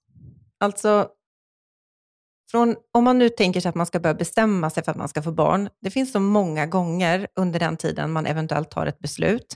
alltså, 0.64 1.10
från, 2.52 2.76
om 2.92 3.04
man 3.04 3.20
nu 3.20 3.30
tänker 3.30 3.62
sig 3.62 3.70
att 3.70 3.76
man 3.76 3.86
ska 3.86 4.00
börja 4.00 4.14
bestämma 4.14 4.70
sig 4.70 4.84
för 4.84 4.92
att 4.92 4.98
man 4.98 5.10
ska 5.10 5.22
få 5.22 5.32
barn, 5.32 5.70
det 5.82 5.92
finns 5.92 6.12
så 6.12 6.20
många 6.20 6.66
gånger 6.66 7.28
under 7.36 7.60
den 7.60 7.78
tiden 7.78 8.12
man 8.12 8.26
eventuellt 8.26 8.72
tar 8.72 8.86
ett 8.86 9.00
beslut, 9.00 9.56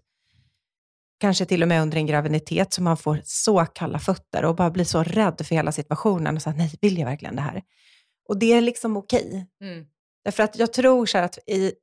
kanske 1.20 1.46
till 1.46 1.62
och 1.62 1.68
med 1.68 1.82
under 1.82 1.98
en 1.98 2.06
graviditet, 2.06 2.74
så 2.74 2.84
man 2.84 2.98
får 2.98 3.22
så 3.24 3.66
kalla 3.66 4.00
fötter 4.00 4.46
och 4.46 4.56
bara 4.56 4.70
blir 4.70 4.86
så 4.86 5.04
rädd 5.04 5.42
för 5.48 5.56
hela 5.56 5.72
situationen 5.72 6.36
och 6.36 6.44
här, 6.46 6.54
nej, 6.54 6.78
vill 6.82 6.98
jag 6.98 7.06
verkligen 7.06 7.36
det 7.36 7.42
här? 7.42 7.62
Och 8.30 8.40
det 8.40 8.54
är 8.54 8.62
liksom 8.62 8.98
okej. 8.98 9.48
Mm. 9.62 9.86
Därför 10.24 10.44
att 10.44 10.60
jag 10.60 10.74
tror 10.74 11.06
så 11.06 11.18
här 11.18 11.26
att 11.26 11.38
i, 11.48 11.74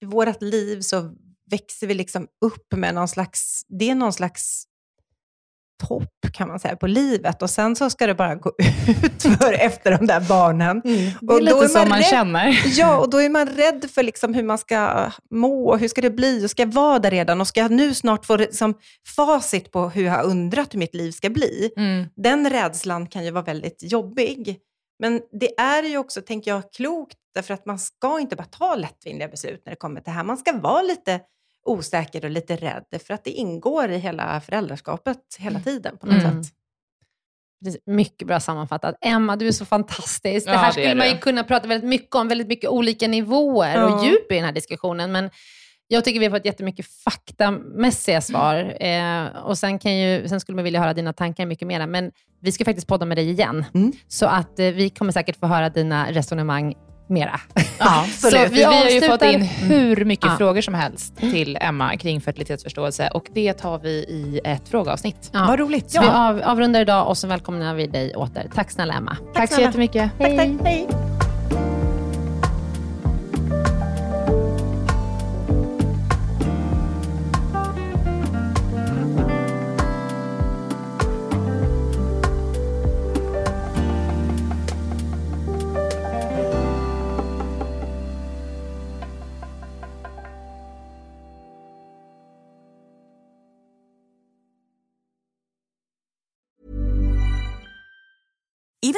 i 0.00 0.04
vårt 0.04 0.42
liv 0.42 0.80
så 0.80 1.14
växer 1.50 1.86
vi 1.86 1.94
liksom 1.94 2.28
upp 2.44 2.72
med 2.76 2.94
någon 2.94 3.08
slags, 3.08 3.64
det 3.68 3.90
är 3.90 3.94
någon 3.94 4.12
slags 4.12 4.66
topp 5.88 6.08
kan 6.32 6.48
man 6.48 6.60
säga 6.60 6.76
på 6.76 6.86
livet 6.86 7.42
och 7.42 7.50
sen 7.50 7.76
så 7.76 7.90
ska 7.90 8.06
det 8.06 8.14
bara 8.14 8.34
gå 8.34 8.52
ut 8.88 9.22
för 9.22 9.52
efter 9.52 9.98
de 9.98 10.06
där 10.06 10.20
barnen. 10.20 10.80
Det 10.84 10.90
är 11.08 11.30
Och 11.32 11.42
lite 11.42 11.56
är 11.64 11.68
så 11.68 11.78
man 11.78 11.88
man 11.88 11.98
rädd- 11.98 12.10
känner. 12.10 12.62
Ja, 12.78 12.98
och 12.98 13.10
då 13.10 13.18
är 13.22 13.28
man 13.28 13.46
rädd 13.46 13.90
för 13.90 14.02
liksom 14.02 14.34
hur 14.34 14.42
man 14.42 14.58
ska 14.58 15.10
må, 15.30 15.76
hur 15.76 15.88
ska 15.88 16.00
det 16.00 16.10
bli, 16.10 16.46
och 16.46 16.50
ska 16.50 16.62
jag 16.62 16.72
vara 16.72 16.98
där 16.98 17.10
redan 17.10 17.40
och 17.40 17.48
ska 17.48 17.60
jag 17.60 17.70
nu 17.70 17.94
snart 17.94 18.26
få 18.26 18.36
liksom 18.36 18.74
facit 19.16 19.70
på 19.70 19.88
hur 19.88 20.04
jag 20.04 20.12
har 20.12 20.22
undrat 20.24 20.74
hur 20.74 20.78
mitt 20.78 20.94
liv 20.94 21.10
ska 21.12 21.30
bli. 21.30 21.70
Mm. 21.76 22.06
Den 22.16 22.50
rädslan 22.50 23.06
kan 23.06 23.24
ju 23.24 23.30
vara 23.30 23.44
väldigt 23.44 23.92
jobbig. 23.92 24.58
Men 24.98 25.20
det 25.40 25.58
är 25.60 25.82
ju 25.82 25.98
också, 25.98 26.20
tänker 26.20 26.50
jag, 26.50 26.62
klokt 26.72 27.16
därför 27.34 27.54
att 27.54 27.66
man 27.66 27.78
ska 27.78 28.20
inte 28.20 28.36
bara 28.36 28.44
ta 28.44 28.74
lättvindiga 28.74 29.28
beslut 29.28 29.62
när 29.64 29.70
det 29.70 29.76
kommer 29.76 30.00
till 30.00 30.04
det 30.10 30.16
här. 30.16 30.24
Man 30.24 30.36
ska 30.36 30.52
vara 30.52 30.82
lite 30.82 31.20
osäker 31.64 32.24
och 32.24 32.30
lite 32.30 32.56
rädd 32.56 32.84
för 33.06 33.14
att 33.14 33.24
det 33.24 33.30
ingår 33.30 33.90
i 33.90 33.98
hela 33.98 34.40
föräldraskapet 34.40 35.18
hela 35.38 35.60
tiden 35.60 35.96
på 35.98 36.06
något 36.06 36.24
Mm. 36.24 36.42
sätt. 36.44 36.52
Mycket 37.86 38.28
bra 38.28 38.40
sammanfattat. 38.40 38.94
Emma, 39.00 39.36
du 39.36 39.48
är 39.48 39.52
så 39.52 39.64
fantastisk. 39.64 40.48
Ja, 40.48 40.52
det 40.52 40.58
här 40.58 40.66
det 40.66 40.72
skulle 40.72 40.90
är 40.90 40.94
man 40.94 41.08
ju 41.08 41.16
kunna 41.18 41.44
prata 41.44 41.68
väldigt 41.68 41.88
mycket 41.88 42.14
om, 42.14 42.28
väldigt 42.28 42.48
mycket 42.48 42.70
olika 42.70 43.08
nivåer 43.08 43.74
Ja. 43.76 43.94
och 43.94 44.04
djup 44.06 44.32
i 44.32 44.34
den 44.34 44.44
här 44.44 44.52
diskussionen. 44.52 45.12
Men 45.12 45.30
jag 45.88 46.04
tycker 46.04 46.20
vi 46.20 46.26
har 46.26 46.38
fått 46.38 46.44
jättemycket 46.46 46.86
faktamässiga 46.86 48.20
svar. 48.20 48.76
Eh, 48.82 49.26
och 49.44 49.58
sen, 49.58 49.78
kan 49.78 49.96
ju, 49.98 50.28
sen 50.28 50.40
skulle 50.40 50.56
man 50.56 50.64
vilja 50.64 50.80
höra 50.80 50.94
dina 50.94 51.12
tankar 51.12 51.46
mycket 51.46 51.68
mer. 51.68 51.86
Men 51.86 52.12
vi 52.40 52.52
ska 52.52 52.64
faktiskt 52.64 52.86
podda 52.86 53.06
med 53.06 53.16
dig 53.18 53.30
igen. 53.30 53.64
Mm. 53.74 53.92
Så 54.08 54.26
att 54.26 54.58
eh, 54.58 54.66
vi 54.66 54.90
kommer 54.90 55.12
säkert 55.12 55.36
få 55.36 55.46
höra 55.46 55.68
dina 55.68 56.12
resonemang 56.12 56.74
mera. 57.06 57.40
Ja, 57.78 58.04
Så 58.20 58.30
så 58.30 58.38
vi 58.38 58.48
vi, 58.48 58.62
har 58.62 58.84
ju 58.84 59.00
fått 59.00 59.22
in 59.22 59.42
hur 59.42 60.04
mycket 60.04 60.26
Ja. 60.26 60.36
frågor 60.38 60.60
som 60.60 60.74
helst 60.74 61.16
till 61.16 61.58
Emma 61.60 61.96
kring 61.96 62.20
fertilitetsförståelse 62.20 63.08
och 63.14 63.24
det 63.34 63.52
tar 63.52 63.78
vi 63.78 63.90
i 63.90 64.40
ett 64.44 64.68
frågeavsnitt. 64.68 65.30
Ja. 65.32 65.44
Vad 65.48 65.58
roligt. 65.58 65.90
Så 65.90 66.00
vi 66.00 66.06
av, 66.08 66.42
avrundar 66.44 66.80
idag 66.80 67.08
och 67.08 67.18
så 67.18 67.26
välkomnar 67.26 67.74
vi 67.74 67.86
dig 67.86 68.14
åter. 68.16 68.50
Tack 68.54 68.70
snälla 68.70 68.94
Emma. 68.94 69.16
Tack 69.34 69.48
så 69.48 69.54
snälla. 69.54 69.68
jättemycket. 69.68 70.10
Tack, 70.18 70.36
tack. 70.36 70.48
Hej. 70.64 71.13